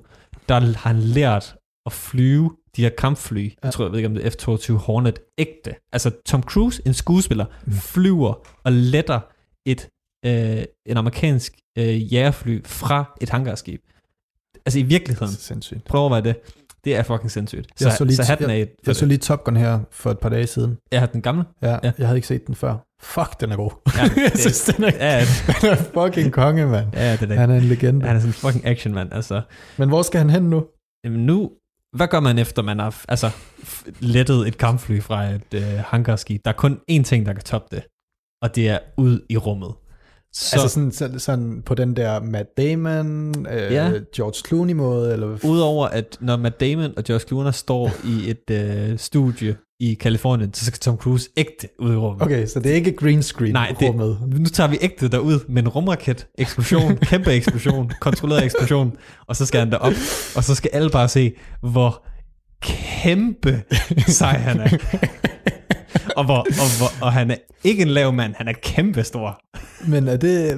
der 0.49 0.61
har 0.61 0.88
han 0.88 0.99
lært 0.99 1.55
at 1.87 1.93
flyve 1.93 2.51
de 2.77 2.83
her 2.83 2.91
kampfly, 2.99 3.45
ja. 3.49 3.55
jeg 3.63 3.73
tror, 3.73 3.85
jeg 3.85 3.93
ved 3.93 3.99
ikke 3.99 4.07
om 4.09 4.15
det 4.15 4.27
er 4.27 4.31
F-22 4.31 4.73
Hornet, 4.73 5.19
ægte. 5.39 5.75
Altså 5.93 6.11
Tom 6.27 6.43
Cruise, 6.43 6.83
en 6.87 6.95
skuespiller, 6.95 7.45
mm. 7.67 7.73
flyver 7.73 8.35
og 8.65 8.73
letter 8.73 9.21
et 9.67 9.89
øh, 10.27 10.65
en 10.87 10.97
amerikansk 10.97 11.59
øh, 11.79 12.13
jægerfly 12.13 12.61
fra 12.67 13.17
et 13.21 13.29
hangarskib. 13.29 13.81
Altså 14.67 14.79
i 14.79 14.83
virkeligheden. 14.83 15.33
Sindssygt. 15.33 15.85
Prøv 15.85 15.99
at 15.99 16.03
overveje 16.03 16.23
det. 16.23 16.37
Det 16.85 16.97
er 16.97 17.03
fucking 17.03 17.31
sindssygt. 17.31 17.67
Så, 17.77 17.89
Jeg 17.89 17.97
så 17.97 18.05
lige, 18.05 18.17
så 18.17 18.23
hatten 18.23 18.51
af 18.51 18.59
jeg, 18.59 18.69
jeg 18.87 18.97
så 18.97 19.07
lige 19.07 19.19
Top 19.19 19.45
Gun 19.45 19.57
her 19.57 19.81
for 19.91 20.11
et 20.11 20.19
par 20.19 20.29
dage 20.29 20.47
siden. 20.47 20.79
jeg 20.93 21.01
har 21.01 21.07
den 21.07 21.23
gamle. 21.23 21.45
Ja, 21.63 21.69
Ja. 21.83 21.93
jeg 21.99 22.07
havde 22.07 22.19
ikke 22.19 22.29
set 22.29 22.47
den 22.47 22.55
før. 22.55 22.77
Fuck, 23.03 23.41
den 23.41 23.53
er 23.53 23.57
god. 23.57 23.71
Ja, 23.97 24.03
jeg 24.23 24.33
synes, 24.35 24.61
den 24.65 24.85
er, 24.85 24.91
Ja, 24.95 25.19
ja, 25.19 25.25
den 25.61 25.71
er 25.71 25.77
fucking 25.77 26.33
konge, 26.33 26.67
mand. 26.67 26.87
ja, 26.95 27.13
det 27.13 27.23
er 27.23 27.27
det. 27.27 27.37
Han 27.39 27.51
er 27.51 27.57
en 27.57 27.63
legende. 27.63 28.07
Han 28.07 28.17
er 28.17 28.21
sådan 28.21 28.29
en 28.31 28.33
fucking 28.35 28.67
action 28.67 28.95
mand. 28.95 29.13
Altså, 29.13 29.43
Men 29.79 29.89
hvor 29.89 30.03
skal 30.03 30.19
han 30.21 30.31
hen 30.31 30.43
nu? 30.43 30.67
jamen 31.05 31.27
nu, 31.27 31.51
hvad 31.97 32.09
gør 32.09 32.21
man 32.21 32.39
efter 32.39 32.63
man 32.63 32.79
har 32.79 33.05
altså, 33.09 33.31
lettet 34.01 34.49
et 34.49 34.59
kampfly 34.59 35.01
fra 35.01 35.25
et 35.25 35.55
øh, 35.55 35.63
hangarskib? 35.63 36.41
Der 36.45 36.51
er 36.51 36.57
kun 36.57 36.81
én 36.91 37.03
ting, 37.03 37.27
der 37.27 37.33
kan 37.33 37.43
toppe 37.43 37.77
det, 37.77 37.85
og 38.43 38.55
det 38.55 38.69
er 38.69 38.79
ud 38.97 39.21
i 39.29 39.37
rummet. 39.37 39.73
Så, 40.35 40.51
Så. 40.51 40.57
Altså 40.57 40.75
sådan, 40.75 40.93
sådan, 40.93 41.21
sådan 41.21 41.63
på 41.63 41.75
den 41.75 41.97
der 41.97 42.21
Matt 42.21 42.49
Damon, 42.57 43.47
øh, 43.47 43.73
Ja. 43.73 43.93
George 44.17 44.49
Clooney 44.49 44.73
måde, 44.75 45.13
eller 45.13 45.39
Udover 45.45 45.87
at 45.89 46.17
når 46.21 46.37
Matt 46.37 46.61
Damon 46.61 46.93
og 46.97 47.05
Josh 47.09 47.27
Clooney 47.27 47.53
står 47.53 47.91
i 48.05 48.31
et 48.31 48.51
øh, 48.51 48.99
studie 48.99 49.57
i 49.83 49.95
Kalifornien, 49.95 50.55
så 50.55 50.64
skal 50.64 50.79
Tom 50.79 50.97
Cruise 50.97 51.29
ægte 51.37 51.68
ud 51.79 51.92
i 51.92 51.97
rummet. 51.97 52.23
Okay, 52.23 52.47
så 52.47 52.61
det 52.61 52.71
er 52.71 52.75
ikke 52.75 52.92
green 52.92 53.23
screen 53.23 53.53
Nej, 53.53 53.75
det, 53.81 53.88
rummet. 53.88 54.18
nu 54.38 54.45
tager 54.45 54.68
vi 54.68 54.79
ægte 54.81 55.09
derud 55.09 55.40
med 55.49 55.62
en 55.62 55.68
rumraket, 55.68 56.27
eksplosion, 56.38 56.97
kæmpe 57.11 57.33
eksplosion, 57.33 57.92
kontrolleret 58.01 58.45
eksplosion, 58.45 58.92
og 59.27 59.37
så 59.37 59.47
skal 59.47 59.61
han 59.61 59.71
derop, 59.71 59.92
og 60.37 60.45
så 60.45 60.55
skal 60.55 60.71
alle 60.73 60.90
bare 60.90 61.09
se, 61.09 61.33
hvor 61.61 62.05
kæmpe 62.62 63.62
sej 64.07 64.38
han 64.38 64.61
er. 64.61 64.71
og, 66.16 66.25
hvor, 66.25 66.38
og, 66.38 66.79
hvor, 66.79 67.07
og 67.07 67.12
han 67.12 67.31
er 67.31 67.37
ikke 67.64 67.83
en 67.83 67.88
lav 67.88 68.12
mand, 68.12 68.35
han 68.37 68.49
er 68.49 68.53
kæmpe 68.62 69.03
stor. 69.05 69.40
Men 69.87 70.09
er 70.09 70.16
det, 70.16 70.51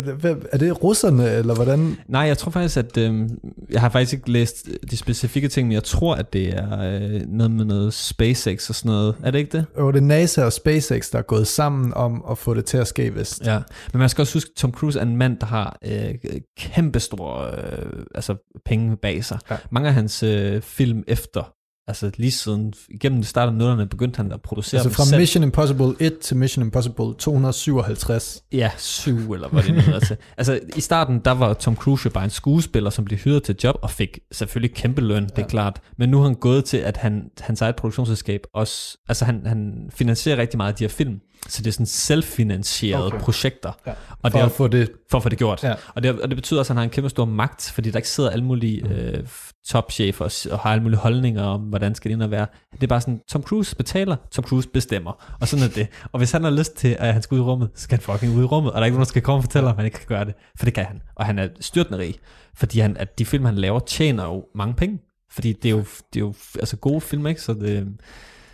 er 0.53 0.59
det 0.59 0.83
russerne, 0.83 1.31
eller 1.31 1.55
hvordan? 1.55 1.97
Nej, 2.09 2.23
jeg 2.23 2.39
tror 2.39 2.51
faktisk, 2.51 2.77
at 2.77 2.97
øh, 2.97 3.29
jeg 3.71 3.81
har 3.81 3.89
faktisk 3.89 4.13
ikke 4.13 4.31
læst 4.31 4.69
de 4.91 4.97
specifikke 4.97 5.49
ting, 5.49 5.69
men 5.69 5.73
jeg 5.73 5.85
tror, 5.85 6.15
at 6.15 6.33
det 6.33 6.49
er 6.49 6.81
øh, 6.81 7.21
noget 7.29 7.51
med 7.51 7.65
noget 7.65 7.95
SpaceX 7.95 8.69
og 8.69 8.75
sådan 8.75 8.91
noget. 8.91 9.15
Er 9.23 9.31
det 9.31 9.39
ikke 9.39 9.59
det? 9.59 9.67
Jo, 9.79 9.91
det 9.91 9.97
er 9.97 10.03
NASA 10.03 10.45
og 10.45 10.53
SpaceX, 10.53 11.11
der 11.11 11.19
er 11.19 11.23
gået 11.23 11.47
sammen 11.47 11.95
om 11.95 12.25
at 12.31 12.39
få 12.39 12.55
det 12.55 12.65
til 12.65 12.77
at 12.77 12.87
ske, 12.87 13.15
vist. 13.15 13.47
Ja, 13.47 13.59
men 13.93 13.99
man 13.99 14.09
skal 14.09 14.23
også 14.23 14.35
huske, 14.35 14.51
at 14.55 14.57
Tom 14.57 14.73
Cruise 14.73 14.99
er 14.99 15.03
en 15.03 15.17
mand, 15.17 15.39
der 15.39 15.47
har 15.47 15.79
øh, 15.85 16.15
kæmpe 16.59 17.01
store 17.01 17.51
øh, 17.51 18.03
altså 18.15 18.35
penge 18.65 18.97
bag 18.97 19.25
sig. 19.25 19.39
Ja. 19.51 19.57
Mange 19.71 19.89
af 19.89 19.95
hans 19.95 20.23
øh, 20.23 20.63
film 20.63 21.05
efter, 21.09 21.54
altså 21.89 22.11
lige 22.17 22.31
siden, 22.31 22.75
igennem 22.89 23.19
det 23.19 23.29
startede 23.29 23.59
nullerne, 23.59 23.87
begyndte 23.87 24.17
han 24.17 24.33
at 24.33 24.43
producere 24.43 24.81
Altså 24.81 24.97
fra 24.97 25.05
selv. 25.05 25.21
Mission 25.21 25.43
Impossible 25.45 25.95
1 26.01 26.19
til 26.19 26.37
Mission 26.37 26.65
Impossible 26.65 27.15
257. 27.19 28.43
Ja, 28.53 28.71
syv 28.79 29.33
eller 29.33 29.49
hvad 29.49 29.63
det 29.63 29.75
nu 29.75 30.01
til. 30.01 30.17
Altså 30.37 30.61
i 30.77 30.81
starten, 30.81 31.19
der 31.25 31.31
var 31.31 31.55
Tom 31.55 31.77
Cruise 31.77 32.11
bare 32.11 32.25
en 32.25 32.31
skuespiller, 32.31 32.91
som 32.91 33.05
blev 33.05 33.19
hyret 33.19 33.43
til 33.43 33.57
job, 33.65 33.75
og 33.83 33.91
fik 33.91 34.19
selvfølgelig 34.33 34.77
kæmpe 34.77 35.01
løn, 35.01 35.23
ja. 35.23 35.29
det 35.37 35.43
er 35.43 35.49
klart. 35.49 35.81
Men 35.99 36.09
nu 36.09 36.19
er 36.21 36.25
han 36.25 36.35
gået 36.35 36.65
til, 36.65 36.77
at 36.77 36.97
han, 36.97 37.31
hans 37.41 37.61
eget 37.63 37.77
produktionsselskab 37.77 38.41
også, 38.55 38.99
altså 39.09 39.25
han, 39.25 39.47
han 39.47 39.91
finansierer 39.95 40.37
rigtig 40.37 40.57
meget 40.57 40.73
af 40.73 40.77
de 40.77 40.85
her 40.85 40.89
film, 40.89 41.21
så 41.49 41.63
det 41.63 41.69
er 41.69 41.73
sådan 41.73 41.87
selvfinansierede. 41.87 43.07
Okay. 43.07 43.19
projekter. 43.19 43.73
Ja. 43.87 43.91
Og 43.91 43.97
For 44.23 44.29
det 44.29 44.41
er, 44.41 44.45
at 44.45 44.53
få 44.53 44.69
det... 44.69 44.91
for 45.11 45.19
at 45.19 45.23
få 45.23 45.29
det 45.29 45.39
gjort. 45.39 45.65
Ja. 45.65 45.75
Og, 45.95 46.03
det, 46.03 46.21
og 46.21 46.29
det 46.29 46.37
betyder 46.37 46.61
også, 46.61 46.73
at 46.73 46.75
han 46.75 46.77
har 46.77 46.85
en 46.85 46.91
kæmpe 46.91 47.09
stor 47.11 47.25
magt, 47.25 47.71
fordi 47.75 47.91
der 47.91 47.97
ikke 47.97 48.09
sidder 48.09 48.31
alle 48.31 48.45
mulige 48.45 48.83
Mm. 48.83 48.91
øh, 48.91 49.27
topchef 49.69 50.21
og, 50.21 50.31
og 50.51 50.59
har 50.59 50.71
alle 50.71 50.83
mulige 50.83 50.99
holdninger 50.99 51.43
om, 51.43 51.61
hvordan 51.61 51.95
skal 51.95 52.09
det 52.09 52.15
ind 52.15 52.23
og 52.23 52.31
være. 52.31 52.47
Det 52.73 52.83
er 52.83 52.87
bare 52.87 53.01
sådan, 53.01 53.21
Tom 53.29 53.43
Cruise 53.43 53.77
betaler, 53.77 54.17
Tom 54.31 54.45
Cruise 54.45 54.69
bestemmer. 54.69 55.37
Og 55.41 55.49
sådan 55.49 55.65
er 55.65 55.69
det. 55.69 55.89
Og 56.13 56.19
hvis 56.19 56.33
han 56.33 56.45
har 56.45 56.51
lyst 56.51 56.77
til, 56.77 56.97
at 56.99 57.13
han 57.13 57.23
skal 57.23 57.35
ud 57.35 57.41
i 57.41 57.43
rummet, 57.43 57.71
så 57.75 57.83
skal 57.83 57.99
han 57.99 58.03
fucking 58.03 58.37
ud 58.37 58.43
i 58.43 58.47
rummet. 58.47 58.73
Og 58.73 58.75
der 58.75 58.81
er 58.81 58.85
ikke 58.85 58.95
nogen, 58.95 59.05
der 59.05 59.09
skal 59.09 59.23
komme 59.23 59.39
og 59.39 59.45
fortælle 59.45 59.69
ham, 59.69 59.75
at 59.75 59.77
han 59.77 59.85
ikke 59.85 59.99
kan 59.99 60.07
gøre 60.09 60.25
det. 60.25 60.35
For 60.59 60.65
det 60.65 60.75
kan 60.75 60.85
han. 60.85 61.01
Og 61.15 61.27
han 61.27 61.39
er 61.39 61.49
styrtende 61.61 61.99
rig. 61.99 62.15
Fordi 62.57 62.81
han, 62.81 62.97
at 62.97 63.19
de 63.19 63.27
film, 63.27 63.45
han 63.45 63.55
laver, 63.55 63.79
tjener 63.79 64.25
jo 64.25 64.45
mange 64.55 64.75
penge. 64.75 64.99
Fordi 65.31 65.53
det 65.53 65.69
er 65.69 65.73
jo, 65.73 65.85
det 66.15 66.21
er 66.21 66.25
jo 66.25 66.35
altså 66.59 66.77
gode 66.77 67.01
film, 67.01 67.27
ikke? 67.27 67.43
Så 67.43 67.55
det, 67.55 67.89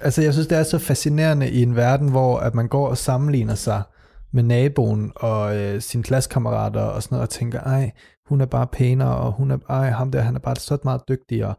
Altså, 0.01 0.23
jeg 0.23 0.33
synes, 0.33 0.47
det 0.47 0.59
er 0.59 0.63
så 0.63 0.79
fascinerende 0.79 1.51
i 1.51 1.63
en 1.63 1.77
verden, 1.77 2.09
hvor 2.09 2.39
at 2.39 2.55
man 2.55 2.69
går 2.69 2.89
og 2.89 2.99
sammenligner 2.99 3.55
sig 3.55 3.83
med 4.33 4.43
naboen 4.43 5.13
og 5.17 5.57
øh, 5.57 5.81
sine 5.81 6.03
klassekammerater 6.03 6.81
og 6.81 7.03
sådan 7.03 7.17
noget, 7.17 7.29
og 7.29 7.31
tænker, 7.31 7.61
ej, 7.61 7.91
hun 8.31 8.41
er 8.41 8.47
bare 8.47 8.67
pænere, 8.67 9.17
og 9.17 9.33
hun 9.33 9.51
er, 9.51 9.59
ej, 9.69 9.91
ham 9.91 10.11
der, 10.11 10.21
han 10.21 10.35
er 10.35 10.41
bare 10.41 10.57
så 10.57 10.79
meget 10.85 11.01
dygtigere. 11.09 11.55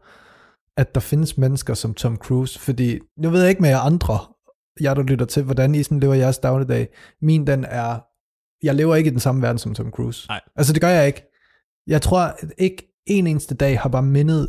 At 0.76 0.94
der 0.94 1.00
findes 1.00 1.38
mennesker 1.38 1.74
som 1.74 1.94
Tom 1.94 2.16
Cruise, 2.16 2.58
fordi, 2.58 2.98
nu 3.18 3.30
ved 3.30 3.40
jeg 3.40 3.48
ikke 3.50 3.62
med 3.62 3.70
jer 3.70 3.78
andre, 3.78 4.18
jeg 4.80 4.96
der 4.96 5.02
lytter 5.02 5.26
til, 5.26 5.42
hvordan 5.42 5.74
I 5.74 5.82
sådan 5.82 6.00
lever 6.00 6.14
jeres 6.14 6.38
dagligdag. 6.38 6.88
Min, 7.22 7.46
den 7.46 7.64
er, 7.64 8.00
jeg 8.62 8.74
lever 8.74 8.94
ikke 8.94 9.08
i 9.08 9.10
den 9.10 9.20
samme 9.20 9.42
verden 9.42 9.58
som 9.58 9.74
Tom 9.74 9.90
Cruise. 9.90 10.28
Nej. 10.28 10.40
Altså, 10.56 10.72
det 10.72 10.80
gør 10.80 10.88
jeg 10.88 11.06
ikke. 11.06 11.22
Jeg 11.86 12.02
tror 12.02 12.20
at 12.20 12.52
ikke 12.58 13.02
en 13.06 13.26
eneste 13.26 13.54
dag 13.54 13.80
har 13.80 13.88
bare 13.88 14.02
mindet 14.02 14.48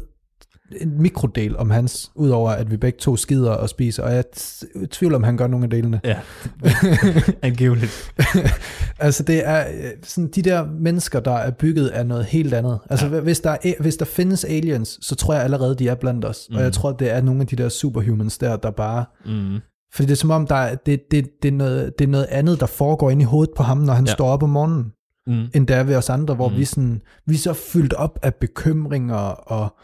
en 0.82 1.02
mikrodel 1.02 1.58
om 1.58 1.70
hans, 1.70 2.12
udover 2.16 2.50
at 2.52 2.72
vi 2.72 2.78
begge 2.78 2.98
to 3.00 3.16
skider 3.16 3.52
og 3.52 3.70
spiser, 3.70 4.04
og 4.04 4.10
jeg 4.12 4.18
er 4.20 4.24
t- 4.38 4.86
tvivl 4.92 5.14
om, 5.16 5.24
han 5.24 5.38
gør 5.38 5.48
nogle 5.48 5.64
af 5.64 5.70
delene. 5.70 6.02
ja, 6.04 6.20
angiveligt. 7.42 8.14
altså 9.00 9.24
det 9.24 9.48
er 9.48 9.60
øh, 9.68 9.92
sådan 10.04 10.28
de 10.36 10.42
der 10.42 10.66
mennesker, 10.80 11.20
der 11.20 11.32
er 11.34 11.52
bygget 11.52 11.88
af 11.88 12.06
noget 12.06 12.26
helt 12.26 12.54
andet. 12.54 12.80
Altså 12.90 13.08
ja. 13.08 13.20
hvis, 13.20 13.40
der 13.40 13.50
er, 13.64 13.74
hvis 13.82 13.96
der 13.96 14.06
findes 14.06 14.46
aliens, 14.46 15.00
så 15.02 15.16
tror 15.16 15.34
jeg 15.34 15.44
allerede, 15.44 15.76
de 15.76 15.88
er 15.88 15.96
blandt 15.96 16.26
os. 16.26 16.48
Mm. 16.50 16.56
Og 16.56 16.60
Mm. 16.62 16.64
jeg 16.64 16.74
tror, 16.74 16.92
det 16.92 17.12
er 17.12 17.22
nogle 17.22 17.42
af 17.42 17.48
de 17.48 17.56
der 17.56 17.70
superhumans 17.70 18.38
der, 18.38 18.56
der 18.56 18.72
bare... 18.72 19.06
Mm. 19.26 19.60
Fordi 19.94 20.06
det 20.06 20.12
er 20.12 20.16
som 20.18 20.32
om, 20.32 20.48
der 20.48 20.56
er, 20.56 20.76
det, 20.76 21.02
det, 21.12 21.28
det, 21.44 21.48
er 21.48 21.52
noget, 21.52 22.00
det 22.00 22.06
er 22.06 22.10
noget 22.10 22.26
andet, 22.30 22.60
der 22.60 22.66
foregår 22.66 23.10
inde 23.10 23.22
i 23.22 23.26
hovedet 23.26 23.54
på 23.58 23.64
ham, 23.64 23.78
når 23.78 23.94
han 23.94 24.06
Ja. 24.06 24.12
står 24.14 24.28
op 24.30 24.44
om 24.44 24.50
morgenen, 24.50 24.86
Mm. 25.28 25.46
end 25.54 25.68
det 25.68 25.76
er 25.76 25.84
ved 25.84 25.96
os 25.96 26.10
andre, 26.10 26.36
hvor 26.36 26.48
Mm. 26.48 26.54
mm. 26.54 26.60
vi, 26.60 26.66
sådan, 26.66 27.02
vi 27.28 27.34
er 27.34 27.38
så 27.40 27.54
fyldt 27.54 27.94
op 27.94 28.20
af 28.22 28.34
bekymringer 28.36 29.16
og 29.16 29.76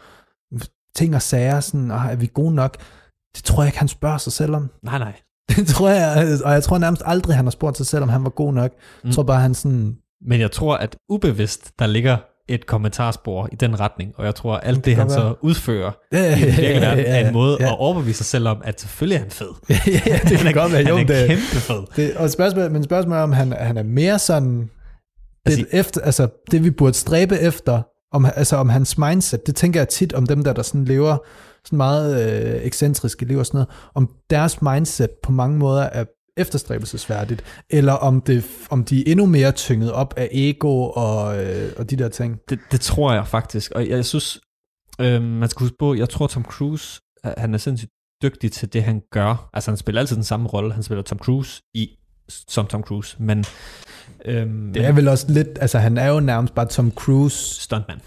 ting 0.96 1.14
og 1.14 1.22
sager, 1.22 1.60
sådan, 1.60 1.90
ah, 1.90 2.12
er 2.12 2.16
vi 2.16 2.30
gode 2.34 2.54
nok? 2.54 2.76
Det 3.36 3.44
tror 3.44 3.62
jeg 3.62 3.68
ikke, 3.68 3.78
han 3.78 3.88
spørger 3.88 4.18
sig 4.18 4.32
selv 4.32 4.54
om. 4.54 4.70
Nej, 4.82 4.98
nej. 4.98 5.12
Det 5.56 5.66
tror 5.66 5.88
jeg, 5.88 6.38
og 6.44 6.52
jeg 6.52 6.62
tror 6.62 6.78
nærmest 6.78 7.02
aldrig, 7.04 7.36
han 7.36 7.44
har 7.44 7.50
spurgt 7.50 7.76
sig 7.76 7.86
selv, 7.86 8.02
om 8.02 8.08
han 8.08 8.24
var 8.24 8.30
god 8.30 8.52
nok. 8.52 8.70
Jeg 8.72 9.08
Mm. 9.08 9.12
tror 9.12 9.22
bare, 9.22 9.40
han 9.40 9.54
sådan, 9.54 9.96
Men 10.26 10.40
jeg 10.40 10.50
tror, 10.52 10.76
at 10.76 10.96
ubevidst, 11.08 11.72
der 11.78 11.86
ligger 11.86 12.16
et 12.48 12.66
kommentarspor 12.66 13.48
i 13.52 13.54
den 13.56 13.80
retning, 13.80 14.12
og 14.16 14.24
jeg 14.24 14.34
tror, 14.34 14.54
at 14.56 14.60
alt 14.68 14.76
det, 14.76 14.84
kan 14.84 14.96
han 14.96 15.06
godt 15.06 15.12
så 15.14 15.22
være. 15.24 15.44
udfører 15.44 15.92
Ja, 16.12 16.36
i 16.36 16.40
den 16.40 16.46
virkelige 16.46 16.80
verden, 16.80 17.04
er 17.06 17.26
en 17.26 17.32
måde 17.32 17.56
ja. 17.60 17.66
at 17.72 17.78
overbevise 17.78 18.16
sig 18.18 18.26
selv 18.26 18.48
om, 18.48 18.60
at 18.64 18.80
selvfølgelig 18.80 19.16
er 19.16 19.20
han 19.20 19.30
fed. 19.30 19.48
ja, 19.70 20.18
det 20.28 20.36
han 20.38 20.46
er, 20.46 20.52
kan 20.52 20.54
godt 20.62 20.72
være. 20.72 20.88
Jo, 20.88 20.96
han 20.96 21.10
er 21.10 21.14
det, 21.18 21.28
kæmpe 21.28 21.42
fed. 21.42 21.82
det, 21.96 22.16
og 22.16 22.30
spørgsmålet, 22.30 22.72
men 22.72 22.84
spørgsmålet 22.84 23.18
er, 23.18 23.22
om 23.22 23.32
han, 23.32 23.52
han 23.52 23.76
er 23.76 23.82
mere 23.82 24.18
sådan, 24.18 24.58
det, 24.60 24.68
Altså- 25.46 25.64
efter, 25.72 26.00
altså, 26.00 26.28
det 26.50 26.64
vi 26.64 26.70
burde 26.70 26.94
stræbe 26.94 27.38
efter, 27.38 27.82
om, 28.12 28.24
altså 28.24 28.56
om 28.56 28.68
hans 28.68 28.98
mindset, 28.98 29.46
det 29.46 29.56
tænker 29.56 29.80
jeg 29.80 29.88
tit 29.88 30.12
om 30.12 30.26
dem 30.26 30.44
der, 30.44 30.52
der 30.52 30.62
sådan 30.62 30.84
lever 30.84 31.18
sådan 31.64 31.76
meget 31.76 32.42
øh, 32.56 32.66
ekscentriske 32.66 33.24
liv 33.24 33.38
og 33.38 33.46
sådan 33.46 33.58
noget, 33.58 33.68
om 33.94 34.10
deres 34.30 34.62
mindset 34.62 35.10
på 35.22 35.32
mange 35.32 35.58
måder 35.58 35.82
er 35.82 36.04
efterstræbelsesværdigt, 36.36 37.44
eller 37.70 37.92
om, 37.92 38.20
det, 38.20 38.44
om 38.70 38.84
de 38.84 39.00
er 39.00 39.10
endnu 39.10 39.26
mere 39.26 39.52
tynget 39.52 39.92
op 39.92 40.14
af 40.16 40.28
ego 40.32 40.90
og, 40.90 41.44
øh, 41.44 41.72
og 41.76 41.90
de 41.90 41.96
der 41.96 42.08
ting. 42.08 42.38
Det, 42.48 42.58
det 42.72 42.80
tror 42.80 43.12
jeg 43.12 43.26
faktisk, 43.26 43.72
og 43.72 43.80
jeg, 43.82 43.90
jeg 43.90 44.04
synes, 44.04 44.40
øh, 45.00 45.22
man 45.22 45.48
skal 45.48 45.64
huske 45.64 45.76
på, 45.78 45.94
jeg 45.94 46.08
tror, 46.08 46.26
Tom 46.26 46.44
Cruise, 46.44 47.00
han 47.24 47.54
er 47.54 47.58
sindssygt 47.58 47.92
dygtig 48.22 48.52
til 48.52 48.72
det, 48.72 48.82
han 48.82 49.02
gør. 49.12 49.50
Altså, 49.52 49.70
han 49.70 49.78
spiller 49.78 50.00
altid 50.00 50.16
den 50.16 50.24
samme 50.24 50.48
rolle. 50.48 50.72
Han 50.72 50.82
spiller 50.82 51.02
Tom 51.02 51.18
Cruise 51.18 51.62
i 51.74 51.88
som 52.28 52.66
Tom 52.66 52.82
Cruise, 52.82 53.16
men... 53.22 53.44
Øhm, 54.24 54.72
Det 54.72 54.84
er 54.84 54.92
vel 54.92 55.08
også 55.08 55.26
lidt, 55.28 55.48
altså 55.60 55.78
han 55.78 55.98
er 55.98 56.08
jo 56.08 56.20
nærmest 56.20 56.54
bare 56.54 56.66
Tom 56.66 56.92
Cruise 56.96 57.62
Stuntman. 57.62 57.98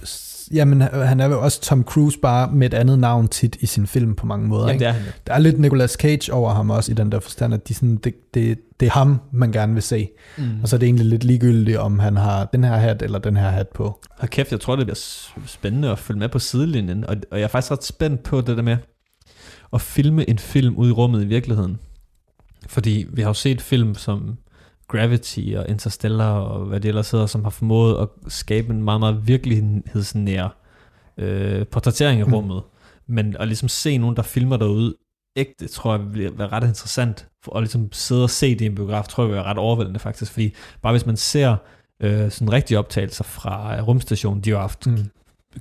Jamen, 0.53 0.81
han 0.81 1.19
er 1.19 1.25
jo 1.25 1.41
også 1.41 1.61
Tom 1.61 1.83
Cruise, 1.83 2.19
bare 2.19 2.51
med 2.51 2.67
et 2.67 2.73
andet 2.73 2.99
navn 2.99 3.27
tit 3.27 3.57
i 3.59 3.65
sin 3.65 3.87
film 3.87 4.15
på 4.15 4.25
mange 4.25 4.47
måder. 4.47 4.61
Jamen, 4.61 4.73
ikke? 4.73 4.85
det 4.85 4.89
er 4.89 4.93
han. 4.93 5.03
Der 5.27 5.33
er 5.33 5.39
lidt 5.39 5.59
Nicolas 5.59 5.91
Cage 5.91 6.33
over 6.33 6.53
ham 6.53 6.69
også, 6.69 6.91
i 6.91 6.95
den 6.95 7.11
der 7.11 7.19
forstand, 7.19 7.53
at 7.53 7.67
de 7.67 7.73
sådan, 7.73 7.95
det, 7.95 8.13
det, 8.33 8.59
det 8.79 8.85
er 8.85 8.91
ham, 8.91 9.19
man 9.31 9.51
gerne 9.51 9.73
vil 9.73 9.83
se. 9.83 10.09
Mm. 10.37 10.43
Og 10.61 10.69
så 10.69 10.75
er 10.75 10.77
det 10.77 10.87
egentlig 10.87 11.05
lidt 11.05 11.23
ligegyldigt, 11.23 11.77
om 11.77 11.99
han 11.99 12.17
har 12.17 12.45
den 12.45 12.63
her 12.63 12.75
hat 12.75 13.01
eller 13.01 13.19
den 13.19 13.37
her 13.37 13.49
hat 13.49 13.67
på. 13.67 14.01
Og 14.17 14.29
kæft, 14.29 14.51
jeg 14.51 14.59
tror, 14.59 14.75
det 14.75 14.85
bliver 14.85 15.29
spændende 15.47 15.91
at 15.91 15.99
følge 15.99 16.19
med 16.19 16.29
på 16.29 16.39
sidelinjen, 16.39 17.05
og, 17.05 17.15
og 17.31 17.37
jeg 17.39 17.43
er 17.43 17.47
faktisk 17.47 17.71
ret 17.71 17.83
spændt 17.83 18.23
på 18.23 18.41
det 18.41 18.57
der 18.57 18.63
med 18.63 18.77
at 19.73 19.81
filme 19.81 20.29
en 20.29 20.39
film 20.39 20.75
ud 20.75 20.89
i 20.89 20.91
rummet 20.91 21.23
i 21.23 21.25
virkeligheden. 21.25 21.77
Fordi 22.67 23.05
vi 23.13 23.21
har 23.21 23.29
jo 23.29 23.33
set 23.33 23.61
film 23.61 23.95
som 23.95 24.37
Gravity 24.97 25.53
og 25.57 25.65
Interstellar 25.69 26.31
og 26.39 26.65
hvad 26.65 26.79
det 26.79 26.89
ellers 26.89 27.11
hedder, 27.11 27.25
som 27.25 27.43
har 27.43 27.49
formået 27.49 27.97
at 28.01 28.07
skabe 28.31 28.73
en 28.73 28.83
meget, 28.83 28.99
meget 28.99 29.27
virkelighedsnær 29.27 30.57
øh, 31.17 31.67
portrættering 31.67 32.21
af 32.21 32.27
Mm. 32.27 32.33
rummet. 32.33 32.61
Men 33.07 33.35
at 33.39 33.47
ligesom 33.47 33.69
se 33.69 33.97
nogen, 33.97 34.15
der 34.15 34.21
filmer 34.21 34.57
derude 34.57 34.95
ægte, 35.35 35.67
tror 35.67 35.95
jeg 35.97 36.13
vil 36.13 36.37
være 36.37 36.47
ret 36.47 36.63
interessant. 36.67 37.27
For 37.43 37.55
at 37.57 37.61
ligesom 37.63 37.89
sidde 37.91 38.23
og 38.23 38.29
se 38.29 38.51
det 38.53 38.61
i 38.61 38.65
en 38.65 38.75
biograf, 38.75 39.07
tror 39.07 39.23
jeg 39.23 39.27
vil 39.29 39.35
være 39.35 39.45
ret 39.45 39.57
overvældende 39.57 39.99
faktisk. 39.99 40.31
Fordi 40.31 40.53
bare 40.81 40.93
hvis 40.93 41.05
man 41.05 41.17
ser 41.17 41.55
øh, 41.99 42.31
sådan 42.31 42.51
rigtige 42.51 42.79
optagelser 42.79 43.23
fra 43.23 43.77
øh, 43.77 43.87
rumstationen, 43.87 44.41
de 44.43 44.49
har 44.51 44.57
haft 44.59 44.87
Mm. 44.87 44.97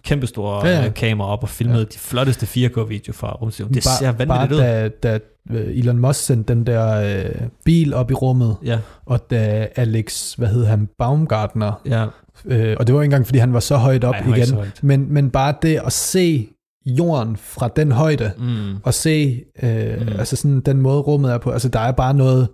Kæmpestore 0.02 0.66
Ja, 0.66 0.72
ja, 0.72 0.78
ja. 0.78 0.84
ja. 0.84 0.90
kamera 0.90 1.28
op 1.28 1.42
og 1.42 1.48
filmede 1.48 1.78
ja. 1.78 1.84
de 1.84 1.98
flotteste 1.98 2.46
4K-video 2.46 3.12
fra 3.12 3.32
rumstationen. 3.32 3.74
Det 3.74 3.84
bare, 3.84 3.98
ser 3.98 4.12
vanvittigt 4.26 4.52
ud. 4.52 4.58
da, 4.58 4.88
da 4.88 5.18
øh, 5.50 5.78
Elon 5.78 5.98
Musk 5.98 6.20
sendte 6.24 6.54
den 6.54 6.66
der 6.66 7.16
øh, 7.24 7.48
bil 7.64 7.94
op 7.94 8.10
i 8.10 8.14
rummet, 8.14 8.56
Ja, 8.64 8.78
og 9.06 9.30
da 9.30 9.68
Alex, 9.76 10.34
hvad 10.34 10.48
hed 10.48 10.64
han, 10.64 10.88
Baumgartner, 10.98 11.80
ja. 11.86 12.06
øh, 12.44 12.76
og 12.80 12.86
det 12.86 12.94
var 12.94 13.00
ikke 13.00 13.04
engang, 13.04 13.26
fordi 13.26 13.38
han 13.38 13.52
var 13.52 13.60
så 13.60 13.76
højt 13.76 14.04
op 14.04 14.14
Nej, 14.26 14.36
igen, 14.36 14.54
højt. 14.54 14.80
men, 14.82 15.12
men 15.12 15.30
bare 15.30 15.54
det 15.62 15.80
at 15.86 15.92
se 15.92 16.48
jorden 16.86 17.36
fra 17.36 17.68
den 17.68 17.92
højde, 17.92 18.32
Mm. 18.38 18.76
og 18.84 18.94
se 18.94 19.42
øh, 19.62 20.00
Mm. 20.00 20.08
altså 20.18 20.36
sådan 20.36 20.60
den 20.60 20.80
måde 20.80 21.00
rummet 21.00 21.32
er 21.32 21.38
på, 21.38 21.50
altså 21.50 21.68
der 21.68 21.80
er 21.80 21.92
bare 21.92 22.14
noget 22.14 22.48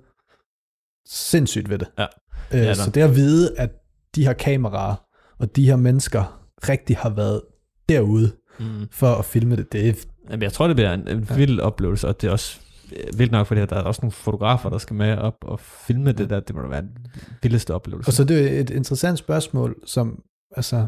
sindssygt 1.08 1.70
ved 1.70 1.78
det. 1.78 1.88
Ja, 1.98 2.06
øh, 2.52 2.60
er 2.60 2.64
der. 2.64 2.74
så 2.74 2.90
det 2.90 3.00
at 3.02 3.16
vide, 3.16 3.50
at 3.58 3.70
de 4.14 4.24
her 4.24 4.32
kameraer 4.32 4.94
og 5.38 5.56
de 5.56 5.66
her 5.66 5.76
mennesker 5.76 6.37
rigtig 6.68 6.96
har 6.96 7.10
været 7.10 7.40
derude 7.88 8.32
Mm. 8.60 8.86
for 8.90 9.06
at 9.14 9.24
filme 9.24 9.56
det, 9.56 9.72
det 9.72 9.88
er 9.88 9.92
Jamen, 10.30 10.42
jeg 10.42 10.52
tror, 10.52 10.66
det 10.66 10.76
bliver 10.76 10.92
en, 10.94 11.08
en 11.08 11.28
vild 11.36 11.60
oplevelse, 11.60 12.08
og 12.08 12.20
det 12.20 12.28
er 12.28 12.32
også 12.32 12.60
øh, 12.96 13.18
vildt 13.18 13.32
nok, 13.32 13.46
fordi 13.46 13.60
der 13.60 13.76
er 13.76 13.82
også 13.82 14.00
nogle 14.02 14.12
fotografer, 14.12 14.70
der 14.70 14.78
skal 14.78 14.96
med 14.96 15.16
op 15.16 15.34
og 15.42 15.60
filme 15.60 16.12
det 16.12 16.30
der. 16.30 16.40
Det 16.40 16.56
må 16.56 16.62
da 16.62 16.68
være 16.68 16.80
den 16.80 17.06
vildeste 17.42 17.74
oplevelse. 17.74 18.08
Og 18.08 18.12
så 18.12 18.22
er 18.22 18.26
det 18.26 18.40
jo 18.54 18.60
et 18.60 18.70
interessant 18.70 19.18
spørgsmål, 19.18 19.76
som, 19.86 20.22
altså, 20.56 20.86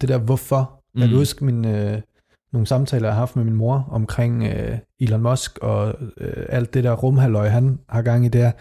det 0.00 0.08
der 0.08 0.18
hvorfor. 0.18 0.82
Mm. 0.94 1.00
Jeg 1.00 1.06
Mm. 1.08 1.10
kan 1.10 1.18
huske 1.18 1.44
min, 1.44 1.64
øh, 1.64 2.00
nogle 2.52 2.66
samtaler, 2.66 3.08
jeg 3.08 3.14
har 3.14 3.20
haft 3.20 3.36
med 3.36 3.44
min 3.44 3.54
mor 3.54 3.88
omkring 3.90 4.44
øh, 4.44 4.78
Elon 5.00 5.22
Musk 5.22 5.58
og 5.58 5.94
øh, 6.20 6.46
alt 6.48 6.74
det 6.74 6.84
der 6.84 6.92
rumhalløj, 6.92 7.48
han 7.48 7.78
har 7.88 8.02
gang 8.02 8.24
i 8.24 8.28
der. 8.28 8.52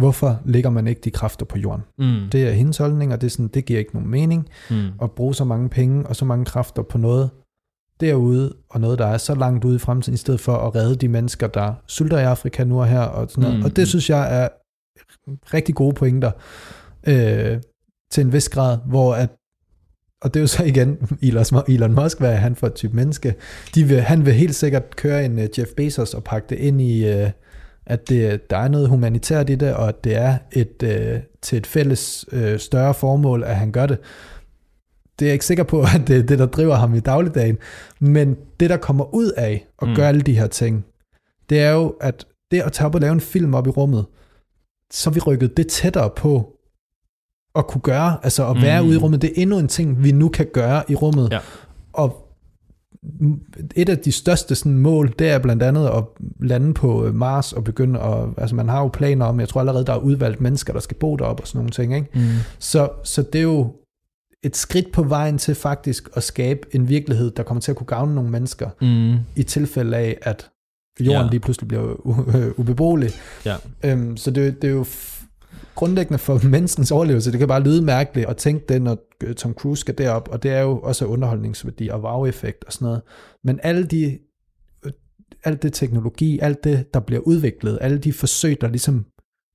Hvorfor 0.00 0.40
lægger 0.44 0.70
man 0.70 0.86
ikke 0.86 1.00
de 1.00 1.10
kræfter 1.10 1.46
på 1.46 1.58
jorden? 1.58 1.82
mm. 1.98 2.30
Det 2.32 2.48
er 2.48 2.50
hendes 2.50 2.78
holdning, 2.78 3.12
og 3.12 3.20
det, 3.20 3.26
er 3.26 3.30
sådan, 3.30 3.48
det 3.48 3.64
giver 3.64 3.78
ikke 3.78 3.94
nogen 3.94 4.10
mening 4.10 4.48
mm. 4.70 4.86
at 5.02 5.10
bruge 5.10 5.34
så 5.34 5.44
mange 5.44 5.68
penge 5.68 6.06
og 6.06 6.16
så 6.16 6.24
mange 6.24 6.44
kræfter 6.44 6.82
på 6.82 6.98
noget 6.98 7.30
derude, 8.00 8.54
og 8.70 8.80
noget, 8.80 8.98
der 8.98 9.06
er 9.06 9.18
så 9.18 9.34
langt 9.34 9.64
ude 9.64 9.76
i 9.76 9.78
fremtiden, 9.78 10.14
i 10.14 10.16
stedet 10.16 10.40
for 10.40 10.56
at 10.56 10.74
redde 10.74 10.96
de 10.96 11.08
mennesker, 11.08 11.46
der 11.46 11.74
sulter 11.86 12.18
i 12.18 12.22
Afrika 12.22 12.64
nu 12.64 12.80
og 12.80 12.86
her. 12.86 13.00
Og, 13.00 13.30
sådan 13.30 13.42
noget. 13.42 13.58
Mm. 13.58 13.64
og 13.64 13.76
det 13.76 13.88
synes 13.88 14.10
jeg 14.10 14.42
er 14.42 14.48
rigtig 15.54 15.74
gode 15.74 15.94
pointer 15.94 16.30
øh, 17.06 17.60
til 18.12 18.20
en 18.20 18.32
vis 18.32 18.48
grad, 18.48 18.78
hvor 18.86 19.14
at 19.14 19.30
og 20.22 20.34
det 20.34 20.40
er 20.40 20.42
jo 20.42 20.46
så 20.46 20.64
igen 20.64 20.98
Elon, 21.68 21.94
Musk, 21.94 22.18
hvad 22.18 22.32
er 22.32 22.36
han 22.36 22.56
for 22.56 22.66
et 22.66 22.74
type 22.74 22.96
menneske. 22.96 23.34
De 23.74 23.84
vil, 23.84 24.00
han 24.00 24.26
vil 24.26 24.34
helt 24.34 24.54
sikkert 24.54 24.96
køre 24.96 25.24
en 25.24 25.38
uh, 25.38 25.58
Jeff 25.58 25.70
Bezos 25.76 26.14
og 26.14 26.24
pakke 26.24 26.46
det 26.48 26.58
ind 26.58 26.80
i, 26.80 27.12
uh, 27.12 27.28
at 27.90 28.08
det, 28.08 28.50
der 28.50 28.56
er 28.56 28.68
noget 28.68 28.88
humanitært 28.88 29.50
i 29.50 29.54
det, 29.54 29.74
og 29.74 29.88
at 29.88 30.04
det 30.04 30.16
er 30.16 30.38
et, 30.52 30.82
uh, 30.82 31.22
til 31.42 31.58
et 31.58 31.66
fælles 31.66 32.26
uh, 32.32 32.56
større 32.58 32.94
formål, 32.94 33.42
at 33.44 33.56
han 33.56 33.72
gør 33.72 33.86
det. 33.86 33.98
Det 35.18 35.24
er 35.26 35.28
jeg 35.28 35.32
ikke 35.32 35.46
sikker 35.46 35.64
på, 35.64 35.80
at 35.94 36.02
det 36.08 36.16
er 36.18 36.22
det, 36.22 36.38
der 36.38 36.46
driver 36.46 36.74
ham 36.74 36.94
i 36.94 37.00
dagligdagen. 37.00 37.58
Men 38.00 38.36
det, 38.60 38.70
der 38.70 38.76
kommer 38.76 39.14
ud 39.14 39.30
af 39.36 39.66
at 39.82 39.88
Mm. 39.88 39.94
gøre 39.94 40.08
alle 40.08 40.20
de 40.20 40.38
her 40.38 40.46
ting, 40.46 40.84
det 41.50 41.60
er 41.60 41.70
jo, 41.70 41.94
at 42.00 42.26
det 42.50 42.60
at 42.60 42.72
tage 42.72 42.86
op 42.86 42.94
og 42.94 43.00
lave 43.00 43.12
en 43.12 43.20
film 43.20 43.54
op 43.54 43.66
i 43.66 43.70
rummet, 43.70 44.06
så 44.92 45.10
vi 45.10 45.20
rykket 45.20 45.56
det 45.56 45.66
tættere 45.68 46.10
på 46.16 46.56
at 47.54 47.66
kunne 47.66 47.80
gøre, 47.82 48.18
altså 48.22 48.48
at 48.50 48.62
være 48.62 48.82
Mm. 48.82 48.88
ude 48.88 48.96
i 48.96 48.98
rummet. 48.98 49.22
Det 49.22 49.30
er 49.30 49.42
endnu 49.42 49.58
en 49.58 49.68
ting, 49.68 50.02
vi 50.04 50.12
nu 50.12 50.28
kan 50.28 50.46
gøre 50.52 50.82
i 50.88 50.94
rummet. 50.94 51.28
Ja. 51.32 51.38
Og 51.92 52.19
et 53.76 53.88
af 53.88 53.98
de 53.98 54.12
største 54.12 54.54
sådan, 54.54 54.78
mål, 54.78 55.14
det 55.18 55.28
er 55.30 55.38
blandt 55.38 55.62
andet 55.62 55.86
at 55.86 56.04
lande 56.40 56.74
på 56.74 57.06
øh, 57.06 57.14
Mars 57.14 57.52
og 57.52 57.64
begynde 57.64 58.00
at, 58.00 58.28
altså 58.36 58.56
man 58.56 58.68
har 58.68 58.80
jo 58.80 58.88
planer 58.88 59.26
om, 59.26 59.40
jeg 59.40 59.48
tror 59.48 59.60
allerede, 59.60 59.84
der 59.86 59.92
er 59.92 59.98
udvalgt 59.98 60.40
mennesker, 60.40 60.72
der 60.72 60.80
skal 60.80 60.96
bo 60.96 61.16
deroppe 61.16 61.42
og 61.42 61.46
sådan 61.48 61.58
nogle 61.58 61.70
ting, 61.70 61.94
ikke? 61.94 62.08
Mm. 62.14 62.20
Så, 62.58 62.88
så 63.04 63.22
det 63.22 63.38
er 63.38 63.42
jo 63.42 63.74
et 64.44 64.56
skridt 64.56 64.92
på 64.92 65.02
vejen 65.02 65.38
til 65.38 65.54
faktisk 65.54 66.08
at 66.14 66.22
skabe 66.22 66.60
en 66.72 66.88
virkelighed, 66.88 67.30
der 67.30 67.42
kommer 67.42 67.60
til 67.60 67.70
at 67.72 67.76
kunne 67.76 67.86
gavne 67.86 68.14
nogle 68.14 68.30
mennesker, 68.30 68.68
Mm. 68.80 69.18
i 69.36 69.42
tilfælde 69.42 69.96
af, 69.96 70.18
at 70.22 70.50
jorden 71.00 71.22
Ja. 71.24 71.30
lige 71.30 71.40
pludselig 71.40 71.68
bliver 71.68 71.94
u- 71.94 72.36
øh, 72.36 72.52
ubeboelig. 72.56 73.10
Ja. 73.46 73.56
Øhm, 73.84 74.16
så 74.16 74.30
det, 74.30 74.62
det 74.62 74.68
er 74.70 74.74
jo 74.74 74.84
grundlæggende 75.74 76.18
for 76.18 76.40
menneskens 76.48 76.90
overlevelse. 76.90 77.30
Det 77.30 77.38
kan 77.38 77.48
bare 77.48 77.62
lyde 77.62 77.82
mærkeligt 77.82 78.28
at 78.28 78.36
tænke 78.36 78.64
det, 78.68 78.82
når 78.82 78.98
øh, 79.24 79.34
Tom 79.34 79.54
Cruise 79.54 79.80
skal 79.80 79.98
derop, 79.98 80.28
og 80.32 80.42
det 80.42 80.50
er 80.50 80.60
jo 80.60 80.78
også 80.78 81.04
underholdningsværdi 81.06 81.88
og 81.88 82.00
wow-effekt 82.00 82.64
og 82.64 82.72
sådan 82.72 82.86
noget. 82.86 83.02
Men 83.44 83.60
alle 83.62 83.86
de, 83.86 84.18
øh, 84.86 84.92
alt 85.44 85.62
det 85.62 85.72
teknologi, 85.72 86.38
alt 86.38 86.64
det, 86.64 86.94
der 86.94 87.00
bliver 87.00 87.20
udviklet, 87.20 87.78
alle 87.80 87.98
de 87.98 88.12
forsøg, 88.12 88.60
der 88.60 88.68
ligesom 88.68 89.04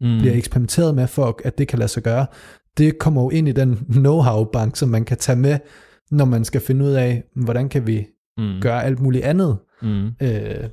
Mm. 0.02 0.18
bliver 0.20 0.34
eksperimenteret 0.34 0.96
med, 0.96 1.08
for 1.08 1.40
at 1.44 1.58
det 1.58 1.68
kan 1.68 1.80
lade 1.80 1.90
sig 1.90 2.04
gøre, 2.04 2.26
det 2.78 3.00
kommer 3.00 3.24
jo 3.24 3.30
ind 3.30 3.48
i 3.48 3.52
den 3.52 3.76
know-how-bank, 3.90 4.76
som 4.76 4.90
man 4.90 5.06
kan 5.06 5.18
tage 5.18 5.36
med, 5.36 5.60
når 6.12 6.26
man 6.26 6.46
skal 6.46 6.62
finde 6.62 6.86
ud 6.86 6.92
af, 6.92 7.24
hvordan 7.36 7.70
kan 7.70 7.88
vi 7.88 8.08
mm. 8.38 8.62
gøre 8.62 8.84
alt 8.84 9.00
muligt 9.00 9.24
andet. 9.24 9.58
Mm. 9.82 10.06
Øh, 10.22 10.70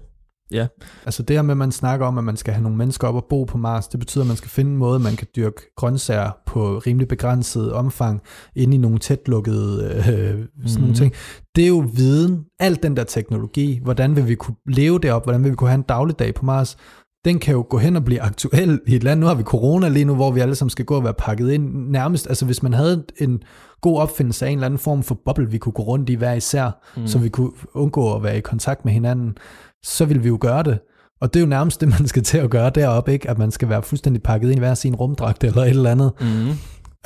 Ja. 0.53 0.67
Altså 1.05 1.23
det 1.23 1.37
her 1.37 1.43
med, 1.43 1.51
at 1.51 1.59
man 1.59 1.73
snakker 1.73 2.07
om, 2.07 2.19
at 2.19 2.25
man 2.25 2.37
skal 2.37 2.55
have 2.55 2.63
nogle 2.63 2.79
mennesker 2.79 3.09
op 3.09 3.15
og 3.15 3.27
bo 3.31 3.45
på 3.45 3.59
Mars, 3.59 3.89
det 3.89 4.01
betyder, 4.01 4.25
at 4.25 4.29
man 4.29 4.37
skal 4.37 4.51
finde 4.51 4.71
en 4.71 4.77
måde, 4.77 4.99
man 4.99 5.17
kan 5.17 5.27
dyrke 5.37 5.61
grøntsager 5.77 6.31
på 6.47 6.79
rimelig 6.79 7.09
begrænset 7.09 7.73
omfang, 7.73 8.21
inde 8.57 8.75
i 8.75 8.79
nogle 8.79 8.99
tætlukkede 8.99 9.95
øh, 9.97 10.05
sådan 10.05 10.37
mm. 10.39 10.49
Mhm. 10.65 10.81
nogle 10.81 10.95
ting. 10.95 11.13
Det 11.57 11.65
er 11.65 11.69
jo 11.69 11.85
viden, 11.95 12.45
alt 12.59 12.83
den 12.83 12.97
der 12.97 13.05
teknologi, 13.05 13.81
hvordan 13.83 14.17
vil 14.17 14.29
vi 14.29 14.35
kunne 14.35 14.57
leve 14.67 14.99
derop, 14.99 15.25
hvordan 15.25 15.45
vil 15.45 15.51
vi 15.51 15.57
kunne 15.57 15.71
have 15.71 15.79
en 15.79 15.83
dagligdag 15.83 16.35
på 16.35 16.45
Mars, 16.45 16.77
den 17.25 17.39
kan 17.39 17.55
jo 17.55 17.67
gå 17.71 17.79
hen 17.79 17.97
og 17.97 18.05
blive 18.05 18.21
aktuel 18.21 18.81
i 18.87 18.97
et 18.97 19.03
land. 19.05 19.21
Nu 19.21 19.27
har 19.27 19.35
vi 19.35 19.43
corona 19.43 19.89
lige 19.89 20.05
nu, 20.05 20.15
hvor 20.15 20.31
vi 20.31 20.41
alle 20.41 20.55
sammen 20.55 20.71
skal 20.71 20.85
gå 20.85 20.97
og 20.97 21.05
være 21.05 21.15
pakket 21.15 21.53
ind 21.53 21.91
nærmest. 21.91 22.27
Altså 22.27 22.45
hvis 22.45 22.63
man 22.63 22.75
havde 22.75 23.05
en 23.19 23.43
god 23.81 23.99
opfindelse 23.99 24.47
af 24.47 24.51
en 24.51 24.59
eller 24.59 24.67
anden 24.67 24.79
form 24.79 25.03
for 25.03 25.19
boble, 25.25 25.51
vi 25.51 25.59
kunne 25.59 25.73
gå 25.73 25.83
rundt 25.83 26.11
i 26.11 26.15
hver 26.15 26.33
især, 26.33 26.83
mm. 26.97 27.07
så 27.07 27.19
vi 27.19 27.29
kunne 27.29 27.51
undgå 27.75 28.15
at 28.15 28.23
være 28.23 28.39
i 28.39 28.41
kontakt 28.41 28.85
med 28.85 28.93
hinanden, 28.93 29.35
så 29.83 30.05
ville 30.05 30.23
vi 30.23 30.29
jo 30.29 30.39
gøre 30.41 30.63
det. 30.63 30.79
Og 31.21 31.35
det 31.35 31.41
er 31.41 31.45
jo 31.45 31.49
nærmest 31.49 31.81
det, 31.81 31.89
man 31.89 32.07
skal 32.09 32.23
til 32.23 32.39
at 32.39 32.51
gøre 32.51 32.71
deroppe, 32.71 33.13
ikke? 33.13 33.31
At 33.31 33.39
man 33.39 33.51
skal 33.51 33.69
være 33.69 33.83
fuldstændig 33.83 34.23
pakket 34.23 34.49
ind 34.49 34.57
i 34.57 34.59
hver 34.59 34.75
sin 34.75 34.95
rumdragt 34.95 35.45
eller 35.45 35.63
et 35.63 35.69
eller 35.69 35.91
andet. 35.91 36.13
Mm. 36.21 36.49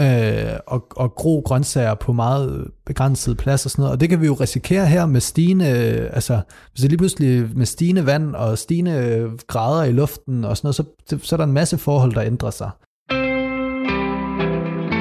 Øh, 0.00 0.58
og, 0.66 0.86
og 0.96 1.14
gro 1.14 1.42
grøntsager 1.46 1.94
på 1.94 2.12
meget 2.12 2.70
begrænset 2.86 3.36
plads 3.36 3.64
og 3.64 3.70
sådan 3.70 3.82
noget. 3.82 3.92
Og 3.92 4.00
det 4.00 4.08
kan 4.08 4.20
vi 4.20 4.26
jo 4.26 4.34
risikere 4.34 4.86
her 4.86 5.06
med 5.06 5.20
stigende, 5.20 5.66
altså 6.12 6.40
hvis 6.70 6.80
det 6.80 6.90
lige 6.90 6.98
pludselig 6.98 7.56
med 7.56 7.66
stigende 7.66 8.06
vand 8.06 8.34
og 8.34 8.58
stigende 8.58 9.30
grader 9.46 9.84
i 9.84 9.92
luften 9.92 10.44
og 10.44 10.56
sådan 10.56 10.66
noget, 10.66 10.76
så, 10.76 11.18
så 11.22 11.34
er 11.34 11.36
der 11.36 11.44
en 11.44 11.52
masse 11.52 11.78
forhold, 11.78 12.14
der 12.14 12.22
ændrer 12.22 12.50
sig. 12.50 12.70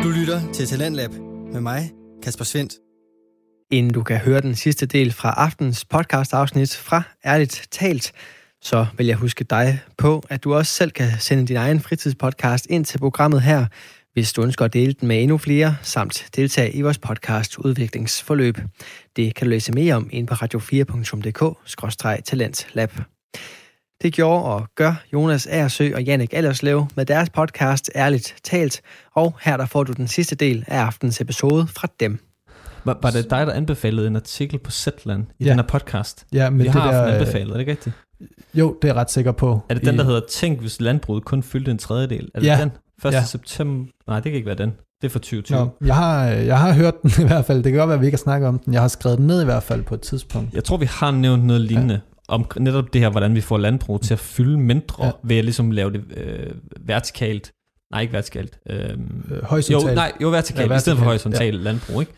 Du 0.03 0.09
lytter 0.09 0.41
til 0.53 0.65
Talentlab 0.67 1.11
med 1.53 1.61
mig, 1.61 1.91
Kasper 2.23 2.45
Svendt. 2.45 2.73
Inden 3.71 3.93
du 3.93 4.03
kan 4.03 4.17
høre 4.17 4.41
den 4.41 4.55
sidste 4.55 4.85
del 4.85 5.11
fra 5.11 5.33
aftens 5.37 5.85
podcast-afsnit 5.85 6.75
fra 6.75 7.03
Ærligt 7.25 7.67
Talt, 7.71 8.11
så 8.61 8.85
vil 8.97 9.07
jeg 9.07 9.15
huske 9.15 9.43
dig 9.43 9.79
på, 9.97 10.23
at 10.29 10.43
du 10.43 10.55
også 10.55 10.71
selv 10.71 10.91
kan 10.91 11.07
sende 11.19 11.47
din 11.47 11.55
egen 11.55 11.79
fritidspodcast 11.79 12.67
ind 12.69 12.85
til 12.85 12.97
programmet 12.97 13.41
her, 13.41 13.65
hvis 14.15 14.33
du 14.33 14.43
ønsker 14.43 14.65
at 14.65 14.73
dele 14.73 14.93
den 14.93 15.07
med 15.07 15.21
endnu 15.23 15.37
flere, 15.37 15.75
samt 15.81 16.25
deltage 16.35 16.71
i 16.71 16.81
vores 16.81 16.97
podcast 16.97 17.57
udviklingsforløb. 17.57 18.57
Det 19.15 19.35
kan 19.35 19.47
du 19.47 19.49
læse 19.49 19.71
mere 19.71 19.95
om 19.95 20.09
ind 20.11 20.27
på 20.27 20.33
radio4.dk-talentlab. 20.35 22.91
Det 24.01 24.13
gjorde 24.13 24.43
og 24.43 24.67
gør 24.75 25.03
Jonas 25.13 25.47
Aersø 25.47 25.91
og 25.95 26.03
Jannik 26.03 26.33
Allerslev 26.33 26.87
med 26.95 27.05
deres 27.05 27.29
podcast 27.29 27.91
Ærligt 27.95 28.35
Talt, 28.43 28.81
og 29.15 29.37
her 29.41 29.57
der 29.57 29.65
får 29.65 29.83
du 29.83 29.93
den 29.93 30.07
sidste 30.07 30.35
del 30.35 30.63
af 30.67 30.79
aftens 30.79 31.21
episode 31.21 31.67
fra 31.67 31.87
dem. 31.99 32.19
Var, 32.85 32.99
var 33.01 33.11
det 33.11 33.29
dig, 33.29 33.47
der 33.47 33.53
anbefalede 33.53 34.07
en 34.07 34.15
artikel 34.15 34.59
på 34.59 34.71
Zetland 34.71 35.25
i 35.39 35.43
Ja. 35.43 35.49
den 35.49 35.59
her 35.59 35.65
podcast? 35.67 36.25
Ja, 36.33 36.49
men 36.49 36.59
Vi 36.59 36.63
det 36.63 36.71
har 36.71 36.91
der, 36.91 37.05
øh, 37.07 37.13
anbefalet, 37.13 37.47
er 37.49 37.53
det 37.53 37.59
ikke 37.59 37.71
rigtigt? 37.71 37.95
Jo, 38.53 38.77
det 38.81 38.89
er 38.89 38.93
jeg 38.93 39.01
ret 39.01 39.11
sikker 39.11 39.31
på. 39.31 39.61
Er 39.69 39.73
det 39.73 39.85
den, 39.85 39.97
der 39.97 40.03
hedder 40.03 40.21
Tænk, 40.29 40.59
hvis 40.59 40.81
landbruget 40.81 41.25
kun 41.25 41.43
fyldte 41.43 41.71
en 41.71 41.77
tredjedel? 41.77 42.29
Er 42.33 42.39
det 42.39 42.47
Ja. 42.47 42.57
den? 42.61 42.71
1. 43.05 43.13
Ja. 43.13 43.23
september? 43.23 43.85
Nej, 44.07 44.15
det 44.19 44.23
kan 44.23 44.33
ikke 44.33 44.45
være 44.45 44.55
den. 44.55 44.69
Det 45.01 45.07
er 45.07 45.11
fra 45.11 45.19
2020. 45.19 45.57
Nå, 45.57 45.69
jeg, 45.87 45.95
har, 45.95 46.23
jeg 46.25 46.59
har 46.59 46.73
hørt 46.73 47.01
den 47.01 47.11
i 47.23 47.27
hvert 47.27 47.45
fald. 47.45 47.63
Det 47.63 47.71
kan 47.71 47.79
godt 47.79 47.87
være, 47.87 47.95
at 47.95 48.01
vi 48.01 48.05
ikke 48.05 48.15
har 48.15 48.23
snakket 48.23 48.47
om 48.49 48.59
den. 48.59 48.73
Jeg 48.73 48.81
har 48.81 48.87
skrevet 48.87 49.17
den 49.17 49.27
ned 49.27 49.41
i 49.41 49.45
hvert 49.45 49.63
fald 49.63 49.83
på 49.83 49.95
et 49.95 50.01
tidspunkt. 50.01 50.53
Jeg 50.53 50.63
tror, 50.63 50.77
vi 50.77 50.85
har 50.85 51.11
nævnt 51.11 51.43
noget 51.45 51.61
lignende 51.61 51.93
ja. 51.93 52.33
om 52.33 52.45
netop 52.59 52.93
det 52.93 53.01
her, 53.01 53.09
hvordan 53.09 53.35
vi 53.35 53.41
får 53.41 53.57
landbrug 53.57 54.01
til 54.01 54.13
at 54.13 54.19
fylde 54.19 54.57
mindre, 54.57 55.05
Ja. 55.05 55.11
ved 55.23 55.37
at 55.37 55.43
ligesom 55.45 55.71
lave 55.71 55.91
det 55.93 56.03
øh, 56.17 56.51
vertikalt. 56.79 57.51
Nej, 57.91 58.01
ikke 58.01 58.13
vertikalt. 58.13 58.59
Øhm, 58.69 59.23
Øh, 59.31 59.37
jo, 59.37 59.41
horisontalt. 59.43 59.95
nej, 59.95 60.11
jo 60.21 60.29
vertikalt, 60.29 60.67
Ja, 60.67 60.71
ja, 60.73 60.77
i 60.77 60.79
stedet 60.79 60.97
for 60.99 61.05
vertikalt, 61.05 61.23
horisontalt 61.33 61.57
ja. 61.57 61.63
landbrug, 61.71 62.01
ikke? 62.01 62.11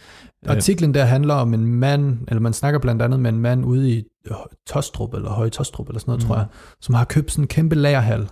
Øh, 0.45 0.51
Artiklen 0.55 0.93
der 0.93 1.03
handler 1.05 1.34
om 1.34 1.53
en 1.53 1.65
mand, 1.65 2.17
eller 2.28 2.41
man 2.41 2.53
snakker 2.53 2.80
blandt 2.80 3.01
andet 3.01 3.19
med 3.19 3.30
en 3.34 3.39
mand 3.39 3.65
ude 3.65 3.91
i 3.91 4.03
Tostrup, 4.67 5.13
eller 5.13 5.30
Høje 5.30 5.49
Tostrup, 5.49 5.88
eller 5.89 5.99
sådan 5.99 6.11
noget. 6.11 6.23
Mm. 6.23 6.28
tror 6.28 6.36
jeg, 6.36 6.45
som 6.82 6.95
har 6.95 7.05
købt 7.05 7.32
sådan 7.32 7.43
en 7.43 7.47
kæmpe 7.47 7.75
lagerhal, 7.75 8.28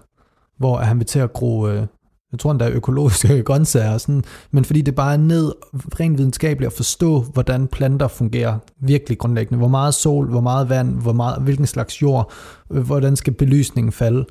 hvor 0.58 0.78
han 0.78 0.98
vil 1.00 1.06
til 1.08 1.20
at 1.20 1.34
gro, 1.34 1.68
øh, 1.68 1.84
jeg 2.32 2.39
tror 2.39 2.51
endda 2.51 2.69
økologiske 2.69 3.41
grøntsager, 3.47 3.93
og 3.93 4.01
sådan, 4.01 4.23
men 4.51 4.65
fordi 4.65 4.82
det 4.82 4.95
bare 4.95 5.13
er 5.13 5.17
ned 5.17 5.51
rent 5.99 6.17
videnskabeligt 6.17 6.67
at 6.71 6.76
forstå, 6.76 7.21
hvordan 7.21 7.67
planter 7.67 8.07
fungerer 8.07 8.57
virkelig 8.82 9.17
grundlæggende. 9.17 9.57
Hvor 9.57 9.67
meget 9.67 9.93
sol, 9.93 10.30
hvor 10.30 10.41
meget 10.41 10.69
vand, 10.69 11.01
hvor 11.01 11.13
meget, 11.13 11.41
hvilken 11.41 11.65
slags 11.65 12.01
jord, 12.01 12.32
øh, 12.71 12.82
hvordan 12.86 13.15
skal 13.15 13.34
belysningen 13.34 13.91
falde. 13.91 14.26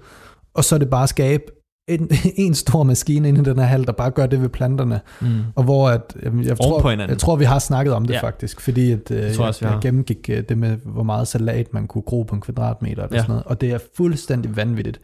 Og 0.54 0.64
så 0.64 0.74
er 0.74 0.78
det 0.78 0.90
bare 0.90 1.02
at 1.02 1.08
skabe 1.08 1.42
en, 1.88 2.10
en 2.36 2.54
stor 2.54 2.82
maskine 2.82 3.28
inde 3.28 3.40
i 3.40 3.44
den 3.44 3.58
her 3.58 3.66
hal, 3.66 3.86
der 3.86 3.92
bare 3.92 4.10
gør 4.10 4.26
det 4.26 4.42
ved 4.42 4.48
planterne. 4.48 5.00
Mm. 5.20 5.26
Og 5.54 5.64
hvor 5.64 5.88
at, 5.88 6.16
jeg, 6.22 6.32
på 6.32 6.56
tror, 6.62 6.90
jeg 7.08 7.18
tror, 7.18 7.36
vi 7.36 7.44
har 7.44 7.58
snakket 7.58 7.94
om 7.94 8.04
det 8.04 8.14
Ja. 8.14 8.22
faktisk, 8.22 8.60
fordi 8.60 8.92
at, 8.92 9.10
øh, 9.10 9.34
tror 9.34 9.44
jeg, 9.44 9.48
også, 9.48 9.64
jeg 9.64 9.72
har. 9.72 9.80
gennemgik 9.80 10.30
øh, 10.32 10.42
det 10.48 10.58
med, 10.58 10.76
hvor 10.84 11.02
meget 11.02 11.28
salat 11.28 11.74
man 11.74 11.86
kunne 11.86 12.02
gro 12.02 12.22
på 12.22 12.34
en 12.34 12.40
kvadratmeter 12.40 13.02
og 13.02 13.08
Ja. 13.12 13.16
sådan 13.18 13.28
noget, 13.30 13.44
og 13.46 13.60
det 13.60 13.70
er 13.72 13.78
fuldstændig 13.96 14.56
vanvittigt. 14.56 15.00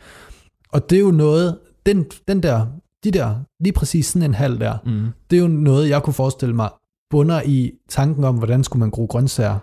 Og 0.72 0.90
det 0.90 0.96
er 0.96 1.00
jo 1.00 1.10
noget, 1.10 1.56
den, 1.86 2.06
den 2.28 2.42
der, 2.42 2.66
de 3.04 3.10
der, 3.10 3.34
lige 3.60 3.72
præcis 3.72 4.06
sådan 4.06 4.22
en 4.30 4.34
hal 4.34 4.60
der, 4.60 4.78
Mm. 4.84 5.08
det 5.30 5.36
er 5.36 5.40
jo 5.40 5.48
noget, 5.48 5.88
jeg 5.88 6.02
kunne 6.02 6.14
forestille 6.14 6.54
mig, 6.54 6.70
bunder 7.10 7.42
i 7.44 7.72
tanken 7.88 8.24
om, 8.24 8.36
hvordan 8.36 8.64
skulle 8.64 8.80
man 8.80 8.90
gro 8.90 9.04
grøntsager 9.06 9.58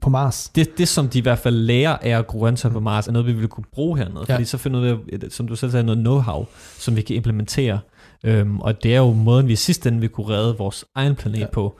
på 0.00 0.10
Mars. 0.10 0.48
Det, 0.54 0.78
det, 0.78 0.88
som 0.88 1.08
de 1.08 1.18
i 1.18 1.22
hvert 1.22 1.38
fald 1.38 1.54
lærer 1.54 1.96
af 1.96 2.10
at 2.18 2.26
gro 2.26 2.38
grøntsager 2.38 2.72
på 2.72 2.80
Mars, 2.80 3.08
er 3.08 3.12
noget, 3.12 3.26
vi 3.26 3.32
vil 3.32 3.48
kunne 3.48 3.64
bruge 3.72 3.98
hernede. 3.98 4.24
Ja. 4.28 4.34
Fordi 4.34 4.44
så 4.44 4.58
finder 4.58 4.94
vi, 4.94 5.30
som 5.30 5.48
du 5.48 5.56
selv 5.56 5.70
sagde, 5.72 5.84
noget 5.84 6.06
know-how, 6.06 6.44
som 6.78 6.96
vi 6.96 7.02
kan 7.02 7.16
implementere. 7.16 7.80
Øhm, 8.24 8.60
og 8.60 8.82
det 8.82 8.94
er 8.94 8.98
jo 8.98 9.12
måden, 9.12 9.46
vi 9.48 9.52
i 9.52 9.56
sidste 9.56 9.88
ende 9.88 10.00
vil 10.00 10.08
kunne 10.08 10.28
redde 10.28 10.56
vores 10.58 10.84
egen 10.94 11.14
planet. 11.14 11.38
Ja. 11.38 11.46
på. 11.52 11.76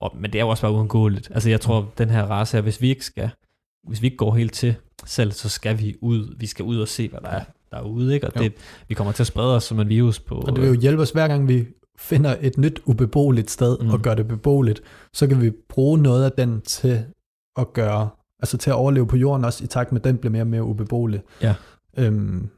Og, 0.00 0.16
men 0.20 0.32
det 0.32 0.38
er 0.38 0.42
jo 0.42 0.48
også 0.48 0.60
bare 0.62 0.72
uundgåeligt. 0.72 1.30
Altså 1.34 1.50
jeg 1.50 1.60
tror, 1.60 1.88
den 1.98 2.10
her 2.10 2.22
race 2.22 2.56
her, 2.56 2.62
hvis 2.62 2.80
vi 2.80 2.88
ikke 2.88 3.04
skal, 3.04 3.30
hvis 3.88 4.02
vi 4.02 4.06
ikke 4.06 4.16
går 4.16 4.34
helt 4.34 4.52
til 4.52 4.74
selv, 5.04 5.32
så 5.32 5.48
skal 5.48 5.78
vi 5.78 5.94
ud. 6.02 6.36
Vi 6.38 6.46
skal 6.46 6.64
ud 6.64 6.78
og 6.80 6.88
se, 6.88 7.08
hvad 7.08 7.20
der 7.20 7.28
er 7.28 7.44
derude. 7.72 8.14
Ikke? 8.14 8.26
Og 8.26 8.32
Jo. 8.36 8.42
det, 8.42 8.52
vi 8.88 8.94
kommer 8.94 9.12
til 9.12 9.22
at 9.22 9.26
sprede 9.26 9.56
os 9.56 9.64
som 9.64 9.80
en 9.80 9.88
virus 9.88 10.20
på... 10.20 10.34
Og 10.34 10.56
det 10.56 10.62
vil 10.62 10.68
jo 10.74 10.80
hjælpe 10.80 11.02
os 11.02 11.10
hver 11.10 11.28
gang, 11.28 11.48
vi 11.48 11.66
finder 11.98 12.36
et 12.40 12.58
nyt 12.58 12.80
ubeboeligt 12.86 13.50
sted 13.50 13.78
mm. 13.80 13.90
og 13.90 14.00
gør 14.00 14.14
det 14.14 14.28
beboeligt, 14.28 14.82
så 15.12 15.26
kan 15.26 15.40
vi 15.40 15.52
bruge 15.68 15.98
noget 15.98 16.24
af 16.24 16.32
den 16.32 16.60
til 16.60 17.04
at 17.56 17.72
gøre, 17.72 18.08
altså 18.40 18.58
til 18.58 18.70
at 18.70 18.76
overleve 18.76 19.06
på 19.06 19.16
jorden 19.16 19.44
også, 19.44 19.64
i 19.64 19.66
takt 19.66 19.92
med, 19.92 20.00
at 20.00 20.04
den 20.04 20.18
bliver 20.18 20.32
mere 20.32 20.42
og 20.42 20.46
mere 20.46 20.64
ubeboelig. 20.64 21.22
Ja. 21.42 21.54
Øhm, 21.98 22.48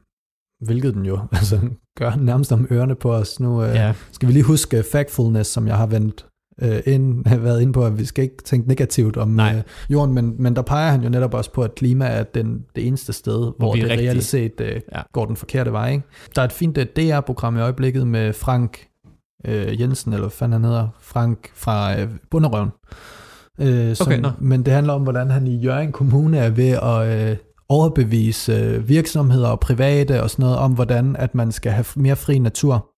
hvilket 0.61 0.93
den 0.93 1.05
jo 1.05 1.19
altså, 1.31 1.59
gør 1.97 2.15
nærmest 2.15 2.51
om 2.51 2.67
ørerne 2.71 2.95
på 2.95 3.13
os. 3.13 3.39
Nu 3.39 3.63
øh, 3.63 3.75
Ja, 3.75 3.93
skal 4.11 4.27
vi 4.27 4.33
lige 4.33 4.43
huske 4.43 4.83
factfulness, 4.91 5.49
som 5.49 5.67
jeg 5.67 5.77
har 5.77 5.85
vendt 5.85 6.25
øh, 6.61 6.79
ind, 6.85 7.25
har 7.27 7.37
været 7.47 7.61
inde 7.61 7.73
på, 7.73 7.85
at 7.85 7.99
vi 7.99 8.05
skal 8.05 8.23
ikke 8.23 8.43
tænke 8.45 8.67
negativt 8.67 9.17
om 9.17 9.27
Nej. 9.27 9.55
øh, 9.57 9.63
jorden, 9.89 10.15
men, 10.15 10.35
men 10.39 10.55
der 10.55 10.61
peger 10.61 10.91
han 10.91 11.03
jo 11.03 11.09
netop 11.09 11.33
også 11.33 11.51
på, 11.53 11.61
at 11.63 11.75
klima 11.75 12.05
er 12.05 12.23
den, 12.23 12.61
det 12.75 12.87
eneste 12.87 13.13
sted, 13.13 13.51
hvor, 13.57 13.73
vi 13.73 13.79
er 13.79 13.83
det 13.83 13.91
rigtig- 13.91 14.07
reelt 14.09 14.23
set 14.23 14.61
øh, 14.61 14.81
Ja. 14.95 15.01
går 15.13 15.25
den 15.25 15.35
forkerte 15.35 15.71
vej. 15.71 15.91
Ikke? 15.91 16.03
Der 16.35 16.41
er 16.41 16.45
et 16.45 16.51
fint 16.51 16.77
øh, 16.77 16.85
DR-program 16.95 17.57
i 17.57 17.61
øjeblikket 17.61 18.07
med 18.07 18.33
Frank 18.33 18.87
øh, 19.45 19.81
Jensen, 19.81 20.13
eller 20.13 20.23
hvad 20.23 20.31
fanden 20.31 20.53
han 20.53 20.63
hedder, 20.63 20.87
Frank 21.01 21.51
fra 21.55 21.99
øh, 22.01 22.07
Bunderøven. 22.31 22.69
Øh, 23.61 23.95
som, 23.95 24.07
Okay, 24.07 24.19
nå. 24.19 24.29
men 24.39 24.63
det 24.65 24.73
handler 24.73 24.93
om, 24.93 25.01
hvordan 25.03 25.29
han 25.29 25.47
i 25.47 25.55
Jørgen 25.57 25.91
Kommune 25.91 26.37
er 26.37 26.49
ved 26.49 26.69
at 26.69 27.29
øh, 27.31 27.37
overbevise 27.69 28.53
øh, 28.53 28.89
virksomheder 28.89 29.47
og 29.47 29.59
private 29.59 30.23
og 30.23 30.29
sådan 30.29 30.43
noget 30.43 30.57
om, 30.57 30.71
hvordan 30.73 31.15
at 31.15 31.35
man 31.35 31.51
skal 31.51 31.71
have 31.71 31.85
mere 31.95 32.15
fri 32.15 32.39
natur. 32.39 32.89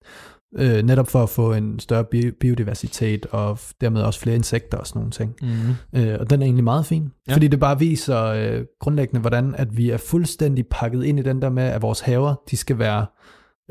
Øh, 0.57 0.83
netop 0.83 1.07
for 1.07 1.23
at 1.23 1.29
få 1.29 1.53
en 1.53 1.79
større 1.79 2.03
bi- 2.03 2.31
biodiversitet 2.31 3.25
og 3.25 3.59
dermed 3.81 4.01
også 4.01 4.19
flere 4.19 4.35
insekter 4.35 4.77
og 4.77 4.87
sådan 4.87 4.99
nogle 4.99 5.11
ting. 5.11 5.35
mm. 5.41 5.99
Øh, 5.99 6.17
og 6.19 6.29
den 6.29 6.41
er 6.41 6.45
egentlig 6.45 6.63
meget 6.63 6.85
fin, 6.85 7.11
ja. 7.27 7.33
fordi 7.33 7.47
det 7.47 7.59
bare 7.59 7.79
viser 7.79 8.23
øh, 8.23 8.65
grundlæggende, 8.79 9.21
hvordan 9.21 9.55
at 9.57 9.77
vi 9.77 9.89
er 9.89 9.97
fuldstændig 9.97 10.65
pakket 10.67 11.03
ind 11.03 11.19
i 11.19 11.21
den 11.21 11.41
der 11.41 11.49
med, 11.49 11.63
at 11.63 11.81
vores 11.81 11.99
haver, 11.99 12.35
de 12.51 12.57
skal 12.57 12.79
være 12.79 13.05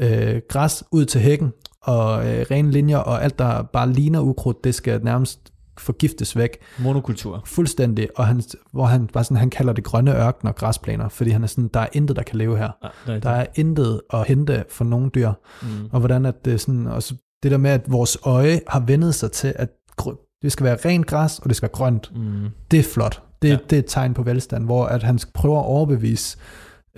øh, 0.00 0.40
græs 0.48 0.84
ud 0.92 1.04
til 1.04 1.20
hækken, 1.20 1.52
og 1.82 2.26
øh, 2.26 2.46
rene 2.50 2.70
linjer, 2.70 2.98
og 2.98 3.24
alt, 3.24 3.38
der 3.38 3.62
bare 3.62 3.92
ligner 3.92 4.20
ukrudt, 4.20 4.64
det 4.64 4.74
skal 4.74 5.04
nærmest 5.04 5.51
forgiftes 5.78 6.36
væk 6.36 6.58
Monokultur. 6.78 7.42
fuldstændig, 7.46 8.08
og 8.16 8.26
han, 8.26 8.42
hvor 8.72 8.84
han 8.84 9.06
bare 9.06 9.24
sådan, 9.24 9.36
han 9.36 9.50
kalder 9.50 9.72
det 9.72 9.84
grønne 9.84 10.16
ørkener 10.16 10.52
og 10.52 10.56
græsplaner, 10.56 11.08
fordi 11.08 11.30
han 11.30 11.42
er 11.42 11.46
sådan, 11.46 11.70
der 11.74 11.80
er 11.80 11.86
intet, 11.92 12.16
der 12.16 12.22
kan 12.22 12.38
leve 12.38 12.58
her. 12.58 12.70
Ja, 12.82 12.88
det 13.06 13.14
er 13.16 13.20
Der 13.20 13.30
er 13.30 13.46
intet 13.54 14.00
at 14.12 14.26
hente 14.26 14.64
for 14.70 14.84
nogle 14.84 15.10
dyr. 15.14 15.32
mm. 15.62 15.68
Og 15.92 16.00
hvordan 16.00 16.26
at 16.26 16.44
det 16.44 16.52
er 16.52 16.56
sådan, 16.56 16.86
også 16.86 17.14
det 17.42 17.50
der 17.50 17.56
med, 17.58 17.70
at 17.70 17.92
vores 17.92 18.18
øje 18.22 18.60
har 18.68 18.80
vendet 18.80 19.14
sig 19.14 19.32
til, 19.32 19.52
at 19.56 19.68
det 20.42 20.52
skal 20.52 20.64
være 20.64 20.76
rent 20.84 21.06
græs, 21.06 21.38
og 21.38 21.48
det 21.48 21.56
skal 21.56 21.66
være 21.68 21.76
grønt. 21.76 22.12
Mm. 22.16 22.48
Det 22.70 22.78
er 22.78 22.82
flot. 22.82 23.22
Det, 23.42 23.48
ja. 23.48 23.58
det 23.70 23.76
er 23.76 23.78
et 23.78 23.84
tegn 23.88 24.14
på 24.14 24.22
velstand, 24.22 24.64
hvor 24.64 24.84
at 24.86 25.02
han 25.02 25.18
prøver 25.34 25.58
at 25.60 25.66
overbevise 25.66 26.38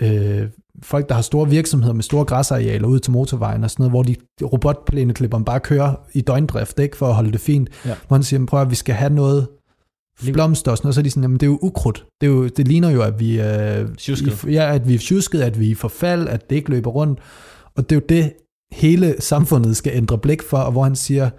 øh, 0.00 0.48
folk, 0.84 1.08
der 1.08 1.14
har 1.14 1.22
store 1.22 1.48
virksomheder 1.50 1.94
med 1.94 2.02
store 2.02 2.24
græsarealer 2.24 2.88
ud 2.88 2.98
til 2.98 3.12
motorvejen 3.12 3.64
og 3.64 3.70
sådan 3.70 3.82
noget, 3.82 3.92
hvor 3.92 4.02
de 4.02 4.16
robotplæneklipperne 4.46 5.44
bare 5.44 5.60
kører 5.60 5.94
i 6.12 6.20
døgndrift, 6.20 6.78
ikke, 6.78 6.96
for 6.96 7.06
at 7.06 7.14
holde 7.14 7.32
det 7.32 7.40
fint. 7.40 7.68
Ja. 7.86 7.94
Hvor 8.08 8.16
han 8.16 8.22
siger, 8.22 8.40
"Men 8.40 8.46
prøv 8.46 8.60
at 8.60 8.70
vi 8.70 8.74
skal 8.74 8.94
have 8.94 9.12
noget 9.12 9.46
blomster 10.32 10.70
og 10.70 10.76
sådan 10.76 10.86
noget, 10.86 10.94
så 10.94 11.00
er 11.00 11.02
de 11.02 11.10
sådan, 11.10 11.22
jamen 11.22 11.36
det 11.36 11.46
er 11.46 11.50
jo 11.50 11.58
ukrudt. 11.62 12.06
Det, 12.20 12.26
er 12.26 12.30
jo, 12.30 12.48
det 12.48 12.68
ligner 12.68 12.90
jo, 12.90 13.02
at 13.02 13.20
vi, 13.20 13.40
øh, 13.40 13.88
i, 14.08 14.52
ja, 14.52 14.74
at 14.74 14.88
vi 14.88 14.94
er 14.94 14.98
tjusket, 14.98 15.42
at 15.42 15.60
vi 15.60 15.66
er 15.66 15.70
i 15.70 15.74
forfald, 15.74 16.28
at 16.28 16.50
det 16.50 16.56
ikke 16.56 16.70
løber 16.70 16.90
rundt. 16.90 17.20
Og 17.76 17.90
det 17.90 17.96
er 17.96 18.00
jo 18.00 18.06
det, 18.08 18.32
hele 18.72 19.14
samfundet 19.18 19.76
skal 19.76 19.92
ændre 19.96 20.18
blik 20.18 20.42
for, 20.42 20.58
og 20.58 20.72
hvor 20.72 20.82
han 20.82 20.96
siger, 20.96 21.30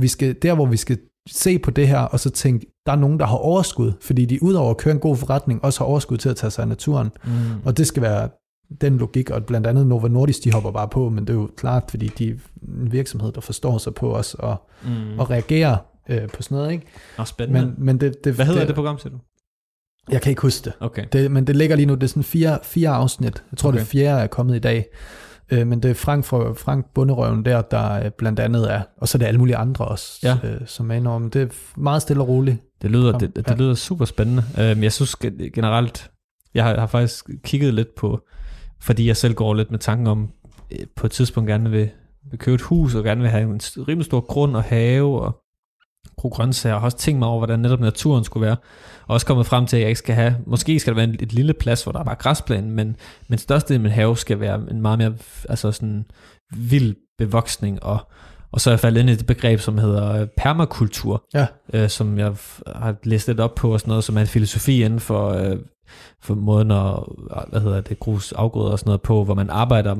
vi 0.00 0.08
skal, 0.08 0.36
der 0.42 0.54
hvor 0.54 0.66
vi 0.66 0.76
skal 0.76 0.98
se 1.28 1.58
på 1.58 1.70
det 1.70 1.88
her, 1.88 1.98
og 1.98 2.20
så 2.20 2.30
tænke, 2.30 2.66
der 2.86 2.92
er 2.92 2.96
nogen, 2.96 3.20
der 3.20 3.26
har 3.26 3.36
overskud, 3.36 3.92
fordi 4.00 4.24
de 4.24 4.42
udover 4.42 4.70
at 4.70 4.76
køre 4.76 4.94
en 4.94 5.00
god 5.00 5.16
forretning, 5.16 5.64
også 5.64 5.80
har 5.80 5.86
overskud 5.86 6.16
til 6.16 6.28
at 6.28 6.36
tage 6.36 6.50
sig 6.50 6.62
af 6.62 6.68
naturen. 6.68 7.10
Mm. 7.24 7.30
Og 7.64 7.76
det 7.76 7.86
skal 7.86 8.02
være 8.02 8.28
den 8.80 8.98
logik, 8.98 9.30
og 9.30 9.44
blandt 9.44 9.66
andet 9.66 9.86
Nova 9.86 10.08
Nordisk, 10.08 10.44
de 10.44 10.52
hopper 10.52 10.70
bare 10.70 10.88
på, 10.88 11.08
men 11.08 11.26
det 11.26 11.30
er 11.30 11.38
jo 11.38 11.50
klart, 11.56 11.84
fordi 11.90 12.06
de 12.08 12.28
er 12.28 12.34
en 12.82 12.92
virksomhed, 12.92 13.32
der 13.32 13.40
forstår 13.40 13.78
sig 13.78 13.94
på 13.94 14.14
os 14.16 14.34
og, 14.34 14.56
Mm. 14.84 15.18
og 15.18 15.30
reagerer 15.30 15.76
øh, 16.08 16.28
på 16.28 16.42
sådan 16.42 16.56
noget. 16.56 16.72
Ikke? 16.72 16.86
Nå, 17.18 17.24
spændende. 17.24 17.60
Men, 17.66 17.74
men 17.78 18.00
det, 18.00 18.24
det, 18.24 18.32
Hvad 18.34 18.46
hedder 18.46 18.60
det, 18.60 18.68
det 18.68 18.74
program, 18.76 18.98
siger 18.98 19.10
du? 19.12 19.18
Jeg 20.10 20.22
kan 20.22 20.30
ikke 20.30 20.42
huske 20.42 20.64
det. 20.64 20.72
Okay. 20.80 21.04
det. 21.12 21.30
Men 21.30 21.46
det 21.46 21.56
ligger 21.56 21.76
lige 21.76 21.86
nu, 21.86 21.94
det 21.94 22.02
er 22.02 22.06
sådan 22.06 22.22
fire, 22.22 22.58
fire 22.62 22.88
afsnit. 22.88 23.42
Jeg 23.52 23.58
tror, 23.58 23.68
okay. 23.68 23.78
Det 23.78 23.86
fjerde 23.86 24.22
er 24.22 24.26
kommet 24.26 24.56
i 24.56 24.58
dag. 24.58 24.86
Øh, 25.50 25.66
men 25.66 25.82
det 25.82 25.90
er 25.90 25.94
Frank, 25.94 26.24
fra, 26.24 26.52
Frank 26.52 26.86
Bunderøven 26.94 27.44
der, 27.44 27.62
der 27.62 28.04
øh, 28.04 28.10
blandt 28.18 28.40
andet 28.40 28.72
er, 28.72 28.82
og 28.98 29.08
så 29.08 29.16
er 29.16 29.18
det 29.18 29.26
alle 29.26 29.38
mulige 29.38 29.56
andre 29.56 29.84
også, 29.84 30.18
Ja. 30.22 30.48
øh, 30.48 30.60
som 30.66 30.90
er 30.90 31.18
Men 31.18 31.28
det 31.30 31.42
er 31.42 31.46
meget 31.80 32.02
stille 32.02 32.22
og 32.22 32.28
roligt. 32.28 32.58
Det 32.82 32.90
lyder, 32.90 33.10
Kom, 33.12 33.20
det, 33.20 33.36
det 33.36 33.50
ja. 33.50 33.54
lyder 33.54 33.74
super 33.74 34.04
spændende. 34.04 34.42
Um, 34.72 34.82
jeg 34.82 34.92
synes 34.92 35.14
ge- 35.24 35.48
generelt, 35.54 36.10
jeg 36.54 36.64
har, 36.64 36.78
har 36.80 36.86
faktisk 36.86 37.30
kigget 37.44 37.74
lidt 37.74 37.94
på, 37.94 38.20
fordi 38.80 39.06
jeg 39.06 39.16
selv 39.16 39.34
går 39.34 39.54
lidt 39.54 39.70
med 39.70 39.78
tanken 39.78 40.06
om, 40.06 40.28
øh, 40.70 40.86
på 40.96 41.06
et 41.06 41.12
tidspunkt 41.12 41.48
gerne 41.48 41.70
vil, 41.70 41.90
vil 42.30 42.38
købe 42.38 42.54
et 42.54 42.60
hus, 42.60 42.94
og 42.94 43.04
gerne 43.04 43.20
vil 43.20 43.30
have 43.30 43.42
en 43.42 43.60
rimelig 43.88 44.04
stor 44.04 44.20
grund 44.20 44.56
og 44.56 44.62
have, 44.62 45.20
og 45.20 45.42
gro 46.16 46.28
grøntsager, 46.28 46.74
og 46.74 46.80
har 46.80 46.86
også 46.86 46.96
tænkt 46.96 47.18
mig 47.18 47.28
over, 47.28 47.38
hvordan 47.38 47.60
netop 47.60 47.80
naturen 47.80 48.24
skulle 48.24 48.46
være. 48.46 48.56
Og 49.06 49.14
også 49.14 49.26
kommet 49.26 49.46
frem 49.46 49.66
til, 49.66 49.76
at 49.76 49.80
jeg 49.80 49.88
ikke 49.88 49.98
skal 49.98 50.14
have, 50.14 50.36
måske 50.46 50.80
skal 50.80 50.92
der 50.92 50.96
være 50.96 51.08
en, 51.08 51.16
et 51.20 51.32
lille 51.32 51.52
plads, 51.54 51.82
hvor 51.82 51.92
der 51.92 51.98
er 51.98 52.04
bare 52.04 52.14
græsplæne, 52.14 52.70
men, 52.70 52.96
men 53.28 53.38
størstedelen 53.38 53.80
af 53.86 53.90
min 53.90 53.92
have 53.92 54.16
skal 54.16 54.40
være 54.40 54.62
en 54.70 54.80
meget 54.82 54.98
mere, 54.98 55.14
altså 55.48 55.72
sådan 55.72 56.04
vild 56.56 56.94
bevoksning, 57.18 57.82
og, 57.82 57.98
og 58.52 58.60
så 58.60 58.70
er 58.70 58.72
jeg 58.72 58.80
faldet 58.80 59.00
ind 59.00 59.10
i 59.10 59.14
det 59.14 59.26
begreb, 59.26 59.60
som 59.60 59.78
hedder 59.78 60.20
øh, 60.20 60.26
permakultur, 60.36 61.24
Ja. 61.34 61.46
øh, 61.74 61.88
som 61.88 62.18
jeg 62.18 62.34
har 62.66 62.94
læst 63.04 63.28
lidt 63.28 63.40
op 63.40 63.54
på, 63.54 63.72
og 63.72 63.80
sådan 63.80 63.90
noget, 63.90 64.04
som 64.04 64.16
er 64.16 64.20
en 64.20 64.26
filosofi 64.26 64.84
inden 64.84 65.00
for, 65.00 65.28
øh, 65.28 65.56
for 66.22 66.34
måden 66.34 66.70
at, 66.70 66.94
hvad 67.50 67.60
hedder 67.60 67.80
det, 67.80 68.00
grus 68.00 68.32
afgrøder 68.32 68.70
og 68.70 68.78
sådan 68.78 68.88
noget 68.88 69.02
på, 69.02 69.24
hvor 69.24 69.34
man 69.34 69.50
arbejder 69.50 69.96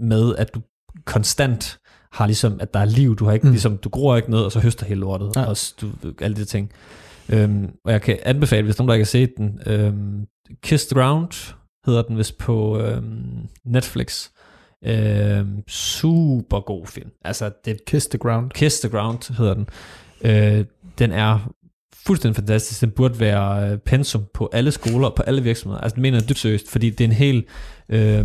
med, 0.00 0.36
at 0.36 0.54
du 0.54 0.60
konstant 1.04 1.78
har 2.12 2.26
ligesom, 2.26 2.56
at 2.60 2.74
der 2.74 2.80
er 2.80 2.84
liv, 2.84 3.16
du 3.16 3.24
har 3.24 3.32
ikke, 3.32 3.46
mm. 3.46 3.52
Ligesom, 3.52 3.76
du 3.76 3.88
gror 3.88 4.16
ikke 4.16 4.30
ned, 4.30 4.38
og 4.40 4.52
så 4.52 4.60
høster 4.60 4.86
hele 4.86 5.00
lortet, 5.00 5.32
Ja. 5.36 5.44
og 5.44 5.56
du, 5.80 5.86
alle 6.20 6.36
de 6.36 6.44
ting. 6.44 6.72
Øhm, 7.28 7.70
og 7.84 7.92
jeg 7.92 8.02
kan 8.02 8.18
anbefale, 8.22 8.64
hvis 8.64 8.78
nogen 8.78 8.88
der 8.88 8.94
ikke 8.94 9.04
har 9.04 9.06
set 9.06 9.30
den, 9.36 9.60
øhm, 9.66 10.26
Kiss 10.62 10.86
the 10.86 11.00
Ground 11.00 11.54
hedder 11.86 12.02
den 12.02 12.18
vist 12.18 12.38
på 12.38 12.78
øhm, 12.78 13.48
Netflix. 13.64 14.28
Øhm, 14.84 15.68
super 15.68 16.60
god 16.60 16.86
film. 16.86 17.10
Altså, 17.24 17.50
det 17.64 17.84
Kiss 17.86 18.06
the 18.06 18.18
ground. 18.18 18.50
Kiss 18.50 18.80
the 18.80 18.88
Ground 18.88 19.36
hedder 19.36 19.54
den. 19.54 19.68
Øh, 20.22 20.64
den 20.98 21.12
er 21.12 21.50
fuldstændig 22.06 22.36
fantastisk. 22.36 22.80
Den 22.80 22.90
burde 22.90 23.20
være 23.20 23.70
øh, 23.72 23.78
pensum 23.78 24.24
på 24.34 24.50
alle 24.52 24.72
skoler 24.72 25.08
og 25.08 25.14
på 25.14 25.22
alle 25.22 25.42
virksomheder. 25.42 25.80
Altså, 25.80 25.94
det 25.94 26.02
mener 26.02 26.18
jeg 26.18 26.28
dybt 26.28 26.38
seriøst, 26.38 26.70
fordi 26.70 26.90
det 26.90 27.00
er 27.00 27.08
en 27.08 27.14
helt, 27.14 27.46
øh, 27.88 28.24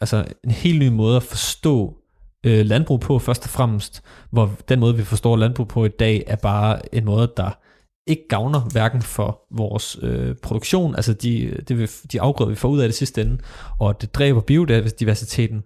altså, 0.00 0.24
en 0.44 0.50
helt 0.50 0.78
ny 0.78 0.88
måde 0.88 1.16
at 1.16 1.22
forstå 1.22 1.96
øh, 2.46 2.66
landbrug 2.66 3.00
på, 3.00 3.18
først 3.18 3.44
og 3.44 3.50
fremmest, 3.50 4.02
hvor 4.30 4.52
den 4.68 4.80
måde, 4.80 4.96
vi 4.96 5.02
forstår 5.04 5.36
landbrug 5.36 5.68
på 5.68 5.84
i 5.84 5.88
dag, 5.88 6.24
er 6.26 6.36
bare 6.36 6.94
en 6.94 7.04
måde, 7.04 7.32
der 7.36 7.50
ikke 8.08 8.22
gavner 8.28 8.60
hverken 8.60 9.02
for 9.02 9.40
vores 9.50 9.98
øh, 10.02 10.34
produktion, 10.42 10.94
altså 10.96 11.12
de, 11.12 11.56
det, 11.68 11.78
vi- 11.78 12.08
de 12.12 12.20
afgrøder, 12.20 12.50
vi 12.50 12.56
får 12.56 12.68
ud 12.68 12.80
af 12.80 12.88
det 12.88 12.94
sidste 12.94 13.22
ende, 13.22 13.38
og 13.78 14.00
det 14.00 14.14
dræber 14.14 14.40
biodiversiteten, 14.40 15.62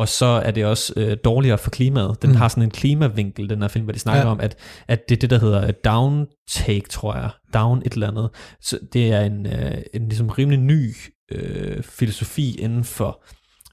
og 0.00 0.08
så 0.08 0.26
er 0.26 0.50
det 0.50 0.64
også 0.64 0.92
øh, 0.96 1.16
dårligere 1.24 1.58
for 1.58 1.70
klimaet. 1.70 2.22
Den 2.22 2.30
mm. 2.30 2.36
Har 2.36 2.48
sådan 2.48 2.62
en 2.62 2.70
klimavinkel, 2.70 3.50
den 3.50 3.62
her 3.62 3.68
film, 3.68 3.84
hvor 3.84 3.92
de 3.92 3.98
snakker 3.98 4.22
ja. 4.22 4.30
Om, 4.30 4.40
at, 4.40 4.56
at 4.88 5.08
det 5.08 5.16
er 5.16 5.20
det, 5.20 5.30
der 5.30 5.38
hedder 5.38 5.68
et 5.68 5.84
downtake, 5.84 6.88
tror 6.90 7.14
jeg. 7.14 7.30
Down 7.54 7.82
et 7.86 7.92
eller 7.92 8.08
andet. 8.08 8.30
Så 8.60 8.78
det 8.92 9.12
er 9.12 9.20
en, 9.20 9.46
øh, 9.46 9.78
en 9.94 10.08
ligesom 10.08 10.28
rimelig 10.28 10.60
ny 10.60 10.94
øh, 11.32 11.82
filosofi 11.82 12.54
inden 12.60 12.84
for 12.84 13.22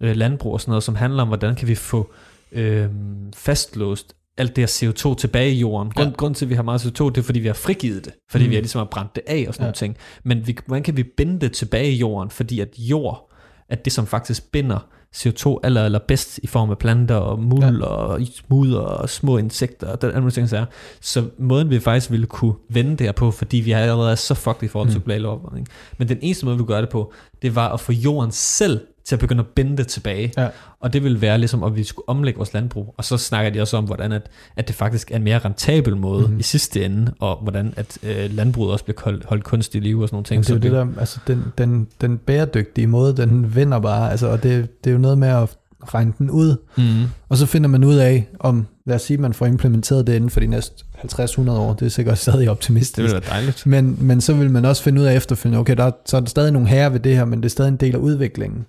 øh, 0.02 0.16
landbrug 0.16 0.54
og 0.54 0.62
sådan 0.62 0.72
noget, 0.72 0.84
som 0.84 0.96
handler 0.96 1.22
om, 1.22 1.28
hvordan 1.28 1.56
kan 1.56 1.68
vi 1.68 1.76
få 1.76 2.12
øh, 2.52 2.90
fastlåst 3.36 4.16
alt 4.38 4.56
det 4.56 4.62
her 4.62 4.92
CO2 4.92 5.16
tilbage 5.16 5.52
i 5.52 5.60
jorden. 5.60 5.92
Grund, 5.92 6.10
ja. 6.10 6.16
Grund 6.16 6.36
til, 6.36 6.46
at 6.46 6.50
vi 6.50 6.56
har 6.56 6.64
meget 6.64 6.86
CO2, 6.86 7.10
det 7.10 7.18
er, 7.18 7.22
fordi 7.22 7.40
vi 7.40 7.48
har 7.48 7.54
frigivet 7.54 8.06
det. 8.06 8.14
Fordi 8.32 8.44
mm. 8.44 8.50
Vi 8.50 8.56
har 8.56 8.62
ligesom 8.62 8.80
har 8.80 8.86
brændt 8.92 9.16
det 9.16 9.24
af 9.28 9.46
og 9.48 9.54
sådan. 9.54 9.64
Ja. 9.64 9.66
nogle 9.66 9.74
ting. 9.74 9.98
Men 10.24 10.48
vi, 10.48 10.58
hvordan 10.66 10.84
kan 10.84 10.98
vi 10.98 11.04
binde 11.04 11.40
det 11.40 11.52
tilbage 11.52 11.92
i 11.92 11.96
jorden? 11.96 12.30
Fordi 12.30 12.60
at 12.60 12.80
jord, 12.80 13.32
at 13.70 13.86
det 13.86 13.94
som 13.94 14.08
faktisk 14.08 14.52
binder 14.52 14.80
CO2 15.18 15.60
aller, 15.64 15.84
aller 15.84 16.00
bedst 16.00 16.40
i 16.44 16.48
form 16.48 16.70
af 16.70 16.78
planter 16.78 17.16
og 17.16 17.40
muld 17.40 17.82
ja. 17.82 17.86
og 17.86 18.22
mudder 18.48 18.80
og 18.80 19.10
små 19.10 19.38
insekter 19.38 19.88
og 19.88 20.02
den 20.02 20.32
ting, 20.32 20.50
så, 20.50 20.66
så 21.02 21.24
måden 21.38 21.70
vi 21.70 21.80
faktisk 21.80 22.12
ville 22.12 22.26
kunne 22.26 22.54
vende 22.70 22.92
det 22.92 23.02
her 23.02 23.12
på, 23.12 23.32
fordi 23.32 23.58
vi 23.58 23.72
allerede 23.72 24.12
er 24.12 24.16
så 24.16 24.34
fucked 24.34 24.64
i 24.64 24.68
forhold 24.68 24.90
til 24.90 24.98
mm. 24.98 25.04
global 25.04 25.26
opvarmning, 25.26 25.68
men 25.98 26.10
den 26.10 26.18
eneste 26.22 26.46
måde 26.46 26.58
vi 26.58 26.64
gøre 26.64 26.82
det 26.82 26.90
på, 26.90 27.14
det 27.42 27.56
var 27.56 27.70
at 27.70 27.80
få 27.80 27.92
jorden 27.92 28.32
selv 28.32 28.80
til 29.08 29.16
at 29.16 29.20
begynde 29.20 29.40
at 29.40 29.48
binde 29.48 29.78
det 29.78 29.88
tilbage. 29.88 30.34
Ja. 30.38 30.48
Og 30.80 30.94
det 30.94 31.04
vil 31.04 31.22
være 31.22 31.38
ligesom, 31.38 31.64
at 31.64 31.76
vi 31.76 31.84
skulle 31.84 32.10
omlægge 32.10 32.38
vores 32.38 32.54
landbrug. 32.54 32.96
Og 32.98 33.06
så 33.06 33.18
snakker 33.18 33.52
de 33.52 33.62
også 33.62 33.78
om, 33.78 33.86
hvordan 33.86 34.12
at, 34.12 34.30
at 34.56 34.68
det 34.68 34.76
faktisk 34.76 35.12
er 35.12 35.16
en 35.16 35.24
mere 35.24 35.40
rentabel 35.40 35.98
måde 35.98 36.22
mm-hmm. 36.22 36.40
i 36.40 36.44
sidste 36.44 36.86
ende, 36.86 37.14
og 37.20 37.40
hvordan 37.42 37.74
at 37.76 37.98
øh, 38.04 38.32
landbruget 38.36 38.72
også 38.72 38.86
bliver 38.86 39.02
holdt, 39.04 39.26
holdt 39.26 39.44
kunstigt 39.44 39.86
i 39.86 39.88
live 39.88 40.04
og 40.04 40.08
sådan 40.08 40.16
nogle 40.16 40.26
ting. 40.26 40.38
Men 40.38 40.62
det 40.62 40.68
er 40.68 40.80
jo 40.80 40.86
det 40.86 40.96
der, 40.96 41.00
altså 41.00 41.20
den, 41.28 41.44
den, 41.58 41.88
den 42.02 42.18
bæredygtige 42.18 42.88
måde, 42.88 43.18
den 43.18 43.56
vinder 43.56 43.80
bare, 43.80 44.12
altså, 44.12 44.28
og 44.28 44.44
det, 44.44 44.84
det 44.84 44.90
er 44.90 44.94
jo 44.94 45.00
noget 45.00 45.18
med 45.18 45.28
at 45.28 45.58
regne 45.94 46.14
den 46.18 46.30
ud, 46.30 46.56
mm. 46.78 47.04
og 47.30 47.38
så 47.38 47.46
finder 47.46 47.70
man 47.70 47.84
ud 47.84 47.96
af, 47.96 48.28
om, 48.40 48.68
lad 48.86 48.96
os 48.96 49.02
sige, 49.02 49.18
man 49.18 49.34
får 49.34 49.46
implementeret 49.46 50.08
det 50.08 50.16
inden 50.16 50.30
for 50.30 50.40
de 50.40 50.48
næste 50.48 50.84
50-100 50.98 51.52
år, 51.52 51.74
det 51.74 51.86
er 51.86 51.90
sikkert 51.90 52.18
stadig 52.18 52.50
optimistisk. 52.50 52.96
Det 52.96 53.04
vil 53.04 53.12
være 53.12 53.22
dejligt. 53.30 53.66
Men, 53.66 53.98
men 54.02 54.22
så 54.22 54.34
vil 54.34 54.52
man 54.52 54.66
også 54.66 54.84
finde 54.84 55.02
ud 55.02 55.06
af 55.06 55.16
efterfølgende, 55.16 55.60
okay, 55.60 55.76
der, 55.76 55.92
så 56.06 56.18
er 56.18 56.22
der 56.22 56.28
stadig 56.28 56.52
nogle 56.52 56.68
herrer 56.68 56.90
ved 56.90 57.00
det 57.00 57.16
her, 57.16 57.26
men 57.26 57.40
det 57.40 57.46
er 57.46 57.50
stadig 57.50 57.70
en 57.70 57.78
del 57.78 57.96
af 57.96 58.00
udviklingen, 58.00 58.66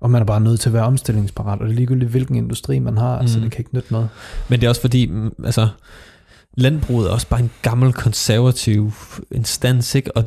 og 0.00 0.10
man 0.10 0.22
er 0.22 0.26
bare 0.26 0.40
nødt 0.40 0.60
til 0.60 0.68
at 0.68 0.72
være 0.72 0.84
omstillingsparat, 0.84 1.58
og 1.58 1.66
det 1.66 1.72
er 1.72 1.76
ligegyldigt, 1.76 2.10
hvilken 2.10 2.36
industri 2.36 2.78
man 2.78 2.98
har, 2.98 3.14
mm. 3.14 3.20
altså 3.20 3.40
det 3.40 3.50
kan 3.50 3.60
ikke 3.60 3.74
nytte 3.74 3.92
noget. 3.92 4.08
Men 4.48 4.60
det 4.60 4.66
er 4.66 4.68
også 4.68 4.80
fordi, 4.80 5.06
mm, 5.06 5.32
altså, 5.44 5.68
landbruget 6.56 7.08
er 7.08 7.12
også 7.12 7.28
bare 7.28 7.40
en 7.40 7.50
gammel 7.62 7.92
konservativ 7.92 8.92
instans, 9.30 9.94
ikke? 9.94 10.16
og 10.16 10.24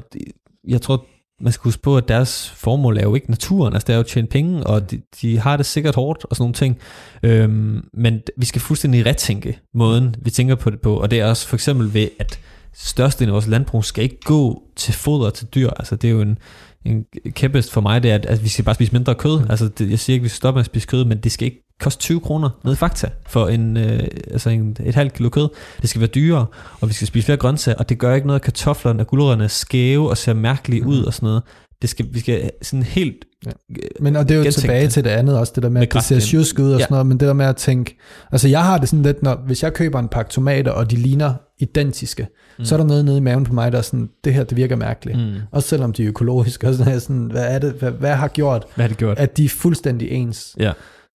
jeg 0.68 0.82
tror, 0.82 1.06
man 1.44 1.54
skal 1.54 1.64
huske 1.64 1.82
på, 1.82 1.98
at 1.98 2.08
deres 2.08 2.50
formål 2.50 2.98
er 2.98 3.04
jo 3.04 3.16
ikke 3.16 3.30
naturen, 3.30 3.74
altså 3.74 3.86
det 3.86 3.94
er 3.94 3.98
jo 3.98 4.00
at 4.00 4.08
tjene 4.08 4.28
penge, 4.28 4.68
og 4.68 4.92
de, 4.92 5.02
de 5.22 5.40
har 5.40 5.58
det 5.58 5.66
sikkert 5.66 5.96
hårdt 5.96 6.26
og 6.26 6.36
sådan 6.36 6.44
nogle 6.44 6.54
ting, 6.54 6.78
øhm, 7.24 7.82
men 7.94 8.22
vi 8.38 8.46
skal 8.46 8.62
fuldstændig 8.62 9.06
retænke 9.06 9.60
måden, 9.74 10.16
vi 10.22 10.30
tænker 10.30 10.56
på 10.56 10.70
det 10.70 10.82
på, 10.82 10.96
og 10.96 11.12
det 11.12 11.20
er 11.20 11.26
også 11.26 11.48
for 11.48 11.56
eksempel 11.56 11.94
ved, 11.94 12.08
at 12.20 12.40
størstedelen 12.74 13.30
af 13.30 13.34
vores 13.34 13.48
landbrug 13.48 13.86
skal 13.86 14.04
ikke 14.04 14.20
gå 14.26 14.64
til 14.76 14.94
foder 14.94 15.30
til 15.30 15.48
dyr, 15.56 15.70
altså 15.70 15.96
det 15.96 16.08
er 16.08 16.12
jo 16.12 16.22
en, 16.22 16.38
en 16.86 17.06
kæmpest 17.32 17.72
for 17.72 17.82
mig, 17.82 18.04
det 18.04 18.12
er, 18.12 18.16
at, 18.16 18.26
at 18.26 18.44
vi 18.44 18.50
skal 18.50 18.66
bare 18.66 18.76
spise 18.76 18.92
mindre 18.92 19.16
kød, 19.16 19.40
mm. 19.40 19.46
altså 19.50 19.68
det, 19.68 19.90
jeg 19.90 20.00
siger 20.00 20.14
ikke, 20.14 20.22
at 20.22 20.24
vi 20.24 20.30
skal 20.30 20.38
stoppe 20.38 20.58
med 20.58 20.62
at 20.62 20.66
spise 20.66 20.88
kød, 20.88 21.06
men 21.06 21.18
det 21.18 21.32
skal 21.32 21.46
ikke 21.46 21.73
koste 21.80 22.02
20 22.02 22.20
kroner 22.20 22.50
ned 22.64 22.74
i 22.74 22.76
Fakta 22.76 23.10
for 23.28 23.48
en, 23.48 23.78
øh, 23.78 24.04
altså 24.32 24.50
en, 24.50 24.78
et 24.86 24.96
halvt 24.96 25.14
kilo 25.14 25.30
kød. 25.30 25.50
Det 25.82 25.90
skal 25.90 26.00
være 26.00 26.10
dyrere, 26.10 26.46
og 26.82 26.90
vi 26.90 26.94
skal 26.94 27.08
spise 27.08 27.26
flere 27.26 27.38
grøntsager, 27.38 27.78
og 27.78 27.90
det 27.90 28.00
gør 28.00 28.16
ikke 28.16 28.28
noget, 28.28 28.40
at 28.40 28.44
kartoflerne 28.44 29.04
og 29.04 29.08
gulerødderne 29.08 29.44
er 29.44 29.48
skæve 29.48 30.10
og 30.10 30.18
ser 30.18 30.34
mærkelige 30.34 30.82
mm. 30.82 30.88
ud 30.88 31.04
og 31.04 31.14
sådan 31.14 31.28
noget. 31.28 31.44
Det 31.82 31.90
skal, 31.90 32.06
vi 32.12 32.20
skal 32.20 32.52
sådan 32.62 32.84
helt 32.84 33.26
ja. 33.46 33.52
Men 34.00 34.16
og 34.16 34.30
det 34.30 34.38
er 34.38 34.46
jo 34.46 34.52
tilbage 34.52 34.88
til 34.88 35.04
det 35.04 35.10
andet 35.10 35.40
også, 35.40 35.54
det 35.56 35.64
der 35.64 35.70
med, 35.70 35.82
med 35.82 35.88
at 35.88 35.94
det 35.94 36.04
ser 36.04 36.20
sjusk 36.20 36.60
ud 36.60 36.72
og 36.72 36.80
ja. 36.80 36.84
sådan 36.84 36.94
noget, 36.94 37.06
men 37.06 37.20
det 37.20 37.28
der 37.28 37.34
med 37.34 37.46
at 37.46 37.56
tænke, 37.56 37.98
altså 38.32 38.48
jeg 38.48 38.64
har 38.64 38.78
det 38.78 38.90
sådan 38.90 39.04
lidt, 39.04 39.24
når, 39.24 39.36
hvis 39.46 39.64
jeg 39.64 39.74
køber 39.74 40.00
en 40.00 40.08
pakke 40.08 40.32
tomater, 40.32 40.72
og 40.72 40.92
de 40.92 40.96
ligner 40.96 41.34
identiske, 41.60 42.28
mm. 42.60 42.66
så 42.66 42.76
er 42.76 42.78
der 42.78 42.86
noget 42.86 43.06
nede 43.06 43.18
i 43.18 43.20
maven 43.20 43.44
på 43.44 43.54
mig, 43.54 43.72
der 43.72 43.78
er 43.78 43.82
sådan, 43.82 44.10
det 44.24 44.34
her, 44.34 44.44
det 44.44 44.58
virker 44.58 44.76
mærkeligt. 44.76 45.18
Mm. 45.18 45.34
Også 45.52 45.70
selvom 45.70 45.94
de 45.94 46.04
er 46.04 46.08
økologiske, 46.08 46.68
og 46.68 46.74
sådan, 46.74 47.00
sådan 47.00 47.26
hvad 47.32 47.56
er 47.56 47.60
det, 47.60 47.74
hvad, 47.74 47.92
hvad 47.92 48.16
har 48.16 48.28
gjort, 48.28 48.66
hvad 48.76 48.84
har 48.84 48.88
det 48.88 48.98
gjort, 48.98 49.20
at 49.20 49.38
de 49.38 49.46
er 49.46 49.50
fuldstændig 49.50 50.12
ens. 50.12 50.56
Ja. 50.60 50.72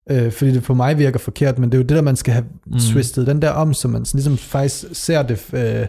Øh, 0.09 0.31
fordi 0.31 0.51
det 0.51 0.63
på 0.63 0.73
mig 0.73 0.97
virker 0.97 1.19
forkert, 1.19 1.59
men 1.59 1.71
det 1.71 1.77
er 1.77 1.79
jo 1.79 1.87
det, 1.87 1.95
der 1.95 2.01
man 2.01 2.15
skal 2.15 2.33
have 2.33 2.45
mm. 2.65 2.79
twistet 2.79 3.27
den 3.27 3.41
der 3.41 3.49
om, 3.49 3.73
så 3.73 3.87
man 3.87 4.05
ligesom 4.13 4.37
faktisk 4.37 4.85
ser 4.93 5.23
det, 5.23 5.53
øh, 5.53 5.87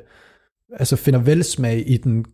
altså 0.79 0.97
finder 0.97 1.21
velsmag 1.21 1.85
i 1.87 1.97
den 1.97 2.25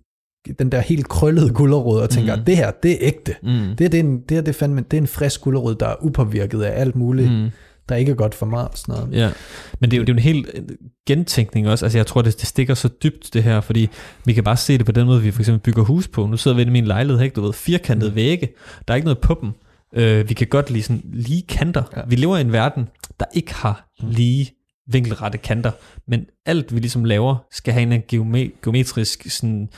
den 0.59 0.73
der 0.73 0.81
helt 0.81 1.09
krøllede 1.09 1.51
gullerod 1.51 2.01
og 2.01 2.11
tænker, 2.11 2.37
mm. 2.37 2.45
det 2.45 2.57
her, 2.57 2.71
det 2.71 2.93
er 2.93 2.97
ægte. 3.01 3.35
Mm. 3.43 3.77
Det, 3.79 3.93
det, 3.93 3.95
er 3.95 4.05
en, 4.05 4.21
det, 4.21 4.31
her, 4.31 4.41
det, 4.41 4.49
er 4.49 4.53
fandme, 4.53 4.81
det 4.91 4.97
er 4.97 5.01
en 5.01 5.07
frisk 5.07 5.41
gullerod, 5.41 5.75
der 5.75 5.87
er 5.87 5.95
upåvirket 6.05 6.63
af 6.63 6.81
alt 6.81 6.97
muligt, 6.97 7.33
mm. 7.33 7.51
der 7.89 7.97
ikke 7.97 8.13
er 8.13 8.17
godt 8.17 8.35
for 8.35 8.47
mig. 8.47 8.65
Og 8.65 8.79
sådan 8.79 8.95
noget. 8.95 9.13
Ja, 9.13 9.31
men 9.81 9.91
det 9.91 9.97
er 9.97 9.99
jo, 9.99 10.05
det 10.05 10.09
er 10.09 10.13
jo 10.13 10.17
en 10.17 10.23
helt 10.23 10.51
gentænkning 11.07 11.69
også. 11.69 11.85
Altså 11.85 11.99
jeg 11.99 12.07
tror, 12.07 12.23
det, 12.23 12.41
det 12.41 12.49
stikker 12.49 12.75
så 12.75 12.89
dybt 13.03 13.35
det 13.35 13.43
her, 13.43 13.61
fordi 13.61 13.89
vi 14.25 14.33
kan 14.33 14.45
bare 14.45 14.57
se 14.57 14.79
det 14.79 14.87
på 14.87 14.93
den 14.93 15.07
måde, 15.07 15.23
vi 15.23 15.31
for 15.31 15.41
eksempel 15.41 15.61
bygger 15.61 15.83
hus 15.83 16.09
på. 16.09 16.27
Nu 16.27 16.37
sidder 16.37 16.57
vi 16.57 16.63
i 16.63 16.71
min 16.71 16.85
lejlighed, 16.85 17.23
ikke? 17.23 17.35
du 17.35 17.41
ved, 17.41 17.53
firkantede 17.53 18.11
mm. 18.11 18.17
vægge. 18.17 18.49
Der 18.89 18.95
er 18.95 18.97
ikke 18.97 19.07
noget 19.07 19.19
på 19.19 19.39
dem. 19.41 19.53
Øh, 19.97 20.29
vi 20.29 20.35
kan 20.35 20.47
godt 20.47 20.71
lide 20.71 20.83
sådan 20.83 21.03
lige 21.05 21.43
kanter. 21.43 21.83
Ja. 21.97 22.03
Vi 22.09 22.17
lever 22.17 22.37
i 22.37 22.41
en 22.41 22.53
verden, 22.53 22.89
der 23.21 23.27
ikke 23.35 23.55
har 23.55 23.89
mm. 24.03 24.09
lige 24.09 24.53
vinkelrette 24.89 25.39
kanter, 25.39 25.71
men 26.09 26.27
alt 26.47 26.75
vi 26.75 26.81
ligesom 26.81 27.05
laver, 27.05 27.37
skal 27.51 27.75
have 27.75 27.95
en 27.95 28.03
geometrisk 28.63 29.31
sådan, 29.31 29.69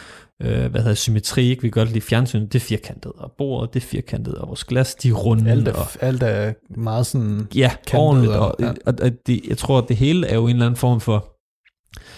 øh, 0.42 0.70
hvad 0.70 0.80
hedder 0.80 0.94
symmetri, 0.94 1.48
ikke? 1.48 1.62
vi 1.62 1.68
kan 1.68 1.80
godt 1.80 1.88
lide 1.88 2.00
fjernsynet, 2.00 2.52
det 2.52 2.58
er 2.58 2.64
firkantet, 2.64 3.12
og 3.12 3.32
bordet, 3.38 3.74
det 3.74 3.82
er 3.82 3.86
firkantet, 3.86 4.34
og 4.34 4.48
vores 4.48 4.64
glas, 4.64 4.94
de 4.94 5.08
er 5.08 5.12
runde. 5.12 5.50
Alt 5.50 5.68
er, 5.68 5.72
og, 5.72 5.86
alt 6.00 6.22
er 6.22 6.52
meget 6.76 7.06
sådan 7.06 7.48
Ja, 7.54 7.70
ordentligt, 7.94 8.32
og, 8.32 8.48
og, 8.48 8.54
ja. 8.60 8.70
og, 8.86 8.94
og 9.02 9.10
det, 9.26 9.40
jeg 9.48 9.58
tror, 9.58 9.78
at 9.78 9.84
det 9.88 9.96
hele 9.96 10.26
er 10.26 10.34
jo 10.34 10.44
en 10.44 10.50
eller 10.50 10.66
anden 10.66 10.78
form 10.78 11.00
for, 11.00 11.34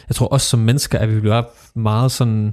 jeg 0.08 0.16
tror 0.16 0.26
også 0.26 0.48
som 0.48 0.60
mennesker, 0.60 0.98
at 0.98 1.14
vi 1.14 1.20
bliver 1.20 1.42
meget 1.78 2.12
sådan, 2.12 2.46
øh, 2.46 2.52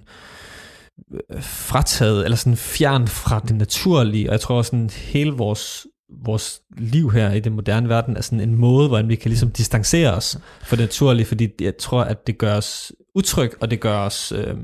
frataget, 1.40 2.24
eller 2.24 2.36
sådan 2.36 2.58
fjern 2.58 3.08
fra 3.08 3.40
det 3.48 3.56
naturlige, 3.56 4.30
og 4.30 4.32
jeg 4.32 4.42
tror 4.42 4.58
også 4.58 4.70
sådan 4.70 4.90
hele 4.90 5.32
vores 5.32 5.88
vores 6.24 6.62
liv 6.78 7.12
her 7.12 7.32
i 7.32 7.40
den 7.40 7.54
moderne 7.54 7.90
verden 7.90 8.18
er 8.18 8.22
sådan 8.22 8.42
en 8.42 8.56
måde, 8.56 8.88
hvordan 8.88 9.10
vi 9.10 9.16
kan 9.16 9.30
ligesom 9.30 9.52
distancere 9.52 10.14
os 10.14 10.40
fra 10.62 10.76
det 10.76 10.84
naturlige, 10.84 11.26
fordi 11.26 11.50
jeg 11.62 11.78
tror, 11.78 12.02
at 12.04 12.28
det 12.28 12.38
gør 12.38 12.56
os 12.56 12.92
utryg, 13.16 13.52
og 13.62 13.72
det 13.72 13.80
gør 13.80 13.98
os, 13.98 14.32
øh, 14.32 14.56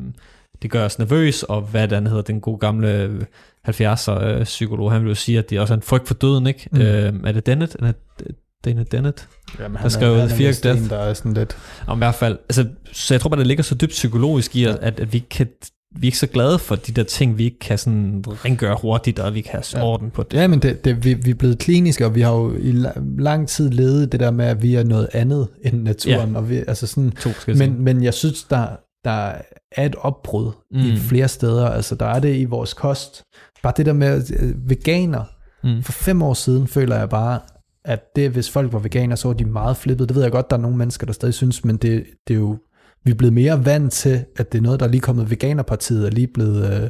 det 0.62 0.72
gør 0.72 0.86
os 0.86 1.00
nervøs, 1.00 1.44
og 1.44 1.62
hvad 1.62 1.88
den 1.88 2.08
hedder, 2.08 2.22
den 2.22 2.42
gode 2.42 2.58
gamle 2.58 3.20
70'er 3.68 4.24
øh, 4.24 4.44
psykolog, 4.44 4.92
han 4.92 5.02
vil 5.02 5.10
jo 5.10 5.16
sige, 5.16 5.40
at 5.40 5.50
det 5.50 5.56
er 5.56 5.62
også 5.62 5.74
en 5.74 5.82
frygt 5.82 6.08
for 6.08 6.14
døden, 6.14 6.48
ikke? 6.48 6.70
Mm. 6.72 6.82
Øh, 6.82 7.14
er 7.24 7.32
det 7.32 7.46
Dennett? 7.46 7.76
Er 7.80 7.92
det 8.20 8.36
Dana 8.66 8.84
Dennett, 8.84 9.28
Jamen, 9.60 9.76
han 9.78 9.84
der 9.84 9.90
skrev 9.90 10.14
er, 10.14 10.28
Fear 10.28 10.54
Death. 10.64 10.84
En, 10.84 10.90
der 10.90 10.98
er 10.98 11.14
sådan 11.14 11.34
lidt... 11.34 11.58
Om 11.88 11.98
i 11.98 12.00
hvert 12.00 12.16
fald, 12.16 12.38
altså, 12.50 12.68
så 12.92 13.14
jeg 13.14 13.22
tror 13.22 13.30
bare, 13.30 13.40
det 13.40 13.48
ligger 13.48 13.64
så 13.64 13.76
dybt 13.76 13.92
psykologisk 13.92 14.56
i, 14.56 14.66
at, 14.66 15.00
at 15.00 15.14
vi 15.14 15.20
kan 15.20 15.48
vi 15.96 16.08
er 16.08 16.08
ikke 16.08 16.18
så 16.18 16.28
glade 16.28 16.60
for 16.60 16.76
de 16.76 16.92
der 16.92 17.04
ting, 17.04 17.38
vi 17.38 17.44
ikke 17.44 17.60
kan 17.60 17.78
sådan 17.78 18.24
rengøre 18.28 18.78
hurtigt, 18.82 19.20
og 19.20 19.34
vi 19.34 19.42
kan 19.42 19.52
have 19.52 19.64
ja. 19.74 19.84
orden 19.86 20.12
på 20.12 20.24
det. 20.24 20.38
Ja, 20.38 20.48
men 20.48 20.60
det, 20.60 20.86
det, 20.86 21.06
vi, 21.06 21.14
vi 21.14 21.30
er 21.30 21.36
blevet 21.36 21.60
kliniske, 21.60 22.06
og 22.06 22.16
vi 22.16 22.22
har 22.22 22.34
jo 22.34 22.56
i 22.56 22.72
lang 23.18 23.48
tid 23.48 23.70
levet 23.70 24.12
det 24.12 24.20
der 24.20 24.32
med, 24.32 24.46
at 24.46 24.62
vi 24.62 24.76
er 24.76 24.84
noget 24.84 25.10
andet 25.14 25.48
end 25.62 25.84
naturen. 25.84 26.32
Ja. 26.32 26.38
Og 26.38 26.50
vi, 26.50 26.56
altså 26.56 26.88
sådan, 26.88 27.12
to, 27.12 27.30
men, 27.48 27.84
men 27.84 28.04
jeg 28.04 28.14
synes, 28.14 28.44
der, 28.44 28.68
der 29.04 29.34
er 29.72 29.86
et 29.86 29.96
opbrud 29.96 30.52
mm. 30.72 30.80
i 30.80 30.98
flere 30.98 31.28
steder. 31.28 31.70
Altså 31.70 31.96
der 31.96 32.06
er 32.06 32.20
det 32.20 32.36
i 32.36 32.46
vores 32.46 32.74
kost. 32.74 33.24
Bare 33.64 33.74
det 33.78 33.86
der 33.86 33.94
med 33.94 34.32
øh, 34.40 34.70
veganer. 34.70 35.24
Mm. 35.64 35.84
For 35.84 35.92
fem 35.92 36.22
år 36.22 36.34
siden 36.34 36.68
føler 36.68 36.98
jeg 36.98 37.10
bare, 37.10 37.40
at 37.86 38.00
det, 38.16 38.30
hvis 38.30 38.50
folk 38.50 38.74
var 38.74 38.80
veganer, 38.80 39.16
så 39.16 39.28
var 39.28 39.36
de 39.36 39.46
meget 39.46 39.78
flippet. 39.78 40.10
Det 40.10 40.16
ved 40.16 40.24
jeg 40.24 40.32
godt, 40.32 40.50
der 40.50 40.58
er 40.58 40.62
nogle 40.62 40.78
mennesker, 40.78 41.06
der 41.06 41.14
stadig 41.14 41.34
synes, 41.34 41.66
men 41.66 41.78
det, 41.78 42.06
det 42.28 42.34
er 42.34 42.40
jo 42.40 42.58
vi 43.04 43.12
er 43.12 43.16
blevet 43.16 43.34
mere 43.34 43.66
vant 43.66 43.94
til, 43.94 44.26
at 44.36 44.52
det 44.52 44.58
er 44.58 44.62
noget, 44.62 44.80
der 44.80 44.86
er 44.86 44.90
lige 44.90 45.02
kommet 45.02 45.30
Veganerpartiet, 45.30 46.06
er 46.06 46.10
lige 46.10 46.28
blevet 46.28 46.84
øh, 46.84 46.90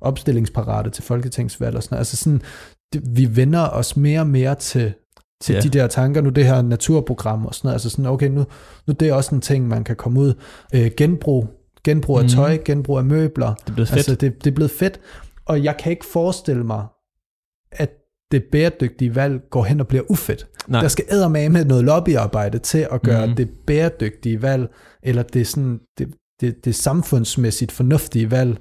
opstillingsparate 0.00 0.90
til 0.90 1.04
folketingsvalg 1.04 1.76
og 1.76 1.82
sådan 1.82 1.94
noget. 1.94 2.00
Altså 2.00 2.16
sådan, 2.16 2.42
det, 2.92 3.02
vi 3.06 3.36
vender 3.36 3.68
os 3.68 3.96
mere 3.96 4.20
og 4.20 4.26
mere 4.26 4.54
til, 4.54 4.92
til 5.40 5.52
yeah. 5.52 5.62
de 5.62 5.68
der 5.68 5.86
tanker, 5.86 6.20
nu 6.20 6.30
det 6.30 6.46
her 6.46 6.62
naturprogram 6.62 7.46
og 7.46 7.54
sådan 7.54 7.66
noget. 7.68 7.74
Altså 7.74 7.90
sådan, 7.90 8.06
okay, 8.06 8.28
nu, 8.28 8.44
nu 8.86 8.94
det 9.00 9.08
er 9.08 9.14
også 9.14 9.34
en 9.34 9.40
ting, 9.40 9.68
man 9.68 9.84
kan 9.84 9.96
komme 9.96 10.20
ud. 10.20 10.34
Øh, 10.74 10.90
genbrug, 10.96 11.48
genbrug 11.84 12.18
af 12.18 12.24
mm. 12.24 12.28
tøj, 12.28 12.58
genbrug 12.64 12.98
af 12.98 13.04
møbler. 13.04 13.54
Det 13.54 13.68
er 13.68 13.74
blevet 13.74 13.88
fedt. 13.88 13.96
Altså, 13.96 14.14
det, 14.14 14.44
det 14.44 14.50
er 14.50 14.54
blevet 14.54 14.70
fedt, 14.70 15.00
og 15.44 15.64
jeg 15.64 15.76
kan 15.76 15.92
ikke 15.92 16.06
forestille 16.12 16.64
mig, 16.64 16.86
at 17.72 17.90
det 18.30 18.44
bæredygtige 18.52 19.14
valg 19.14 19.40
går 19.50 19.64
hen 19.64 19.80
og 19.80 19.88
bliver 19.88 20.10
ufedt. 20.10 20.46
Nej. 20.68 20.80
Der 20.80 20.88
skal 20.88 21.04
med 21.48 21.64
noget 21.64 21.84
lobbyarbejde 21.84 22.58
til 22.58 22.88
at 22.90 23.02
gøre 23.02 23.26
mm. 23.26 23.36
det 23.36 23.50
bæredygtige 23.66 24.42
valg, 24.42 24.68
eller 25.02 25.22
det, 25.22 25.46
sådan, 25.46 25.80
det, 25.98 26.14
det, 26.40 26.64
det 26.64 26.74
samfundsmæssigt 26.74 27.72
fornuftige 27.72 28.30
valg, 28.30 28.58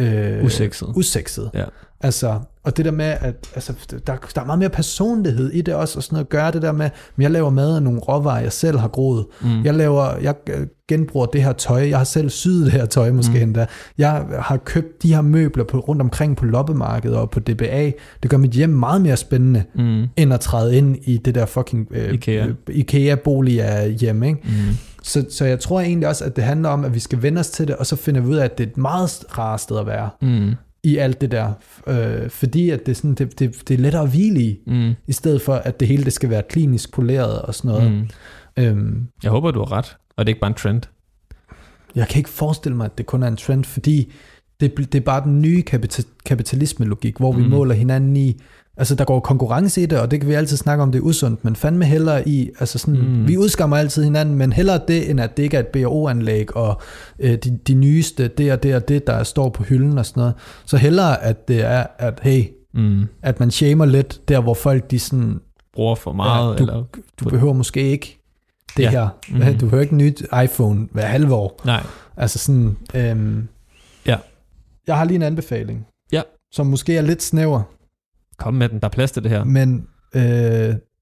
øh, 0.00 0.44
usekset. 0.44 0.88
usekset. 0.96 1.50
Ja. 1.54 1.64
Altså, 2.00 2.40
og 2.64 2.76
det 2.76 2.84
der 2.84 2.90
med, 2.90 3.04
at 3.04 3.50
altså, 3.54 3.72
der, 4.06 4.16
der 4.34 4.40
er 4.40 4.44
meget 4.44 4.58
mere 4.58 4.68
personlighed 4.68 5.50
i 5.50 5.62
det 5.62 5.74
også, 5.74 5.98
og 5.98 6.02
sådan 6.02 6.14
noget 6.14 6.24
at 6.24 6.28
gøre 6.28 6.50
det 6.52 6.62
der 6.62 6.72
med, 6.72 6.86
at 6.86 6.92
jeg 7.18 7.30
laver 7.30 7.50
mad 7.50 7.76
af 7.76 7.82
nogle 7.82 8.00
råvarer, 8.00 8.40
jeg 8.40 8.52
selv 8.52 8.78
har 8.78 8.88
groet. 8.88 9.26
Mm. 9.40 9.64
Jeg 9.64 9.74
laver, 9.74 10.16
jeg 10.22 10.34
øh, 10.50 10.66
genbruger 10.88 11.26
det 11.26 11.42
her 11.42 11.52
tøj, 11.52 11.88
jeg 11.88 11.98
har 11.98 12.04
selv 12.04 12.30
syet 12.30 12.64
det 12.64 12.72
her 12.72 12.86
tøj 12.86 13.10
måske 13.10 13.34
mm. 13.34 13.42
endda. 13.42 13.66
Jeg 13.98 14.24
har 14.38 14.56
købt 14.56 15.02
de 15.02 15.14
her 15.14 15.20
møbler 15.20 15.64
på, 15.64 15.78
rundt 15.78 16.02
omkring 16.02 16.36
på 16.36 16.44
loppemarkedet 16.44 17.16
og 17.16 17.30
på 17.30 17.40
DBA. 17.40 17.92
Det 18.22 18.30
gør 18.30 18.36
mit 18.36 18.50
hjem 18.50 18.70
meget 18.70 19.00
mere 19.00 19.16
spændende, 19.16 19.62
mm. 19.74 20.06
end 20.16 20.34
at 20.34 20.40
træde 20.40 20.76
ind 20.76 20.96
i 21.02 21.16
det 21.16 21.34
der 21.34 21.46
fucking 21.46 21.88
øh, 21.90 22.14
Ikea. 22.14 22.46
Øh, 22.46 22.54
Ikea-bolig 22.68 23.62
af 23.62 23.92
hjem, 23.92 24.22
ikke? 24.22 24.40
Mm. 24.44 24.76
Så, 25.02 25.24
så 25.30 25.44
jeg 25.44 25.60
tror 25.60 25.80
egentlig 25.80 26.08
også, 26.08 26.24
at 26.24 26.36
det 26.36 26.44
handler 26.44 26.68
om, 26.68 26.84
at 26.84 26.94
vi 26.94 27.00
skal 27.00 27.22
vende 27.22 27.38
os 27.38 27.50
til 27.50 27.68
det, 27.68 27.76
og 27.76 27.86
så 27.86 27.96
finder 27.96 28.20
vi 28.20 28.28
ud 28.28 28.36
af, 28.36 28.44
at 28.44 28.58
det 28.58 28.64
er 28.66 28.70
et 28.70 28.76
meget 28.76 29.24
rart 29.38 29.60
sted 29.60 29.78
at 29.78 29.86
være. 29.86 30.10
Mm 30.22 30.54
i 30.84 30.96
alt 30.96 31.20
det 31.20 31.30
der, 31.30 31.52
øh, 31.86 32.30
fordi 32.30 32.70
at 32.70 32.86
det, 32.86 32.92
er 32.92 32.96
sådan, 32.96 33.14
det, 33.14 33.38
det, 33.38 33.68
det 33.68 33.74
er 33.74 33.78
lettere 33.78 34.02
at 34.02 34.10
hvile 34.10 34.40
i, 34.40 34.58
mm. 34.66 34.94
i 35.06 35.12
stedet 35.12 35.42
for 35.42 35.54
at 35.54 35.80
det 35.80 35.88
hele 35.88 36.04
det 36.04 36.12
skal 36.12 36.30
være 36.30 36.42
klinisk 36.48 36.92
poleret 36.92 37.42
og 37.42 37.54
sådan 37.54 37.68
noget. 37.70 37.92
Mm. 37.92 38.08
Øhm, 38.56 39.06
jeg 39.22 39.30
håber, 39.30 39.50
du 39.50 39.58
har 39.58 39.72
ret, 39.72 39.96
og 40.16 40.26
det 40.26 40.30
er 40.30 40.34
ikke 40.34 40.40
bare 40.40 40.50
en 40.50 40.54
trend. 40.54 40.82
Jeg 41.94 42.08
kan 42.08 42.18
ikke 42.18 42.30
forestille 42.30 42.76
mig, 42.76 42.84
at 42.84 42.98
det 42.98 43.06
kun 43.06 43.22
er 43.22 43.28
en 43.28 43.36
trend, 43.36 43.64
fordi 43.64 44.12
Det, 44.60 44.76
det 44.76 44.94
er 44.94 45.00
bare 45.00 45.24
den 45.24 45.42
nye 45.42 45.62
kapita- 45.70 46.16
kapitalisme-logik, 46.26 47.16
hvor 47.16 47.32
vi 47.32 47.42
Mm. 47.42 47.48
måler 47.48 47.74
hinanden 47.74 48.16
i, 48.16 48.36
altså 48.80 48.94
der 48.94 49.04
går 49.04 49.20
konkurrence 49.20 49.82
i 49.82 49.86
det, 49.86 50.00
og 50.00 50.10
det 50.10 50.20
kan 50.20 50.28
vi 50.28 50.34
altid 50.34 50.56
snakke 50.56 50.82
om, 50.82 50.92
det 50.92 50.98
er 50.98 51.02
usundt, 51.02 51.44
men 51.44 51.56
fandme 51.56 51.84
hellere 51.84 52.28
i, 52.28 52.50
altså 52.60 52.78
sådan, 52.78 52.94
Mm. 53.00 53.06
mm. 53.06 53.28
vi 53.28 53.36
udskammer 53.38 53.76
altid 53.76 54.04
hinanden, 54.04 54.34
men 54.34 54.52
hellere 54.52 54.80
det, 54.88 55.10
end 55.10 55.20
at 55.20 55.36
det 55.36 55.42
ikke 55.42 55.56
er 55.56 55.60
et 55.60 55.66
BO-anlæg, 55.66 56.56
og 56.56 56.80
øh, 57.18 57.32
de, 57.38 57.58
de 57.66 57.74
nyeste, 57.74 58.28
det 58.28 58.52
og 58.52 58.62
det 58.62 58.74
og 58.74 58.88
det, 58.88 59.06
der 59.06 59.22
står 59.22 59.48
på 59.48 59.62
hylden 59.62 59.98
og 59.98 60.06
sådan 60.06 60.20
noget. 60.20 60.34
Så 60.66 60.76
hellere, 60.76 61.22
at 61.22 61.48
det 61.48 61.60
er, 61.64 61.86
at 61.98 62.20
hey, 62.22 62.44
Mm. 62.74 63.06
at 63.22 63.40
man 63.40 63.50
shamer 63.50 63.84
lidt 63.84 64.28
der, 64.28 64.40
hvor 64.40 64.54
folk 64.54 64.90
de 64.90 64.98
sådan, 64.98 65.40
Bruger 65.74 65.94
for 65.94 66.12
meget, 66.12 66.52
Ja, 66.52 66.56
du- 66.58 66.62
eller... 66.62 66.84
du 67.20 67.28
behøver 67.28 67.52
måske 67.52 67.80
ikke 67.90 68.18
det 68.76 68.82
Ja. 68.82 68.90
her. 68.90 69.08
Mhm. 69.30 69.58
Du 69.58 69.66
behøver 69.66 69.82
ikke 69.82 69.96
nyt 69.96 70.22
iPhone 70.44 70.88
hver 70.92 71.06
halve 71.06 71.34
år. 71.34 71.60
Nej. 71.64 71.82
Altså 72.16 72.38
sådan, 72.38 72.76
øhm, 72.94 73.48
Ja. 74.06 74.16
Jeg 74.86 74.96
har 74.96 75.04
lige 75.04 75.16
en 75.16 75.22
anbefaling. 75.22 75.86
Ja. 76.12 76.22
Som 76.52 76.66
måske 76.66 76.96
er 76.96 77.02
lidt 77.02 77.22
snæver, 77.22 77.62
Kom 78.40 78.54
med 78.54 78.68
den, 78.68 78.80
der 78.80 78.86
er 78.86 78.90
plads 78.92 79.12
til 79.12 79.22
det 79.22 79.30
her. 79.30 79.44
men 79.44 79.88
øh, 80.14 80.22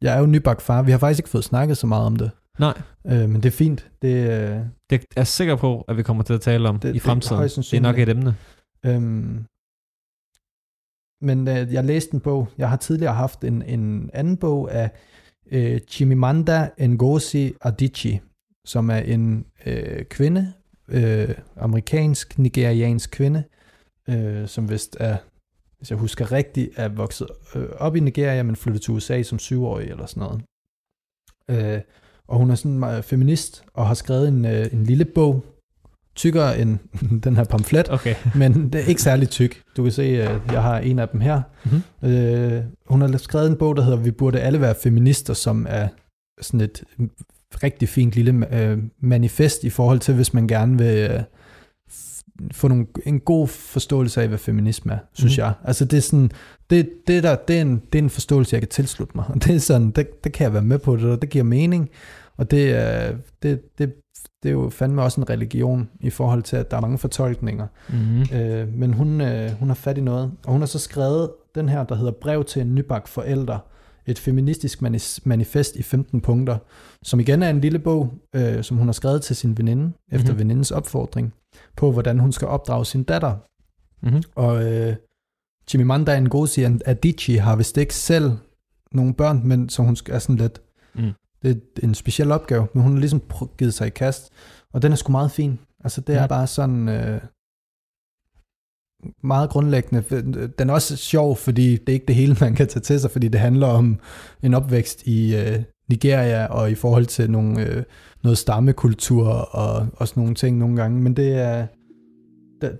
jeg 0.03 0.15
er 0.15 0.19
jo 0.19 0.27
nybagt 0.27 0.63
far. 0.63 0.83
Vi 0.83 0.91
har 0.91 0.99
faktisk 0.99 1.19
ikke 1.19 1.29
fået 1.29 1.45
snakket 1.45 1.77
så 1.77 1.87
meget 1.87 2.07
om 2.07 2.17
det. 2.17 2.31
Nej, 2.59 2.83
Øh, 3.07 3.29
men 3.29 3.35
det 3.35 3.47
er 3.47 3.51
fint. 3.51 3.91
Det, 4.03 4.09
øh, 4.09 4.57
det 4.91 4.97
er 5.01 5.05
jeg 5.17 5.27
sikker 5.27 5.57
på, 5.57 5.81
at 5.89 5.97
vi 5.97 6.03
kommer 6.03 6.23
til 6.23 6.33
at 6.35 6.41
tale 6.41 6.69
om 6.69 6.79
Det- 6.79 6.89
i 6.89 6.93
det 6.93 6.99
er 6.99 7.05
fremtiden. 7.05 7.43
Det 7.43 7.75
er 7.75 7.81
nok 7.81 7.99
et 7.99 8.09
emne. 8.09 8.37
Øhm, 8.87 9.45
men 11.21 11.49
øh, 11.49 11.73
jeg 11.73 11.85
læste 11.85 12.15
en 12.15 12.21
bog. 12.21 12.49
Jeg 12.59 12.69
har 12.71 12.77
tidligere 12.77 13.15
haft 13.15 13.45
en, 13.45 13.63
en 13.63 14.11
anden 14.13 14.37
bog 14.37 14.73
af 14.75 14.91
øh, 15.53 15.81
Chimamanda 15.89 16.71
Ngozi 16.81 17.53
Adichie, 17.61 18.21
som 18.67 18.91
er 18.91 18.97
en 18.99 19.45
øh, 19.67 20.05
kvinde, 20.05 20.53
øh, 20.89 21.35
amerikansk, 21.57 22.39
nigeriansk 22.39 23.11
kvinde, 23.11 23.43
øh, 24.09 24.49
som 24.49 24.71
vist 24.71 24.97
er, 25.01 25.17
hvis 25.79 25.91
jeg 25.91 25.99
husker 25.99 26.33
rigtigt, 26.33 26.71
er 26.77 26.89
vokset 26.89 27.29
øh, 27.55 27.69
op 27.79 27.97
i 27.97 28.01
Nigeria, 28.01 28.43
men 28.43 28.57
flyttet 28.57 28.83
til 28.83 28.95
USA 28.95 29.23
som 29.23 29.39
syvårig 29.39 29.91
eller 29.91 30.07
sådan 30.07 30.21
noget. 30.21 30.43
Øh, 31.51 31.81
og 32.29 32.39
hun 32.39 32.51
er 32.51 32.55
sådan 32.55 32.79
meget 32.79 33.05
feminist, 33.05 33.65
og 33.75 33.87
har 33.87 33.95
skrevet 33.95 34.29
en, 34.29 34.45
øh, 34.45 34.67
en 34.73 34.85
lille 34.85 35.05
bog, 35.05 35.45
tykkere 36.17 36.59
end 36.59 36.79
den 37.25 37.37
her 37.37 37.45
pamflet, 37.45 37.91
Okay. 37.91 38.15
men 38.35 38.73
det 38.73 38.81
er 38.81 38.85
ikke 38.85 39.03
særlig 39.03 39.29
tyk. 39.29 39.63
Du 39.77 39.83
kan 39.83 39.93
se, 39.93 40.03
at 40.03 40.41
jeg 40.53 40.63
har 40.63 40.79
en 40.79 40.99
af 40.99 41.09
dem 41.09 41.21
her. 41.21 41.43
Mhm. 41.65 42.11
Øh, 42.11 42.63
hun 42.87 43.01
har 43.01 43.17
skrevet 43.17 43.51
en 43.51 43.57
bog, 43.57 43.77
der 43.77 43.83
hedder 43.83 43.99
Vi 43.99 44.11
burde 44.11 44.41
alle 44.41 44.61
være 44.61 44.75
feminister, 44.83 45.35
som 45.35 45.67
er 45.69 45.89
sådan 46.41 46.61
et 46.61 46.85
rigtig 47.63 47.89
fint 47.89 48.13
lille 48.15 48.61
øh, 48.61 48.79
manifest 49.01 49.65
i 49.65 49.71
forhold 49.71 49.99
til, 49.99 50.15
hvis 50.15 50.35
man 50.35 50.49
gerne 50.49 50.79
vil 50.79 51.11
øh, 51.11 51.21
få 52.53 52.69
nogle, 52.69 52.87
en 53.07 53.21
god 53.21 53.49
forståelse 53.49 54.23
af, 54.23 54.29
hvad 54.29 54.39
feminisme 54.39 54.93
er, 54.93 54.99
synes 55.13 55.37
Mhm. 55.39 55.43
jeg. 55.45 55.53
Altså 55.65 55.85
det 55.85 55.97
er 55.97 56.01
sådan, 56.01 56.31
det, 56.71 56.89
det, 57.07 57.23
der, 57.23 57.37
det, 57.37 57.57
er 57.57 57.63
en, 57.63 57.83
det 57.93 57.99
er 57.99 58.03
en 58.03 58.11
forståelse, 58.11 58.55
jeg 58.55 58.61
kan 58.61 58.69
tilslutte 58.69 59.13
mig. 59.17 59.25
Og 59.29 59.35
det 59.45 59.55
er 59.55 59.59
sådan, 59.59 59.91
det, 59.91 60.25
det 60.25 60.33
kan 60.33 60.45
jeg 60.45 60.53
være 60.53 60.63
med 60.63 60.79
på, 60.79 60.97
det, 60.97 61.05
og 61.05 61.23
det 61.23 61.31
giver 61.31 61.45
mening. 61.45 61.91
Og 62.37 62.51
det, 62.51 62.77
det, 63.43 63.79
det, 63.79 63.95
det 64.43 64.49
er 64.49 64.53
jo 64.53 64.71
fandme 64.71 65.03
også 65.03 65.21
en 65.21 65.31
religion 65.31 65.89
i 66.01 66.11
forhold 66.11 66.43
til, 66.43 66.57
at 66.57 66.71
der 66.71 66.77
er 66.77 66.81
mange 66.81 66.99
fortolkninger. 66.99 67.67
Mm-hmm. 67.89 68.37
Øh, 68.39 68.69
men 68.75 68.93
hun, 68.93 69.21
øh, 69.21 69.51
hun 69.51 69.69
har 69.69 69.75
fat 69.75 69.99
i 69.99 70.01
noget, 70.01 70.31
og 70.47 70.53
hun 70.53 70.61
har 70.61 70.67
så 70.67 70.79
skrevet 70.79 71.31
den 71.55 71.69
her, 71.69 71.85
der 71.85 71.95
hedder 71.95 72.13
Brev 72.13 72.45
til 72.45 72.63
en 72.63 72.75
nybagt 72.75 73.09
forælder, 73.09 73.59
et 74.07 74.19
feministisk 74.19 74.83
manifest 75.25 75.77
i 75.77 75.83
15 75.83 76.21
punkter, 76.21 76.57
som 77.03 77.21
igen 77.21 77.43
er 77.43 77.51
en 77.51 77.61
lille 77.61 77.79
bog, 77.79 78.13
øh, 78.35 78.63
som 78.65 78.77
hun 78.77 78.87
har 78.89 78.93
skrevet 78.93 79.23
til 79.23 79.37
sin 79.37 79.59
veninde, 79.59 79.93
efter 80.13 80.33
Mhm. 80.33 80.39
venindens 80.39 80.71
opfordring, 80.71 81.33
på 81.77 81.93
hvordan 81.93 82.19
hun 82.19 82.33
skal 82.33 82.49
opdrage 82.49 82.85
sin 82.87 83.03
datter. 83.03 83.37
Mm-hmm. 84.03 84.23
Og 84.35 84.73
øh, 84.73 84.97
Chimamanda 85.69 86.21
Ngozi 86.21 86.63
Adichie 86.87 87.41
har 87.41 87.57
vist 87.57 87.77
ikke 87.77 87.95
selv 87.95 88.33
nogle 88.93 89.15
børn, 89.15 89.41
men 89.45 89.69
så 89.69 89.83
hun 89.83 89.97
skal- 89.97 90.15
er 90.15 90.19
sådan 90.19 90.37
lidt, 90.37 90.63
Mm. 90.95 91.13
det 91.43 91.51
er 91.77 91.87
en 91.87 91.95
speciel 91.95 92.33
opgave, 92.33 92.69
men 92.75 92.83
hun 92.83 92.93
har 92.93 92.99
ligesom 93.01 93.23
givet 93.59 93.75
sig 93.75 93.87
i 93.87 93.91
kast, 93.91 94.31
og 94.73 94.83
den 94.83 94.93
er 94.93 94.97
sgu 94.97 95.13
meget 95.13 95.31
fin. 95.31 95.59
Altså 95.85 96.01
det 96.01 96.15
er 96.15 96.21
Ja. 96.21 96.27
bare 96.27 96.47
sådan 96.47 96.89
øh, 96.89 97.21
meget 99.23 99.51
grundlæggende. 99.51 100.03
Den 100.59 100.71
er 100.71 100.75
også 100.75 100.97
sjov, 100.97 101.37
fordi 101.37 101.77
det 101.77 101.89
er 101.89 101.93
ikke 101.93 102.07
det 102.07 102.15
hele, 102.15 102.37
man 102.41 102.55
kan 102.55 102.69
tage 102.69 102.81
til 102.83 103.01
sig, 103.01 103.11
fordi 103.11 103.29
det 103.29 103.41
handler 103.41 103.67
om 103.67 104.01
en 104.43 104.55
opvækst 104.55 105.07
i 105.07 105.37
øh, 105.37 105.63
Nigeria, 105.89 106.47
og 106.47 106.71
i 106.71 106.75
forhold 106.75 107.07
til 107.07 107.31
nogle, 107.31 107.67
øh, 107.67 107.83
noget 108.23 108.39
stammekultur, 108.39 109.27
og 109.29 109.87
også 109.97 110.15
nogle 110.17 110.35
ting 110.35 110.59
nogle 110.59 110.77
gange, 110.77 111.01
men 111.01 111.15
det 111.17 111.33
er, 111.35 111.67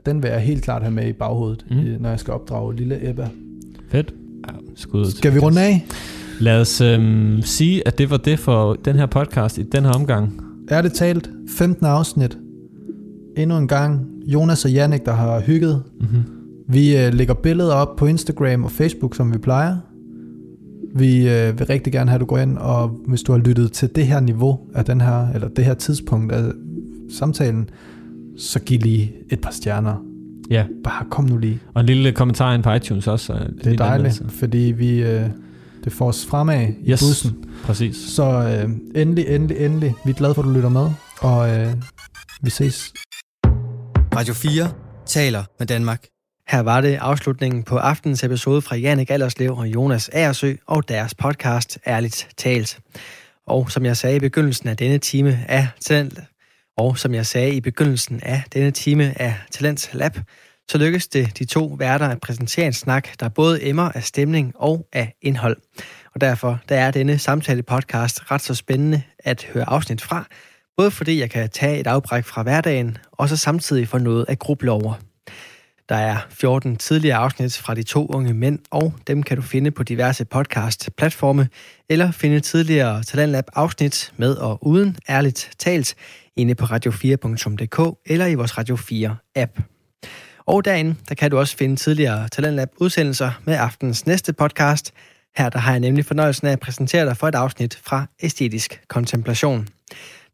den- 0.07 0.23
vil 0.23 0.31
jeg 0.31 0.41
helt 0.41 0.63
klart 0.63 0.83
have 0.83 0.95
med 0.95 1.09
i 1.09 1.13
baghovedet, 1.13 1.67
Mm. 1.71 1.77
når 2.03 2.09
jeg 2.09 2.21
skal 2.21 2.35
opdrage 2.35 2.77
lille 2.77 3.11
Ebba. 3.11 3.29
Fedt. 3.91 4.15
Ja, 4.49 4.53
skud 4.77 5.05
Skal 5.11 5.35
vi 5.35 5.39
runde 5.39 5.61
af? 5.61 5.87
Lad 6.41 6.61
os 6.61 6.81
øhm, 6.81 7.43
sige, 7.43 7.87
at 7.89 7.99
det 7.99 8.11
var 8.11 8.17
det 8.17 8.39
for 8.39 8.75
den 8.75 8.97
her 8.97 9.07
podcast 9.07 9.59
i 9.59 9.63
den 9.63 9.85
her 9.85 9.93
omgang. 9.93 10.41
Er 10.71 10.83
det 10.83 10.93
talt? 10.93 11.31
15 11.59 11.87
afsnit. 11.87 12.39
Endnu 13.37 13.57
en 13.57 13.69
gang. 13.69 14.07
Jonas 14.27 14.65
og 14.65 14.71
Jannik, 14.73 15.05
der 15.07 15.13
har 15.13 15.41
hygget. 15.41 15.83
Mm-hmm. 16.01 16.23
Vi 16.69 16.97
øh, 16.97 17.15
lægger 17.15 17.35
billeder 17.35 17.75
op 17.75 17.97
på 17.97 18.07
Instagram 18.07 18.65
og 18.65 18.71
Facebook, 18.71 19.15
som 19.17 19.33
vi 19.33 19.39
plejer. 19.39 19.77
Vi 20.95 21.29
øh, 21.29 21.59
vil 21.59 21.67
rigtig 21.67 21.93
gerne 21.93 22.11
have, 22.11 22.15
at 22.17 22.21
du 22.21 22.27
går 22.27 22.39
ind, 22.39 22.59
og 22.59 22.89
hvis 23.07 23.23
du 23.23 23.33
har 23.33 23.39
lyttet 23.39 23.73
til 23.73 23.89
det 23.95 24.07
her 24.07 24.21
niveau 24.21 24.61
af 24.75 24.85
den 24.85 25.01
her, 25.01 25.29
eller 25.35 25.49
det 25.49 25.65
her 25.65 25.75
tidspunkt 25.75 26.33
af 26.33 26.53
samtalen, 27.19 27.71
så 28.39 28.61
giv 28.61 28.81
lige 28.81 29.13
et 29.31 29.41
par 29.41 29.51
stjerner. 29.51 30.05
Ja, 30.51 30.65
Bare 30.85 31.07
kom 31.11 31.25
nu 31.25 31.37
lige. 31.37 31.59
og 31.75 31.81
en 31.81 31.87
lille 31.87 32.13
kommentar 32.13 32.55
ind 32.55 32.63
på 32.63 32.73
iTunes 32.73 33.07
også. 33.07 33.33
og 33.33 33.41
en 33.43 33.47
Det 33.47 33.67
er 33.67 33.77
dejligt, 33.77 33.83
anmeldelse. 33.83 34.25
fordi 34.39 34.59
vi, 34.59 35.03
øh, 35.03 35.27
det 35.85 35.93
får 35.93 36.09
os 36.09 36.27
fremad 36.27 36.69
i 36.85 36.91
Yes. 36.91 37.01
bussen. 37.01 37.33
Præcis. 37.65 37.97
Så 37.97 38.25
øh, 38.65 38.71
endelig, 39.03 39.25
endelig, 39.29 39.57
endelig. 39.59 39.95
Vi 40.05 40.11
er 40.11 40.15
glade 40.15 40.35
for, 40.35 40.43
at 40.43 40.47
du 40.49 40.53
lytter 40.53 40.69
med, 40.69 40.91
og 41.21 41.51
øh, 41.59 41.73
vi 42.43 42.51
ses 42.51 42.93
Radio 44.17 44.35
4 44.35 44.69
taler 45.07 45.43
med 45.59 45.67
Danmark. 45.67 46.05
Her 46.49 46.61
var 46.61 46.81
det 46.81 46.99
afslutningen 47.01 47.63
på 47.63 47.77
aftenens 47.77 48.25
episode 48.25 48.63
fra 48.63 48.77
Jannik 48.77 49.11
Allerslev 49.11 49.57
og 49.57 49.67
Jonas 49.67 50.09
Aersø 50.09 50.55
og 50.67 50.89
deres 50.89 51.15
podcast 51.15 51.79
Ærligt 51.87 52.29
Talt. 52.37 52.79
Og 53.47 53.71
som 53.71 53.85
jeg 53.85 53.97
sagde 53.97 54.17
i 54.17 54.21
begyndelsen 54.21 54.69
af 54.69 54.77
denne 54.77 54.99
time 54.99 55.45
af 55.49 55.69
Talent, 55.81 56.19
og 56.77 56.99
som 56.99 57.15
jeg 57.15 57.27
sagde 57.27 57.55
i 57.55 57.61
begyndelsen 57.61 58.21
af 58.23 58.43
denne 58.53 58.71
time 58.71 59.23
af 59.23 59.35
Talent 59.51 59.91
Lab, 59.93 60.19
så 60.71 60.79
lykkedes 60.79 61.09
det 61.09 61.39
de 61.39 61.45
to 61.45 61.77
værter 61.79 62.09
at 62.09 62.21
præsentere 62.21 62.67
en 62.67 62.73
snak, 62.73 63.09
der 63.21 63.29
både 63.29 63.67
emmer 63.67 63.93
af 63.95 64.03
stemning 64.03 64.53
og 64.57 64.89
af 64.93 65.15
indhold. 65.23 65.57
Og 66.15 66.21
derfor 66.21 66.61
der 66.69 66.77
er 66.77 66.91
denne 66.91 67.19
samtale-podcast 67.19 68.31
ret 68.31 68.43
så 68.43 68.55
spændende 68.55 69.03
at 69.19 69.47
høre 69.53 69.69
afsnit 69.69 70.03
fra, 70.03 70.27
både 70.77 70.91
fordi 70.91 71.21
jeg 71.21 71.31
kan 71.31 71.51
tage 71.51 71.81
et 71.81 71.87
afbræk 71.87 72.25
fra 72.25 72.43
hverdagen, 72.43 72.99
og 73.13 73.29
så 73.29 73.37
samtidig 73.37 73.89
få 73.89 73.99
noget 73.99 74.25
at 74.29 74.39
gruble 74.39 74.71
over. 74.71 75.08
Der 75.89 75.97
er 75.97 76.17
14 76.31 76.77
tidligere 76.77 77.17
afsnit 77.17 77.57
fra 77.57 77.75
de 77.75 77.83
to 77.83 78.07
unge 78.07 78.35
mænd, 78.35 78.59
og 78.71 78.95
dem 79.07 79.23
kan 79.23 79.37
du 79.37 79.43
finde 79.43 79.71
på 79.71 79.83
diverse 79.83 80.25
podcast-platforme, 80.25 81.49
eller 81.89 82.11
finde 82.11 82.41
tidligere 82.41 83.03
Talentlab 83.03 83.45
afsnit 83.55 84.13
med 84.17 84.35
og 84.35 84.67
uden 84.67 84.97
ærligt 85.09 85.51
talt 85.59 85.95
inde 86.37 86.55
på 86.55 86.65
radio4.dk 86.65 87.99
eller 88.07 88.27
i 88.27 88.35
vores 88.35 88.59
Radio 88.59 88.77
4-app. 88.77 89.63
Og 90.47 90.65
derinde, 90.65 90.95
der 91.09 91.15
kan 91.15 91.31
du 91.31 91.39
også 91.39 91.57
finde 91.57 91.77
tidligere 91.77 92.29
Talentlab 92.29 92.69
udsendelser 92.77 93.31
med 93.45 93.55
aftens 93.55 94.07
næste 94.07 94.33
podcast. 94.33 94.93
Her 95.37 95.49
der 95.49 95.59
har 95.59 95.71
jeg 95.71 95.81
nemlig 95.81 96.05
fornøjelsen 96.05 96.47
af 96.47 96.53
at 96.53 96.61
præsentere 96.61 97.07
dig 97.07 97.17
for 97.17 97.29
et 97.29 97.35
afsnit 97.35 97.81
fra 97.85 98.07
Æstetisk 98.23 98.81
Kontemplation. 98.89 99.69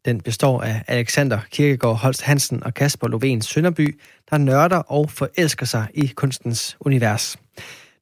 Den 0.05 0.21
består 0.21 0.61
af 0.61 0.83
Alexander 0.87 1.39
Kirkegaard 1.51 1.97
Holst 1.97 2.21
Hansen 2.21 2.63
og 2.63 2.73
Kasper 2.73 3.07
Lovén 3.07 3.41
Sønderby, 3.41 3.99
der 4.29 4.37
nørder 4.37 4.77
og 4.77 5.11
forelsker 5.11 5.65
sig 5.65 5.87
i 5.93 6.07
kunstens 6.07 6.77
univers. 6.79 7.37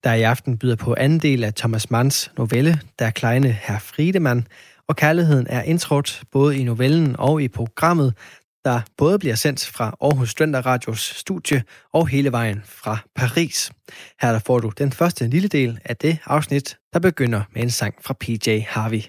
Der 0.03 0.13
i 0.13 0.21
aften 0.21 0.57
byder 0.57 0.75
på 0.75 0.95
anden 0.97 1.19
del 1.19 1.43
af 1.43 1.53
Thomas 1.53 1.91
Manns 1.91 2.31
novelle, 2.37 2.79
Der 2.99 3.09
Kleine 3.09 3.57
Herr 3.61 3.79
Friedemann, 3.79 4.47
og 4.87 4.95
kærligheden 4.95 5.47
er 5.49 5.61
indtrådt 5.61 6.21
både 6.31 6.57
i 6.57 6.63
novellen 6.63 7.15
og 7.19 7.41
i 7.41 7.47
programmet, 7.47 8.13
der 8.65 8.81
både 8.97 9.19
bliver 9.19 9.35
sendt 9.35 9.65
fra 9.65 9.95
Aarhus 10.01 10.29
Studenter 10.29 10.61
Radios 10.65 10.99
studie 10.99 11.63
og 11.93 12.07
hele 12.07 12.31
vejen 12.31 12.61
fra 12.65 12.97
Paris. 13.15 13.71
Her 14.21 14.31
der 14.31 14.39
får 14.39 14.59
du 14.59 14.71
den 14.77 14.91
første 14.91 15.27
lille 15.27 15.47
del 15.47 15.79
af 15.85 15.97
det 15.97 16.17
afsnit, 16.25 16.77
der 16.93 16.99
begynder 16.99 17.41
med 17.53 17.61
en 17.61 17.69
sang 17.69 17.95
fra 18.01 18.13
PJ 18.19 18.59
Harvey. 18.67 19.01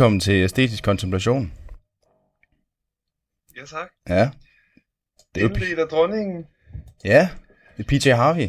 Velkommen 0.00 0.20
til 0.20 0.32
Æstetisk 0.32 0.84
Kontemplation. 0.84 1.52
Ja, 3.56 3.64
tak. 3.66 3.88
Ja, 4.08 4.30
det 5.34 5.42
er. 5.42 5.48
Indledt 5.48 5.78
af 5.78 5.88
dronningen, 5.88 6.46
Ja, 7.04 7.28
det 7.76 7.84
er 7.84 7.88
PJ 7.88 8.08
Harvey. 8.08 8.48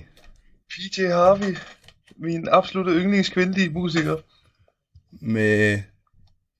PJ 0.69 1.01
Harvey, 1.01 1.57
min 2.17 2.47
absolutte 2.51 2.91
yndlingskvindelige 2.91 3.69
musiker. 3.69 4.17
Med 5.11 5.81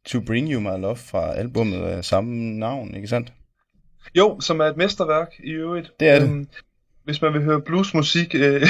To 0.05 0.19
Bring 0.19 0.51
You 0.51 0.59
My 0.59 0.81
Love 0.81 0.95
fra 0.95 1.33
albummet 1.33 1.81
af 1.81 2.05
samme 2.05 2.59
navn, 2.59 2.95
ikke 2.95 3.07
sandt? 3.07 3.33
Jo, 4.15 4.39
som 4.39 4.59
er 4.59 4.65
et 4.65 4.77
mesterværk 4.77 5.33
i 5.43 5.51
øvrigt. 5.51 5.91
Det 5.99 6.09
er 6.09 6.19
det. 6.19 6.29
Øhm, 6.29 6.47
hvis 7.03 7.21
man 7.21 7.33
vil 7.33 7.43
høre 7.43 7.61
bluesmusik 7.61 8.35
øh, 8.35 8.61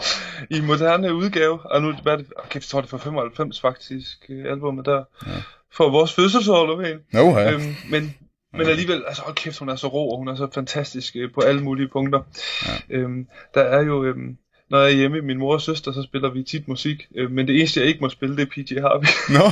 i 0.56 0.60
moderne 0.60 1.14
udgave, 1.14 1.60
og 1.70 1.82
nu 1.82 1.92
hvad 2.02 2.12
er 2.12 2.16
det, 2.16 2.32
okay, 2.36 2.54
jeg 2.54 2.62
tror 2.62 2.80
det 2.80 2.92
er 2.92 2.98
fra 2.98 3.04
95 3.04 3.60
faktisk, 3.60 4.26
øh, 4.28 4.52
albumet 4.52 4.86
der, 4.86 5.04
Ja. 5.26 5.42
For 5.76 5.90
vores 5.90 6.12
fødselsår. 6.12 6.66
Nå, 7.12 7.38
ja. 7.38 7.52
Øhm, 7.52 7.74
men, 7.90 8.14
men 8.52 8.66
alligevel, 8.66 9.04
altså 9.06 9.22
hold 9.22 9.34
kæft, 9.34 9.58
hun 9.58 9.68
er 9.68 9.76
så 9.76 9.88
rå, 9.88 10.10
og 10.10 10.18
hun 10.18 10.28
er 10.28 10.34
så 10.34 10.48
fantastisk 10.54 11.16
øh, 11.16 11.32
på 11.32 11.40
alle 11.40 11.62
mulige 11.62 11.88
punkter. 11.88 12.22
Ja. 12.66 12.96
Øhm, 12.96 13.26
der 13.54 13.62
er 13.62 13.82
jo, 13.82 14.04
øhm, 14.04 14.36
når 14.70 14.78
jeg 14.78 14.92
er 14.92 14.96
hjemme 14.96 15.16
med 15.16 15.26
min 15.26 15.38
mor 15.38 15.52
og 15.52 15.60
søster, 15.60 15.92
så 15.92 16.02
spiller 16.02 16.30
vi 16.30 16.42
tit 16.42 16.68
musik, 16.68 17.06
øh, 17.16 17.30
men 17.30 17.48
det 17.48 17.56
eneste, 17.56 17.80
jeg 17.80 17.88
ikke 17.88 18.00
må 18.00 18.08
spille, 18.08 18.36
det 18.36 18.42
er 18.42 18.46
PJ 18.46 18.80
Harvey. 18.80 19.06
Nå. 19.38 19.44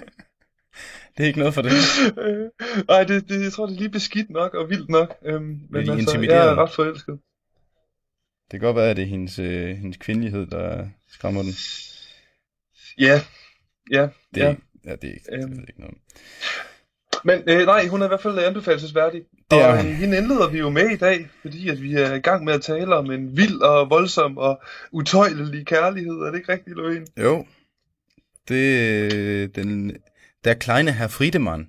det 1.16 1.22
er 1.22 1.26
ikke 1.26 1.38
noget 1.38 1.54
for 1.54 1.62
det. 1.62 1.70
Øh, 2.18 3.08
det, 3.08 3.28
det, 3.28 3.42
jeg 3.44 3.52
tror, 3.52 3.66
det 3.66 3.74
er 3.74 3.78
lige 3.78 3.90
beskidt 3.90 4.30
nok 4.30 4.54
og 4.54 4.70
vildt 4.70 4.88
nok. 4.88 5.16
Øhm, 5.24 5.60
men 5.70 5.86
de 5.86 5.92
altså, 5.92 6.20
jeg 6.20 6.46
er 6.46 6.54
ret 6.54 6.72
forelsket. 6.72 7.18
Det 8.50 8.60
kan 8.60 8.66
godt 8.66 8.76
være, 8.76 8.90
at 8.90 8.96
det 8.96 9.02
er 9.02 9.06
hendes, 9.06 9.38
øh, 9.38 9.76
hendes 9.76 9.96
kvindelighed, 9.96 10.46
der 10.46 10.86
skræmmer 11.08 11.42
den. 11.42 11.52
Ja, 12.98 13.20
ja, 13.90 14.08
Det, 14.34 14.40
ja. 14.40 14.54
Ja. 14.84 14.90
det 14.96 15.04
er 15.04 15.12
ikke, 15.14 15.24
det 15.32 15.42
Øhm. 15.42 15.50
ved 15.50 15.56
jeg 15.58 15.68
ikke 15.68 15.80
noget. 15.80 15.96
Men 17.24 17.42
øh, 17.46 17.66
nej, 17.66 17.86
hun 17.86 18.00
er 18.00 18.04
i 18.04 18.08
hvert 18.08 18.22
fald 18.22 18.38
anbefalesværdig. 18.38 19.22
Det 19.50 19.58
er 19.60 19.66
og 19.66 19.76
hun. 19.76 19.86
øh, 19.86 19.92
hende 19.92 20.16
indleder 20.16 20.48
vi 20.48 20.58
jo 20.58 20.70
med 20.70 20.90
i 20.90 20.96
dag, 20.96 21.28
fordi 21.42 21.68
at 21.68 21.82
vi 21.82 21.94
er 21.94 22.14
i 22.14 22.18
gang 22.20 22.44
med 22.44 22.52
at 22.52 22.62
tale 22.62 22.94
om 22.96 23.10
en 23.10 23.36
vild 23.36 23.60
og 23.60 23.90
voldsom 23.90 24.38
og 24.38 24.62
utøjlelig 24.92 25.66
kærlighed. 25.66 26.12
Er 26.14 26.30
det 26.30 26.38
ikke 26.38 26.52
rigtigt, 26.52 26.76
Lovén? 26.78 27.22
Jo, 27.22 27.46
det 28.48 28.74
er 29.42 29.46
den, 29.46 29.96
der 30.44 30.54
kleine 30.54 30.92
herr 30.92 31.08
Friedemann. 31.08 31.68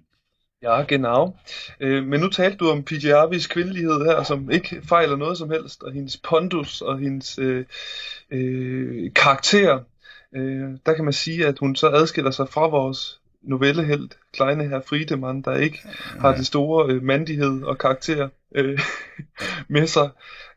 Ja, 0.63 0.83
genau. 0.87 1.35
Øh, 1.79 2.03
men 2.05 2.19
nu 2.19 2.29
talte 2.29 2.57
du 2.57 2.69
om 2.69 2.83
PJ 2.83 3.07
Harveys 3.07 3.47
kvindelighed 3.47 4.05
her, 4.05 4.23
som 4.23 4.51
ikke 4.51 4.81
fejler 4.89 5.15
noget 5.15 5.37
som 5.37 5.49
helst, 5.49 5.83
og 5.83 5.91
hendes 5.91 6.17
pondus 6.17 6.81
og 6.81 6.99
hendes 6.99 7.39
øh, 7.39 7.65
øh, 8.31 9.11
karakter. 9.15 9.79
Øh, 10.35 10.69
der 10.85 10.93
kan 10.93 11.03
man 11.03 11.13
sige, 11.13 11.47
at 11.47 11.59
hun 11.59 11.75
så 11.75 11.87
adskiller 11.89 12.31
sig 12.31 12.49
fra 12.49 12.67
vores 12.67 13.21
novellehelt, 13.43 14.17
Kleine 14.33 14.67
Herr 14.67 14.81
Friedemann, 14.81 15.41
der 15.41 15.55
ikke 15.55 15.79
har 16.19 16.35
det 16.35 16.47
store 16.47 16.93
øh, 16.93 17.03
mandighed 17.03 17.63
og 17.63 17.77
karakter 17.77 18.29
øh, 18.55 18.79
med 19.67 19.87
sig 19.87 20.09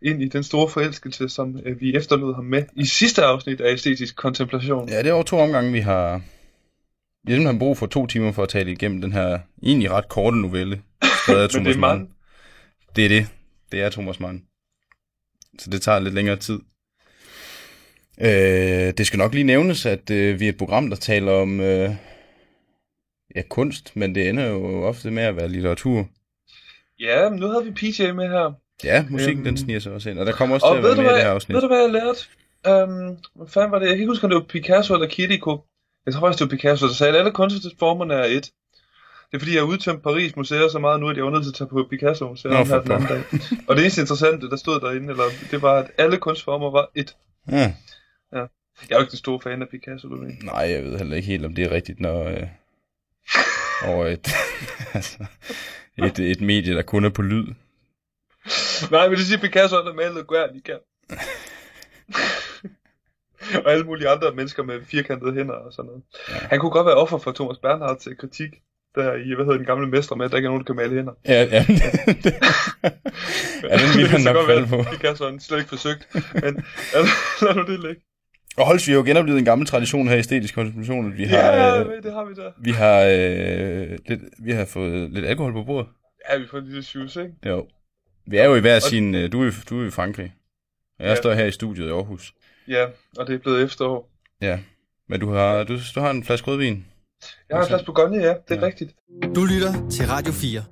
ind 0.02 0.22
i 0.22 0.28
den 0.28 0.42
store 0.42 0.68
forelskelse, 0.68 1.28
som 1.28 1.60
øh, 1.64 1.80
vi 1.80 1.96
efterlod 1.96 2.34
ham 2.34 2.44
med 2.44 2.64
i 2.76 2.86
sidste 2.86 3.22
afsnit 3.22 3.60
af 3.60 3.72
Æstetisk 3.72 4.16
Kontemplation. 4.16 4.88
Ja, 4.88 4.98
det 4.98 5.06
er 5.06 5.12
over 5.12 5.22
to 5.22 5.38
omgange, 5.38 5.72
vi 5.72 5.80
har... 5.80 6.20
Vi 7.26 7.32
har 7.32 7.36
simpelthen 7.36 7.58
brug 7.58 7.78
for 7.78 7.86
to 7.86 8.06
timer 8.06 8.32
for 8.32 8.42
at 8.42 8.48
tale 8.48 8.72
igennem 8.72 9.00
den 9.00 9.12
her 9.12 9.38
egentlig 9.62 9.90
ret 9.90 10.08
korte 10.08 10.36
novelle, 10.36 10.82
skrevet 11.02 11.42
af 11.42 11.48
Thomas 11.54 11.66
det 11.66 11.76
er 11.76 11.80
Mann. 11.80 12.08
Det 12.96 13.04
er 13.04 13.08
det. 13.08 13.26
Det 13.72 13.82
er 13.82 13.90
Thomas 13.90 14.20
Mann. 14.20 14.42
Så 15.58 15.70
det 15.70 15.82
tager 15.82 15.98
lidt 15.98 16.14
længere 16.14 16.36
tid. 16.36 16.60
Øh, 18.20 18.92
det 18.98 19.06
skal 19.06 19.18
nok 19.18 19.34
lige 19.34 19.44
nævnes, 19.44 19.86
at 19.86 20.10
øh, 20.10 20.40
vi 20.40 20.44
er 20.44 20.48
et 20.48 20.56
program, 20.58 20.88
der 20.90 20.96
taler 20.96 21.32
om 21.32 21.60
øh, 21.60 21.90
ja, 23.36 23.42
kunst, 23.50 23.96
men 23.96 24.14
det 24.14 24.28
ender 24.28 24.46
jo 24.46 24.82
ofte 24.84 25.10
med 25.10 25.22
at 25.22 25.36
være 25.36 25.48
litteratur. 25.48 26.08
Ja, 27.00 27.28
men 27.30 27.38
nu 27.40 27.46
havde 27.48 27.64
vi 27.64 27.70
PJ 27.70 28.12
med 28.12 28.28
her. 28.28 28.52
Ja, 28.84 29.04
musikken 29.10 29.38
Øhm. 29.38 29.44
den 29.44 29.56
sniger 29.56 29.80
sig 29.80 29.92
også 29.92 30.10
ind, 30.10 30.18
og 30.18 30.26
der 30.26 30.32
kommer 30.32 30.54
også 30.54 30.66
Og 30.66 30.72
til 30.74 30.78
at 30.78 30.84
være 30.84 30.92
du, 30.92 30.96
med 30.96 31.04
i 31.04 31.08
hvad, 31.08 31.14
det 31.16 31.24
her 31.24 31.30
afsnit. 31.32 31.54
ved 31.54 31.60
du, 31.62 31.66
hvad 31.66 31.80
jeg 31.82 31.90
lærte? 31.92 32.20
Um, 32.84 33.16
hvad 33.34 33.48
fanden 33.48 33.70
var 33.72 33.78
det? 33.78 33.86
Jeg 33.86 33.94
kan 33.94 34.00
ikke 34.00 34.10
huske, 34.10 34.24
om 34.24 34.30
det 34.30 34.36
var 34.36 34.44
Picasso 34.48 34.94
eller 34.94 35.06
Kiriko. 35.08 35.60
Jeg 36.06 36.14
tror 36.14 36.20
faktisk, 36.20 36.38
det 36.38 36.50
var 36.50 36.56
Picasso, 36.56 36.86
der 36.86 36.92
sagde, 36.92 37.12
at 37.12 37.18
alle 37.18 37.30
kunstformerne 37.32 38.14
er 38.14 38.24
et. 38.24 38.44
Det 39.30 39.34
er 39.34 39.38
fordi, 39.38 39.52
jeg 39.54 39.60
har 39.62 39.66
udtømt 39.68 40.02
Paris 40.02 40.36
museer 40.36 40.68
så 40.68 40.78
meget 40.78 41.00
nu, 41.00 41.08
at 41.08 41.16
jeg 41.16 41.24
var 41.24 41.30
nødt 41.30 41.42
til 41.42 41.50
at 41.50 41.54
tage 41.54 41.68
på 41.68 41.86
Picasso 41.90 42.28
museum 42.28 42.52
Nå, 42.54 42.64
her 42.64 42.80
den 42.82 42.92
anden 42.92 43.08
dag. 43.08 43.22
Og 43.68 43.76
det 43.76 43.82
eneste 43.82 44.00
interessante, 44.00 44.50
der 44.50 44.56
stod 44.56 44.80
derinde, 44.80 45.10
eller, 45.10 45.24
det 45.50 45.62
var, 45.62 45.74
at 45.74 45.90
alle 45.98 46.16
kunstformer 46.16 46.70
var 46.70 46.90
et. 46.94 47.16
Ja. 47.50 47.72
Jeg 48.82 48.94
er 48.94 48.98
jo 48.98 49.02
ikke 49.02 49.10
den 49.10 49.18
store 49.18 49.40
fan 49.40 49.62
af 49.62 49.68
Picasso, 49.68 50.08
du 50.08 50.20
ved. 50.20 50.32
Nej, 50.42 50.70
jeg 50.70 50.84
ved 50.84 50.98
heller 50.98 51.16
ikke 51.16 51.28
helt, 51.28 51.46
om 51.46 51.54
det 51.54 51.64
er 51.64 51.70
rigtigt, 51.70 52.00
når 52.00 52.28
øh, 52.28 52.46
over 53.90 54.06
et, 54.06 54.28
altså, 54.94 55.24
et, 55.98 56.18
et 56.18 56.40
medie, 56.40 56.74
der 56.74 56.82
kun 56.82 57.04
er 57.04 57.10
på 57.10 57.22
lyd. 57.22 57.46
Nej, 58.90 59.08
men 59.08 59.18
det 59.18 59.26
siger 59.26 59.38
Picasso, 59.38 59.76
han 59.76 59.86
har 59.86 59.92
malet 59.92 60.26
Guernica. 60.26 60.62
kan. 60.62 60.78
og 63.64 63.72
alle 63.72 63.84
mulige 63.84 64.08
andre 64.08 64.34
mennesker 64.34 64.62
med 64.62 64.80
firkantede 64.84 65.34
hænder 65.34 65.54
og 65.54 65.72
sådan 65.72 65.86
noget. 65.86 66.02
Ja. 66.28 66.34
Han 66.34 66.58
kunne 66.58 66.70
godt 66.70 66.86
være 66.86 66.94
offer 66.94 67.18
for 67.18 67.32
Thomas 67.32 67.58
Bernhards 67.58 68.06
øh, 68.06 68.16
kritik, 68.16 68.50
der 68.94 69.14
i, 69.14 69.34
hvad 69.34 69.44
hedder 69.44 69.56
den 69.56 69.66
gamle 69.66 69.86
mestre 69.88 70.16
med, 70.16 70.24
at 70.24 70.30
der 70.30 70.36
ikke 70.36 70.46
er 70.46 70.50
nogen, 70.50 70.64
der 70.64 70.66
kan 70.66 70.76
male 70.76 70.94
hænder. 70.94 71.12
Ja, 71.28 71.42
ja. 71.42 71.66
ja, 73.70 73.76
den 73.82 73.90
ville 73.96 74.08
han 74.08 74.20
nok 74.20 74.46
falde 74.46 74.66
på. 74.66 74.82
Picasso 74.92 75.24
han 75.24 75.40
slet 75.40 75.58
ikke 75.58 75.68
forsøgt, 75.68 76.08
men 76.14 76.54
lad, 76.92 77.04
lad 77.42 77.54
nu 77.54 77.62
det 77.62 77.80
ligge. 77.80 78.02
Og 78.56 78.66
Holst, 78.66 78.86
vi 78.86 78.92
har 78.92 78.98
jo 78.98 79.04
genoplevet 79.04 79.38
en 79.38 79.44
gammel 79.44 79.66
tradition 79.66 80.08
her 80.08 80.14
i 80.16 80.18
æstetisk 80.18 80.54
kontemplation, 80.54 81.12
at 81.12 81.18
vi 81.18 81.24
har, 81.24 81.36
Ja, 81.38 81.80
øh, 81.82 82.02
det 82.02 82.12
har 82.12 82.24
vi 82.24 82.34
der. 82.34 82.50
vi 82.62 82.70
har, 82.70 83.00
øh, 83.00 83.98
lidt, 84.08 84.20
vi 84.38 84.52
har 84.52 84.64
fået 84.64 85.10
lidt 85.10 85.26
alkohol 85.26 85.52
på 85.52 85.64
bordet. 85.64 85.88
Ja, 86.30 86.38
vi 86.38 86.44
får 86.50 86.58
en 86.58 86.64
lille 86.64 86.82
shoes, 86.82 87.16
ikke? 87.16 87.32
Jo. 87.46 87.66
Vi 88.26 88.36
er 88.36 88.44
jo 88.44 88.54
i 88.54 88.60
hver 88.60 88.78
sin, 88.78 89.14
øh, 89.14 89.32
du 89.32 89.42
er, 89.42 89.48
i- 89.50 89.54
du 89.70 89.82
er 89.82 89.86
i 89.86 89.90
Frankrig, 89.90 90.34
og 90.98 91.04
jeg 91.04 91.10
Ja. 91.10 91.16
står 91.16 91.32
her 91.32 91.44
i 91.44 91.50
studiet 91.50 91.86
i 91.86 91.90
Aarhus. 91.90 92.32
Ja, 92.68 92.84
og 93.18 93.26
det 93.26 93.34
er 93.34 93.38
blevet 93.38 93.62
efterår. 93.62 94.10
Ja, 94.40 94.58
men 95.08 95.20
du 95.20 95.30
har, 95.30 95.64
du, 95.64 95.78
du 95.94 96.00
har 96.00 96.10
en 96.10 96.24
flaske 96.24 96.46
rødvin. 96.50 96.84
Jeg 97.48 97.56
har 97.56 97.62
en 97.62 97.68
plads 97.68 97.82
på 97.82 97.92
Gonje, 97.92 98.20
ja, 98.20 98.34
det 98.48 98.56
er 98.56 98.60
Ja. 98.60 98.66
rigtigt. 98.66 98.94
Du 99.34 99.44
lytter 99.44 99.88
til 99.90 100.06
Radio 100.06 100.32
4. 100.32 100.64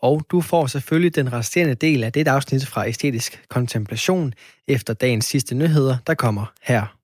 Og 0.00 0.22
du 0.30 0.40
får 0.40 0.66
selvfølgelig 0.66 1.14
den 1.14 1.32
resterende 1.32 1.74
del 1.74 2.04
af 2.04 2.12
det 2.12 2.28
afsnit 2.28 2.66
fra 2.66 2.88
Æstetisk 2.88 3.44
Kontemplation 3.48 4.34
efter 4.68 4.94
dagens 4.94 5.24
sidste 5.24 5.54
nyheder, 5.54 5.96
der 6.06 6.14
kommer 6.14 6.52
her. 6.62 6.97